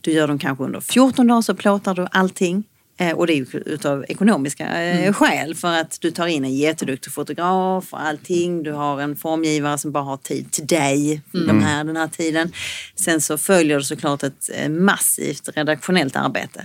Du 0.00 0.12
gör 0.12 0.28
dem 0.28 0.38
kanske 0.38 0.64
under 0.64 0.80
14 0.80 1.26
dagar 1.26 1.42
så 1.42 1.54
plåtar 1.54 1.94
du 1.94 2.06
allting. 2.10 2.64
Eh, 2.96 3.12
och 3.12 3.26
det 3.26 3.32
är 3.32 3.36
ju 3.36 3.46
utav 3.66 4.04
ekonomiska 4.08 4.82
eh, 4.82 5.12
skäl 5.12 5.54
för 5.54 5.80
att 5.80 6.00
du 6.00 6.10
tar 6.10 6.26
in 6.26 6.44
en 6.44 6.56
jätteduktig 6.56 7.12
fotograf 7.12 7.92
och 7.92 8.02
allting. 8.02 8.62
Du 8.62 8.72
har 8.72 9.00
en 9.00 9.16
formgivare 9.16 9.78
som 9.78 9.92
bara 9.92 10.04
har 10.04 10.16
tid 10.16 10.50
till 10.50 10.66
dig 10.66 11.22
de 11.32 11.62
här, 11.62 11.84
den 11.84 11.96
här 11.96 12.08
tiden. 12.08 12.52
Sen 12.94 13.20
så 13.20 13.38
följer 13.38 13.78
du 13.78 13.84
såklart 13.84 14.22
ett 14.22 14.50
eh, 14.54 14.68
massivt 14.68 15.48
redaktionellt 15.56 16.16
arbete. 16.16 16.64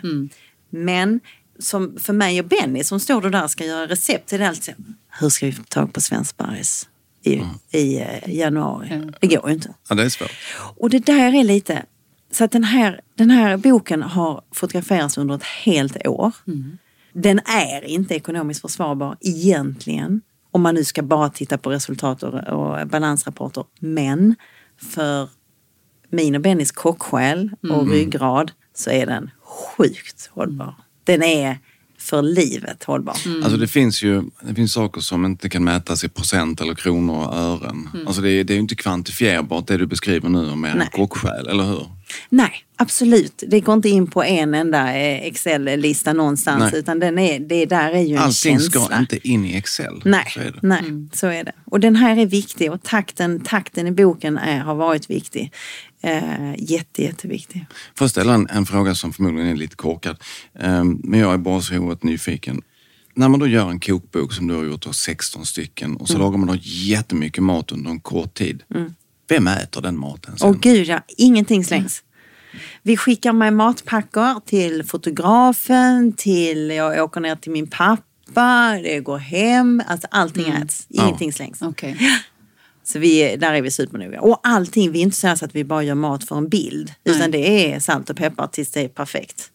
Men 0.70 1.20
som 1.60 1.98
för 2.00 2.14
mig 2.14 2.40
och 2.40 2.46
Benny 2.46 2.84
som 2.84 3.00
står 3.00 3.22
där 3.22 3.44
och 3.44 3.52
ska 3.52 3.66
göra 3.66 3.88
recept 3.88 4.30
till 4.30 4.40
det 4.40 4.48
alltså, 4.48 4.72
hur 5.20 5.30
ska 5.30 5.46
vi 5.46 5.52
få 5.52 5.64
tag 5.64 5.94
på 5.94 6.02
Svensbergs 6.02 6.89
i, 7.24 7.44
i 7.72 8.00
eh, 8.00 8.36
januari? 8.36 9.12
Det 9.22 9.28
går 9.28 9.48
ju 9.48 9.54
inte. 9.54 9.74
Ja, 9.90 9.96
det 9.96 10.04
är 10.04 10.10
svårt. 10.10 10.32
Och 10.78 10.90
det 10.90 11.00
där 11.06 11.36
är 11.36 11.44
lite, 11.44 11.86
så 12.32 12.44
att 12.44 12.52
den 12.52 12.64
här, 12.64 13.02
den 13.16 13.30
här 13.30 13.58
boken 13.58 14.02
har 14.02 14.42
fotograferats 14.52 15.18
under 15.18 15.36
ett 15.36 15.44
helt 15.44 16.08
år. 16.08 16.32
Den 17.14 17.40
är 17.40 17.86
inte 17.86 18.16
ekonomiskt 18.16 18.62
försvarbar 18.62 19.18
egentligen. 19.22 20.22
Om 20.52 20.62
man 20.62 20.76
nu 20.76 20.84
ska 20.84 21.02
bara 21.02 21.30
titta 21.30 21.58
på 21.58 21.70
resultat 21.70 22.24
och, 22.24 22.34
och 22.34 22.88
balansrapporter. 22.88 23.64
Men 23.80 24.36
för 24.94 25.30
min 26.10 26.36
och 26.36 26.42
Bennys 26.42 26.72
kocksjäl 26.72 27.52
och 27.70 27.90
ryggrad 27.90 28.52
så 28.74 28.90
är 28.90 29.06
den 29.06 29.32
sjukt 29.44 30.30
hållbar. 30.34 30.76
Den 31.04 31.24
är 31.24 31.58
för 32.00 32.22
livet 32.22 32.84
hållbar. 32.84 33.16
Alltså 33.44 33.58
det 33.58 33.68
finns 33.68 34.04
ju 34.04 34.24
det 34.42 34.56
finns 34.56 34.74
saker 34.74 35.02
som 35.02 35.26
inte 35.26 35.50
kan 35.50 35.64
mätas 35.64 36.04
i 36.04 36.10
procent 36.10 36.62
eller 36.62 36.74
kronor 36.76 37.28
och 37.28 37.34
ören. 37.36 37.90
Alltså 38.08 38.22
det, 38.22 38.32
är- 38.32 38.44
det 38.44 38.54
är 38.54 38.56
ju 38.56 38.62
inte 38.62 38.76
kvantifierbart 38.76 39.68
det 39.68 39.78
du 39.78 39.86
beskriver 39.86 40.30
nu 40.30 40.50
om 40.50 40.66
er 40.66 40.76
Nej. 40.76 40.90
kocksjäl, 40.92 41.48
eller 41.48 41.64
hur? 41.64 41.86
Nej, 42.30 42.52
absolut. 42.76 43.44
Det 43.48 43.60
går 43.60 43.76
inte 43.76 43.90
in 43.90 44.08
på 44.08 44.24
en 44.24 44.54
enda 44.54 44.98
eh, 44.98 45.26
Excel-lista 45.28 46.14
någonstans 46.14 46.60
Nej. 46.72 46.80
utan 46.80 47.00
den 47.00 47.20
är, 47.20 47.40
det 47.40 47.66
där 47.66 47.92
är 47.92 48.02
ju 48.02 48.16
en 48.16 48.22
Allting 48.22 48.34
känsla. 48.60 48.82
ska 48.82 48.98
inte 49.00 49.28
in 49.28 49.46
i 49.46 49.56
Excel. 49.58 50.02
Nej, 50.06 50.26
Så 50.34 50.40
är 50.40 50.46
det. 50.52 50.60
nej 50.62 50.84
så 51.14 51.28
är 51.28 51.44
det. 51.44 51.52
Och 51.66 51.80
den 51.80 51.96
här 51.96 52.18
är 52.18 52.26
viktig 52.26 52.72
och 52.72 52.84
takten, 52.84 53.40
takten 53.44 53.88
i 53.88 53.92
boken 53.92 54.38
är, 54.38 54.60
har 54.60 54.76
varit 54.76 55.10
viktig. 55.10 55.52
Eh, 56.04 56.54
jätte, 56.58 57.04
jätteviktig. 57.04 57.66
Får 57.96 58.06
jag 58.06 58.12
ställa 58.12 58.34
en, 58.34 58.48
en 58.50 58.66
fråga 58.66 58.96
som 58.96 59.14
förmodligen 59.14 59.48
är 59.52 59.56
lite 59.56 59.76
korkad. 59.76 60.18
Ehm, 60.60 61.00
men 61.04 61.20
jag 61.20 61.34
är 61.34 61.38
bara 61.38 61.62
så 61.62 61.78
oerhört 61.78 62.04
nyfiken. 62.04 62.62
När 63.16 63.30
man 63.30 63.40
då 63.40 63.48
gör 63.48 63.70
en 63.70 63.80
kokbok 63.80 64.34
som 64.34 64.48
du 64.48 64.56
har 64.56 64.64
gjort, 64.64 64.82
då, 64.82 64.94
16 64.94 65.46
stycken, 65.46 65.96
och 65.98 66.08
så 66.08 66.14
Mm. 66.14 66.26
lagar 66.26 66.38
man 66.38 66.48
då 66.48 66.56
jättemycket 66.62 67.44
mat 67.44 67.72
under 67.72 67.92
en 67.92 68.00
kort 68.00 68.34
tid. 68.34 68.64
Vem 69.30 69.48
äter 69.48 69.82
den 69.82 69.98
maten 69.98 70.38
sen? 70.38 70.50
Åh 70.50 70.56
gud 70.62 70.88
ja, 70.88 71.02
ingenting 71.18 71.66
slängs. 71.66 72.04
Vi 72.84 72.98
skickar 72.98 73.34
med 73.34 73.54
matpackar 73.54 74.40
till 74.46 74.84
fotografen, 74.84 76.14
till, 76.14 76.70
jag 76.72 77.04
åker 77.04 77.22
ner 77.22 77.36
till 77.36 77.52
min 77.52 77.68
pappa, 77.68 78.80
det 78.84 79.00
går 79.00 79.18
hem, 79.18 79.84
alltså 79.88 80.08
allting 80.12 80.48
äts, 80.48 80.86
ingenting 80.90 81.34
slängs. 81.34 81.62
Okej. 81.62 81.98
Så 82.84 83.00
vi, 83.00 83.36
där 83.36 83.54
är 83.54 83.62
vi 83.62 83.72
supernoga. 83.72 84.22
Och 84.22 84.40
allting, 84.44 84.92
vi 84.92 85.00
är 85.00 85.04
inte 85.04 85.18
så, 85.18 85.28
här 85.28 85.36
så 85.36 85.46
att 85.46 85.56
vi 85.56 85.64
bara 85.64 85.84
gör 85.84 85.96
mat 85.96 86.24
för 86.24 86.38
en 86.38 86.50
bild, 86.50 86.94
utan 87.04 87.32
det 87.32 87.74
är 87.74 87.80
salt 87.80 88.10
och 88.10 88.18
peppar 88.18 88.48
tills 88.48 88.72
det 88.72 88.82
är 88.82 88.88
perfekt. 88.88 89.50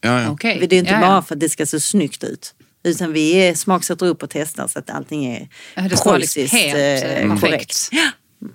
Ja, 0.00 0.22
ja. 0.22 0.30
Okej. 0.30 0.66
Det 0.70 0.76
är 0.76 0.78
inte 0.78 0.92
Ja, 0.92 1.00
bara 1.00 1.14
ja. 1.14 1.22
för 1.22 1.34
att 1.34 1.40
det 1.40 1.48
ska 1.48 1.66
se 1.66 1.80
snyggt 1.80 2.24
ut. 2.24 2.54
Utan 2.84 3.12
vi 3.12 3.54
smaksätter 3.56 4.06
upp 4.06 4.22
och 4.22 4.30
testar 4.30 4.66
så 4.68 4.78
att 4.78 4.90
allting 4.90 5.24
är 5.26 5.48
Ja, 5.74 5.82
Det 5.82 5.96
ska 5.96 6.16
liksom 6.16 6.42
helt 6.46 6.74
eh, 6.76 6.82
eh, 7.22 7.26
korrekt. 7.28 7.40
perfekt. 7.40 7.90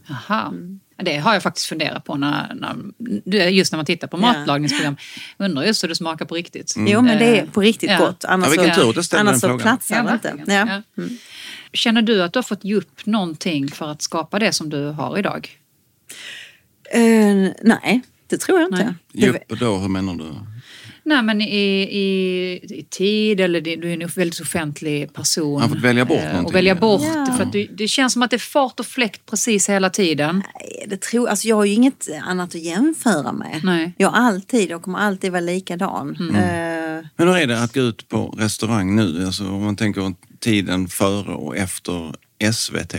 Jaha. 0.08 0.54
Ja, 0.98 1.04
Det 1.04 1.18
har 1.18 1.34
jag 1.34 1.44
faktiskt 1.44 1.66
funderat 1.68 2.04
på 2.06 2.16
när, 2.18 2.54
när, 3.26 3.48
just 3.48 3.72
när 3.72 3.78
man 3.78 3.86
tittar 3.86 4.08
på 4.08 4.18
Ja. 4.18 4.22
matlagningsprogram. 4.22 4.98
Undrar 5.38 5.64
just 5.64 5.84
hur 5.84 5.90
det 5.90 5.96
smakar 5.96 6.26
på 6.26 6.36
riktigt. 6.36 6.74
Jo 6.78 7.02
men 7.02 7.18
det 7.18 7.40
är 7.40 7.46
på 7.46 7.62
riktigt 7.62 7.90
Ja. 7.90 7.98
gott. 7.98 8.26
Annars 8.26 8.56
Ja, 8.56 8.74
så, 8.74 8.94
tur 8.94 9.02
ställde 9.02 9.30
annars 9.30 9.42
så 9.42 9.58
platsar 9.60 10.04
det 10.04 10.14
inte. 10.14 10.52
Ja. 10.54 10.82
Ja. 10.96 11.04
Känner 11.74 12.02
du 12.02 12.24
att 12.24 12.34
du 12.34 12.38
har 12.40 12.44
fått 12.44 12.64
ge 12.64 12.76
upp 12.76 13.06
någonting 13.06 13.68
för 13.72 13.92
att 13.92 14.02
skapa 14.02 14.40
det 14.40 14.52
som 14.54 14.70
du 14.70 14.86
har 14.86 15.18
idag? 15.20 15.50
Eh, 16.92 17.52
nej, 17.64 18.02
det 18.28 18.38
tror 18.38 18.60
jag 18.60 18.68
inte. 18.72 18.96
Det, 19.12 19.26
Jupp, 19.26 19.60
då, 19.60 19.78
hur 19.78 19.90
menar 19.90 20.14
du? 20.16 20.34
Nej 21.08 21.22
men 21.24 21.42
i, 21.42 21.82
i, 21.82 22.60
i 22.80 22.86
tid 22.90 23.40
eller 23.40 23.62
det, 23.62 23.76
du 23.76 23.90
är 23.94 24.02
en 24.04 24.08
väldigt 24.16 24.40
offentlig 24.42 25.14
person. 25.14 25.54
Man 25.54 25.62
har 25.62 25.70
fått 25.70 25.84
välja 25.84 26.06
bort 26.06 26.18
Eh, 26.18 26.24
någonting. 26.24 26.46
Och 26.46 26.56
välja 26.56 26.76
bort 26.76 27.02
Ja. 27.04 27.26
det. 27.32 27.34
För 27.38 27.44
att 27.44 27.52
det, 27.52 27.68
det 27.78 27.88
känns 27.88 28.14
som 28.14 28.22
att 28.22 28.30
det 28.30 28.36
är 28.36 28.40
fart 28.40 28.80
och 28.80 28.86
fläkt 28.86 29.22
precis 29.30 29.70
hela 29.70 29.90
tiden. 29.90 30.44
nej, 30.56 30.86
det 30.88 31.02
tror, 31.02 31.28
alltså 31.30 31.48
jag 31.48 31.56
har 31.56 31.66
ju 31.66 31.74
inget 31.74 32.08
annat 32.24 32.56
att 32.56 32.62
jämföra 32.62 33.32
med. 33.32 33.62
Nej. 33.64 33.94
Jag 33.98 34.10
har 34.10 34.18
alltid, 34.28 34.70
jag 34.70 34.82
kommer 34.82 35.00
alltid 35.00 35.32
vara 35.32 35.42
likadan. 35.42 36.16
Mm. 36.20 36.36
Eh, 36.36 37.06
Men 37.16 37.28
hur 37.28 37.38
är 37.38 37.48
det 37.48 37.64
att 37.64 37.74
gå 37.74 37.82
ut 37.82 38.08
på 38.10 38.28
restaurang 38.38 38.96
nu? 38.96 39.26
Alltså 39.26 39.48
om 39.50 39.64
man 39.64 39.76
tänker 39.76 40.14
tiden 40.40 40.88
före 40.88 41.34
och 41.34 41.58
efter 41.58 42.16
SVT. 42.54 42.96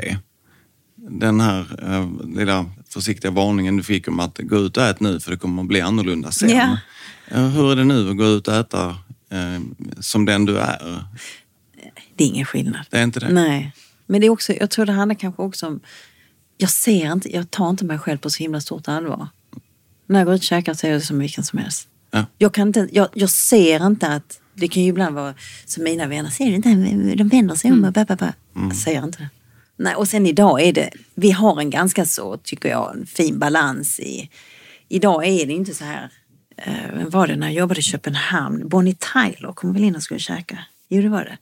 Den 1.10 1.40
här 1.40 1.66
eh, 1.82 2.08
lilla 2.38 2.66
försiktiga 2.88 3.30
varningen 3.30 3.76
du 3.76 3.82
fick 3.82 4.08
om 4.08 4.20
att 4.20 4.38
gå 4.38 4.56
ut 4.56 4.76
och 4.76 4.82
ät 4.82 5.00
nu 5.00 5.20
för 5.20 5.30
det 5.30 5.36
kommer 5.36 5.62
att 5.62 5.68
bli 5.68 5.80
annorlunda 5.80 6.30
sen. 6.30 6.50
Ja. 6.50 6.78
Eh, 7.30 7.48
Hur 7.48 7.72
är 7.72 7.76
det 7.76 7.84
nu 7.84 8.10
att 8.10 8.16
gå 8.16 8.24
ut 8.24 8.48
och 8.48 8.54
äta 8.54 8.88
eh, 9.30 9.60
som 10.00 10.24
den 10.24 10.44
du 10.44 10.58
är? 10.58 11.04
det 12.16 12.24
är 12.24 12.28
ingen 12.28 12.46
skillnad. 12.46 12.86
Det 12.90 12.98
är 12.98 13.02
inte 13.02 13.20
det? 13.20 13.28
Nej. 13.28 13.72
Men 14.06 14.20
det 14.20 14.26
är 14.26 14.30
också, 14.30 14.52
jag 14.52 14.70
tror 14.70 14.86
det 14.86 14.92
handlar 14.92 15.14
kanske 15.14 15.42
också 15.42 15.66
om, 15.66 15.80
jag 16.56 16.70
ser 16.70 17.12
inte, 17.12 17.34
jag 17.34 17.50
tar 17.50 17.70
inte 17.70 17.84
mig 17.84 17.98
själv 17.98 18.18
på 18.18 18.30
så 18.30 18.38
himla 18.38 18.60
stort 18.60 18.88
allvar. 18.88 19.28
När 20.06 20.18
jag 20.18 20.26
går 20.26 20.34
ut 20.34 20.40
och 20.40 20.44
käkar 20.44 20.74
så 20.74 20.86
är 20.86 20.90
det 20.90 21.00
som 21.00 21.18
vilken 21.18 21.44
som 21.44 21.58
helst. 21.58 21.88
Ja. 22.10 22.24
Jag, 22.38 22.54
kan 22.54 22.66
inte, 22.68 22.88
jag, 22.92 23.08
jag 23.14 23.30
ser 23.30 23.86
inte 23.86 24.08
att, 24.08 24.40
det 24.54 24.68
kan 24.68 24.82
ju 24.82 24.88
ibland 24.88 25.14
vara 25.14 25.34
som 25.64 25.84
mina 25.84 26.06
vänner, 26.06 26.30
ser 26.30 26.46
du 26.46 26.54
inte, 26.54 26.68
de 27.14 27.28
vänder 27.28 27.54
sig 27.54 27.72
om 27.72 27.84
och 27.84 27.92
ba, 27.92 28.04
ba, 28.04 28.16
ba. 28.16 28.32
Jag 28.54 28.76
ser 28.76 29.04
inte 29.04 29.18
det. 29.18 29.28
Nej, 29.76 29.94
och 29.94 30.08
sen 30.08 30.26
idag 30.26 30.62
är 30.62 30.72
det, 30.72 30.90
vi 31.14 31.30
har 31.30 31.60
en 31.60 31.70
ganska 31.70 32.04
så, 32.04 32.36
tycker 32.36 32.68
jag, 32.68 32.96
en 32.96 33.06
fin 33.06 33.38
balans 33.38 34.00
i, 34.00 34.30
idag 34.88 35.26
är 35.26 35.46
det 35.46 35.52
inte 35.52 35.74
så 35.74 35.84
här, 35.84 36.10
eh, 36.58 37.06
var 37.06 37.26
det 37.26 37.36
när 37.36 37.46
jag 37.46 37.54
jobbade 37.54 37.80
i 37.80 37.82
Köpenhamn, 37.82 38.68
Bonnie 38.68 38.96
Tyler 39.12 39.52
kom 39.52 39.72
väl 39.72 39.84
in 39.84 39.96
och 39.96 40.02
skulle 40.02 40.20
käka. 40.20 40.58
Jo 40.88 41.02
det 41.02 41.08
var 41.08 41.24
det. 41.24 41.38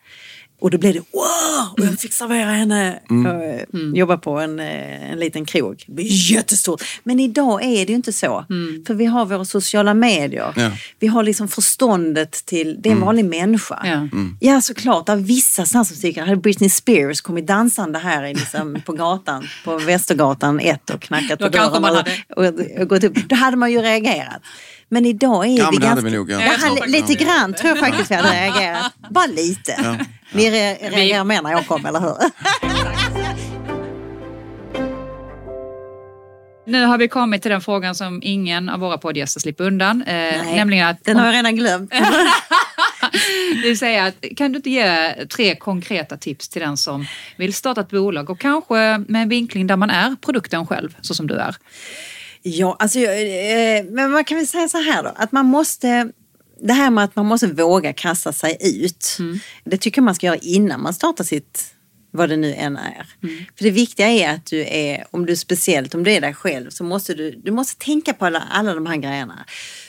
Och 0.60 0.70
då 0.70 0.78
blev 0.78 0.92
det 0.92 0.98
wow! 0.98 1.72
Och 1.72 1.92
jag 1.92 2.00
fick 2.00 2.12
servera 2.12 2.50
henne. 2.50 3.00
Jag 3.08 3.54
eh, 3.54 3.60
jobbar 3.94 4.16
på 4.16 4.38
en, 4.40 4.60
eh, 4.60 5.10
en 5.12 5.18
liten 5.18 5.44
krog. 5.44 5.84
Det 5.86 5.92
blir 5.92 6.32
jättestort. 6.32 6.82
Men 7.04 7.20
idag 7.20 7.64
är 7.64 7.86
det 7.86 7.92
ju 7.92 7.94
inte 7.94 8.12
så. 8.12 8.44
För 8.86 8.94
vi 8.94 9.04
har 9.04 9.26
våra 9.26 9.44
sociala 9.44 9.94
medier. 9.94 10.52
Ja. 10.56 10.70
Vi 10.98 11.06
har 11.06 11.22
liksom 11.22 11.48
förståndet 11.48 12.32
till, 12.32 12.82
det 12.82 12.88
är 12.88 12.92
en 12.92 13.00
vanlig 13.00 13.24
människa. 13.24 13.80
Ja. 13.84 14.08
Ja 14.40 14.60
såklart, 14.60 15.06
det 15.06 15.12
är 15.12 15.16
vissa 15.16 15.66
sådana 15.66 15.84
som 15.84 15.96
tycker, 15.96 16.22
hade 16.22 16.36
Britney 16.36 16.70
Spears 16.70 17.20
kommit 17.20 17.46
dansande 17.46 17.98
här 17.98 18.24
i 18.24 18.34
liksom, 18.34 18.82
på 18.86 18.92
gatan, 18.92 19.48
på 19.64 19.78
Västergatan 19.78 20.60
1 20.60 20.90
och 20.90 21.00
knackat 21.00 21.38
Då 21.38 21.44
på 21.46 21.52
dörren 21.52 21.84
och, 21.84 22.44
och, 22.44 22.80
och 22.80 22.88
gått 22.88 23.04
upp, 23.04 23.14
då 23.28 23.36
hade 23.36 23.56
man 23.56 23.72
ju 23.72 23.82
reagerat. 23.82 24.42
Men 24.88 25.06
idag 25.06 25.46
är 25.46 25.58
Ja, 25.58 25.68
vi 25.70 25.76
ganska... 25.76 26.04
vi 26.04 26.10
nog, 26.16 26.30
ja. 26.30 26.40
Ja, 26.42 26.50
faktiskt 26.50 26.86
lite 26.88 27.24
grann 27.24 27.54
tror 27.54 27.68
jag 27.68 27.78
faktiskt 27.78 28.10
vi 28.10 28.14
hade 28.14 28.28
reagerat. 28.32 28.92
Bara 29.10 29.26
lite. 29.26 29.98
Ni 30.32 30.50
re- 30.50 30.90
reagerar 30.90 31.24
mer 31.24 31.42
när 31.42 31.50
jag 31.50 31.66
kom, 31.66 31.86
eller 31.86 32.00
hur? 32.00 32.16
Nu 36.68 36.84
har 36.84 36.98
vi 36.98 37.08
kommit 37.08 37.42
till 37.42 37.50
den 37.50 37.60
frågan 37.60 37.94
som 37.94 38.20
ingen 38.24 38.68
av 38.68 38.80
våra 38.80 38.98
poddgäster 38.98 39.40
slipper 39.40 39.64
undan. 39.64 40.02
Eh, 40.02 40.12
Nej, 40.14 40.56
nämligen 40.56 40.88
att, 40.88 41.04
Den 41.04 41.16
har 41.16 41.26
jag 41.26 41.34
redan 41.34 41.56
glömt. 41.56 41.90
det 43.62 43.68
vill 43.68 43.78
säga 43.78 44.04
att, 44.06 44.14
kan 44.36 44.52
du 44.52 44.56
inte 44.56 44.70
ge 44.70 45.12
tre 45.26 45.54
konkreta 45.56 46.16
tips 46.16 46.48
till 46.48 46.62
den 46.62 46.76
som 46.76 47.06
vill 47.36 47.54
starta 47.54 47.80
ett 47.80 47.90
bolag 47.90 48.30
och 48.30 48.40
kanske 48.40 48.74
med 49.08 49.22
en 49.22 49.28
vinkling 49.28 49.66
där 49.66 49.76
man 49.76 49.90
är 49.90 50.16
produkten 50.24 50.66
själv, 50.66 50.96
så 51.00 51.14
som 51.14 51.26
du 51.26 51.34
är? 51.34 51.56
Ja, 52.48 52.76
alltså, 52.78 52.98
eh, 52.98 53.84
men 53.84 54.10
man 54.10 54.24
kan 54.24 54.38
väl 54.38 54.46
säga 54.46 54.68
så 54.68 54.78
här 54.78 55.02
då, 55.02 55.12
att 55.16 55.32
man 55.32 55.46
måste 55.46 56.12
det 56.60 56.72
här 56.72 56.90
med 56.90 57.04
att 57.04 57.16
man 57.16 57.26
måste 57.26 57.46
våga 57.46 57.92
kasta 57.92 58.32
sig 58.32 58.58
ut. 58.60 59.16
Det 59.64 59.76
tycker 59.76 59.98
jag 59.98 60.04
man 60.04 60.14
ska 60.14 60.26
göra 60.26 60.36
innan 60.36 60.82
man 60.82 60.94
startar 60.94 61.24
sitt, 61.24 61.64
vad 62.10 62.28
det 62.28 62.36
nu 62.36 62.54
än 62.54 62.76
är. 62.76 63.06
För 63.56 63.64
det 63.64 63.70
viktiga 63.70 64.06
är 64.06 64.34
att 64.34 64.46
du 64.46 64.60
är, 64.60 65.04
om 65.10 65.26
du 65.26 65.36
speciellt 65.36 65.94
om 65.94 66.04
du 66.04 66.12
är 66.12 66.20
dig 66.20 66.34
själv, 66.34 66.70
så 66.70 66.84
måste 66.84 67.14
du, 67.14 67.30
du 67.44 67.50
måste 67.50 67.84
tänka 67.84 68.12
på 68.12 68.26
alla, 68.26 68.42
alla 68.50 68.74
de 68.74 68.86
här 68.86 68.96
grejerna. 68.96 69.44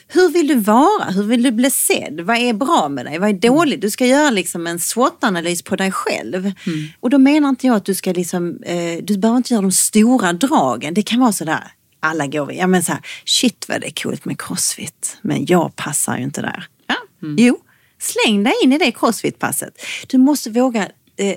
Hur 0.08 0.30
vill 0.30 0.48
du 0.48 0.56
vara? 0.56 1.04
Hur 1.12 1.24
vill 1.24 1.44
du 1.44 1.52
bli 1.52 1.72
sedd? 1.72 2.22
Vad 2.22 2.38
är 2.38 2.54
bra 2.54 2.90
med 2.90 3.06
dig? 3.06 3.20
Vad 3.20 3.30
är 3.30 3.34
dåligt? 3.34 3.82
Du 3.82 3.90
ska 3.90 4.06
göra 4.06 4.30
liksom 4.30 4.68
en 4.68 4.80
SWOT-analys 4.80 5.64
på 5.64 5.76
dig 5.76 5.92
själv. 5.92 6.52
Och 7.00 7.10
då 7.10 7.18
menar 7.18 7.50
inte 7.50 7.68
jag 7.68 7.76
att 7.76 7.86
du 7.86 7.96
ska 7.96 8.12
liksom, 8.12 8.64
eh, 8.64 9.04
du 9.04 9.18
behöver 9.18 9.38
inte 9.38 9.54
göra 9.54 9.62
de 9.62 9.72
stora 9.72 10.34
dragen. 10.34 10.94
Det 10.94 11.02
kan 11.02 11.20
vara 11.20 11.32
sådär, 11.32 11.72
alla 12.00 12.28
går, 12.28 12.54
ja 12.54 12.68
men 12.68 12.84
så 12.84 12.92
här, 12.92 13.02
shit 13.26 13.66
vad 13.70 13.82
det 13.82 13.88
är 13.88 14.04
coolt 14.04 14.26
med 14.26 14.42
crossfit, 14.42 15.18
men 15.22 15.46
jag 15.46 15.76
passar 15.76 16.18
ju 16.18 16.24
inte 16.24 16.42
där. 16.42 16.66
Ja? 16.88 16.96
Jo, 17.38 17.60
släng 18.00 18.44
dig 18.44 18.54
in 18.64 18.74
i 18.74 18.78
det 18.78 18.92
crossfit-passet. 18.92 19.82
Du 20.08 20.18
måste 20.18 20.50
våga 20.50 20.90
eh, 21.18 21.36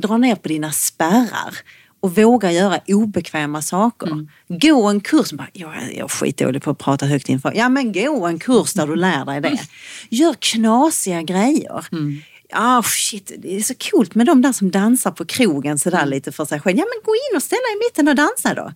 dra 0.00 0.16
ner 0.16 0.34
på 0.36 0.48
dina 0.48 0.72
spärrar 0.72 1.54
och 2.00 2.14
våga 2.16 2.52
göra 2.52 2.80
obekväma 2.86 3.62
saker. 3.62 4.08
Gå 4.48 4.88
en 4.88 5.00
kurs, 5.00 5.32
bara, 5.32 5.48
jag, 5.52 5.74
jag 5.74 6.04
är 6.04 6.08
skitdålig 6.08 6.62
på 6.62 6.70
att 6.70 6.78
prata 6.78 7.06
högt 7.06 7.28
inför. 7.28 7.52
Ja 7.56 7.68
men 7.68 7.92
gå 7.92 8.26
en 8.26 8.38
kurs 8.38 8.72
där 8.72 8.86
du 8.86 8.96
lär 8.96 9.24
dig 9.24 9.40
det. 9.40 9.60
Gör 10.10 10.34
knasiga 10.38 11.22
grejer. 11.22 11.86
Ah 12.52 12.82
shit, 12.82 13.32
det 13.38 13.56
är 13.56 13.60
så 13.60 13.74
coolt 13.74 14.14
med 14.14 14.26
de 14.26 14.42
där 14.42 14.52
som 14.52 14.70
dansar 14.70 15.10
på 15.10 15.24
krogen 15.24 15.78
sådär 15.78 16.06
lite 16.06 16.32
för 16.32 16.44
sig 16.44 16.60
själv. 16.60 16.78
Ja 16.78 16.84
men 16.84 17.02
gå 17.04 17.14
in 17.14 17.36
och 17.36 17.42
ställa 17.42 17.60
i 17.60 17.78
mitten 17.86 18.08
och 18.08 18.14
dansa 18.14 18.54
då. 18.54 18.72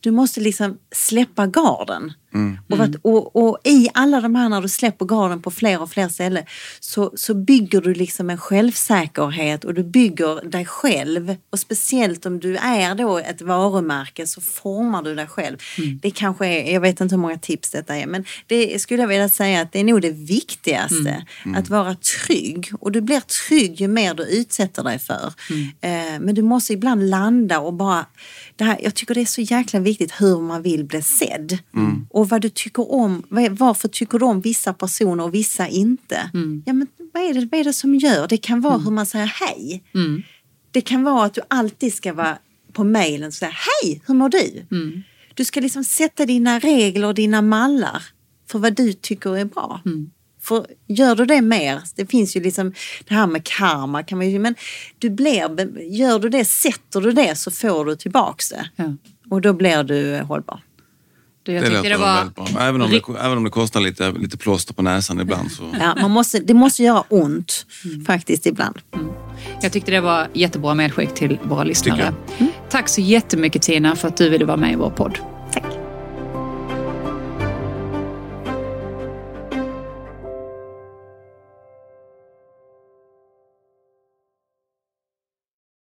Du 0.00 0.10
måste 0.10 0.40
liksom 0.40 0.78
släppa 0.94 1.46
garden. 1.46 2.12
Och, 2.68 2.80
att, 2.80 2.94
och, 3.02 3.36
och 3.36 3.58
i 3.64 3.88
alla 3.94 4.20
de 4.20 4.34
här 4.34 4.48
när 4.48 4.60
du 4.60 4.68
släpper 4.68 5.06
garden 5.06 5.42
på 5.42 5.50
fler 5.50 5.82
och 5.82 5.90
fler 5.90 6.08
ställen 6.08 6.44
så, 6.80 7.12
så 7.14 7.34
bygger 7.34 7.80
du 7.80 7.94
liksom 7.94 8.30
en 8.30 8.38
självsäkerhet 8.38 9.64
och 9.64 9.74
du 9.74 9.82
bygger 9.84 10.48
dig 10.50 10.64
själv. 10.64 11.36
Och 11.50 11.58
speciellt 11.58 12.26
om 12.26 12.40
du 12.40 12.56
är 12.56 12.94
då 12.94 13.18
ett 13.18 13.42
varumärke 13.42 14.26
så 14.26 14.40
formar 14.40 15.02
du 15.02 15.14
dig 15.14 15.26
själv. 15.26 15.56
Det 16.02 16.10
kanske 16.10 16.46
är, 16.46 16.72
jag 16.72 16.80
vet 16.80 17.00
inte 17.00 17.14
hur 17.14 17.22
många 17.22 17.38
tips 17.38 17.70
detta 17.70 17.96
är, 17.96 18.06
men 18.06 18.24
det 18.46 18.82
skulle 18.82 19.02
jag 19.02 19.08
vilja 19.08 19.28
säga 19.28 19.60
att 19.60 19.72
det 19.72 19.80
är 19.80 19.84
nog 19.84 20.02
det 20.02 20.10
viktigaste. 20.10 21.26
Att 21.56 21.68
vara 21.68 21.94
trygg. 21.94 22.70
Och 22.80 22.92
du 22.92 23.00
blir 23.00 23.20
trygg 23.20 23.80
ju 23.80 23.88
mer 23.88 24.14
du 24.14 24.22
utsätter 24.22 24.84
dig 24.84 24.98
för. 24.98 25.32
Eh, 25.80 26.20
men 26.20 26.34
du 26.34 26.42
måste 26.42 26.72
ibland 26.72 27.10
landa 27.10 27.60
och 27.60 27.74
bara, 27.74 28.06
det 28.56 28.64
här, 28.64 28.78
jag 28.82 28.94
tycker 28.94 29.14
det 29.14 29.20
är 29.20 29.24
så 29.24 29.40
jäkla 29.40 29.80
viktigt 29.80 30.12
hur 30.18 30.40
man 30.40 30.62
vill 30.62 30.84
bli 30.84 31.02
sedd. 31.02 31.58
Och 32.10 32.25
vad 32.26 32.42
du 32.42 32.48
tycker 32.48 32.92
om, 32.92 33.22
varför 33.50 33.88
tycker 33.88 34.18
du 34.18 34.24
om 34.24 34.40
vissa 34.40 34.72
personer 34.72 35.24
och 35.24 35.34
vissa 35.34 35.68
inte? 35.68 36.30
Ja, 36.66 36.72
men 36.72 36.86
vad 37.12 37.22
är, 37.22 37.34
det, 37.34 37.48
vad 37.50 37.60
är 37.60 37.64
det 37.64 37.72
som 37.72 37.94
gör? 37.94 38.28
Det 38.28 38.36
kan 38.36 38.60
vara 38.60 38.78
hur 38.78 38.90
man 38.90 39.06
säger 39.06 39.26
hej. 39.26 39.84
Mm. 39.94 40.22
Det 40.70 40.80
kan 40.80 41.02
vara 41.04 41.24
att 41.24 41.34
du 41.34 41.40
alltid 41.48 41.94
ska 41.94 42.12
vara 42.12 42.38
på 42.72 42.84
mejlen 42.84 43.26
och 43.26 43.34
säga 43.34 43.52
hej, 43.82 44.02
hur 44.06 44.14
mår 44.14 44.28
du? 44.28 44.66
Mm. 44.70 45.02
Du 45.34 45.44
ska 45.44 45.60
liksom 45.60 45.84
sätta 45.84 46.26
dina 46.26 46.58
regler 46.58 47.06
och 47.06 47.14
dina 47.14 47.42
mallar 47.42 48.02
för 48.50 48.58
vad 48.58 48.74
du 48.74 48.92
tycker 48.92 49.36
är 49.36 49.44
bra. 49.44 49.80
Mm. 49.84 50.10
För 50.42 50.66
gör 50.86 51.14
du 51.14 51.24
det 51.24 51.42
mer, 51.42 51.80
det 51.96 52.06
finns 52.06 52.36
ju 52.36 52.40
liksom 52.40 52.72
det 53.08 53.14
här 53.14 53.26
med 53.26 53.44
karma, 53.44 54.02
kan 54.02 54.18
man 54.18 54.30
ju, 54.30 54.38
men 54.38 54.54
du 54.98 55.10
blir, 55.10 55.78
gör 55.82 56.18
du 56.18 56.28
det, 56.28 56.44
sätter 56.44 57.00
du 57.00 57.12
det 57.12 57.38
så 57.38 57.50
får 57.50 57.84
du 57.84 57.96
tillbaks 57.96 58.50
det. 58.50 58.70
Ja. 58.76 58.96
Och 59.30 59.40
då 59.40 59.52
blir 59.52 59.84
du 59.84 60.18
hållbar. 60.18 60.60
Jag 61.52 61.62
Det 61.62 61.68
tyckte 61.70 61.88
det 61.88 61.96
var... 61.96 62.30
Även 62.60 62.82
om, 62.82 62.90
det, 62.90 63.02
även 63.20 63.38
om 63.38 63.44
det 63.44 63.50
kostar 63.50 63.80
lite, 63.80 64.12
lite 64.12 64.36
plåster 64.36 64.74
på 64.74 64.82
näsan 64.82 65.20
ibland. 65.20 65.52
Så. 65.52 65.62
Ja, 65.80 65.94
man 66.00 66.10
måste, 66.10 66.38
det 66.38 66.54
måste 66.54 66.82
göra 66.82 67.04
ont 67.08 67.66
Mm. 67.84 68.04
faktiskt 68.04 68.46
ibland. 68.46 68.78
Jag 69.62 69.72
tyckte 69.72 69.90
det 69.90 70.00
var 70.00 70.28
jättebra 70.32 70.74
medskick 70.74 71.14
till 71.14 71.38
våra 71.42 71.64
lyssnare. 71.64 72.14
Tycker 72.38 72.52
Tack 72.70 72.88
så 72.88 73.00
jättemycket 73.00 73.62
Tina 73.62 73.96
för 73.96 74.08
att 74.08 74.16
du 74.16 74.28
ville 74.28 74.44
vara 74.44 74.56
med 74.56 74.72
i 74.72 74.76
vår 74.76 74.90
podd. 74.90 75.18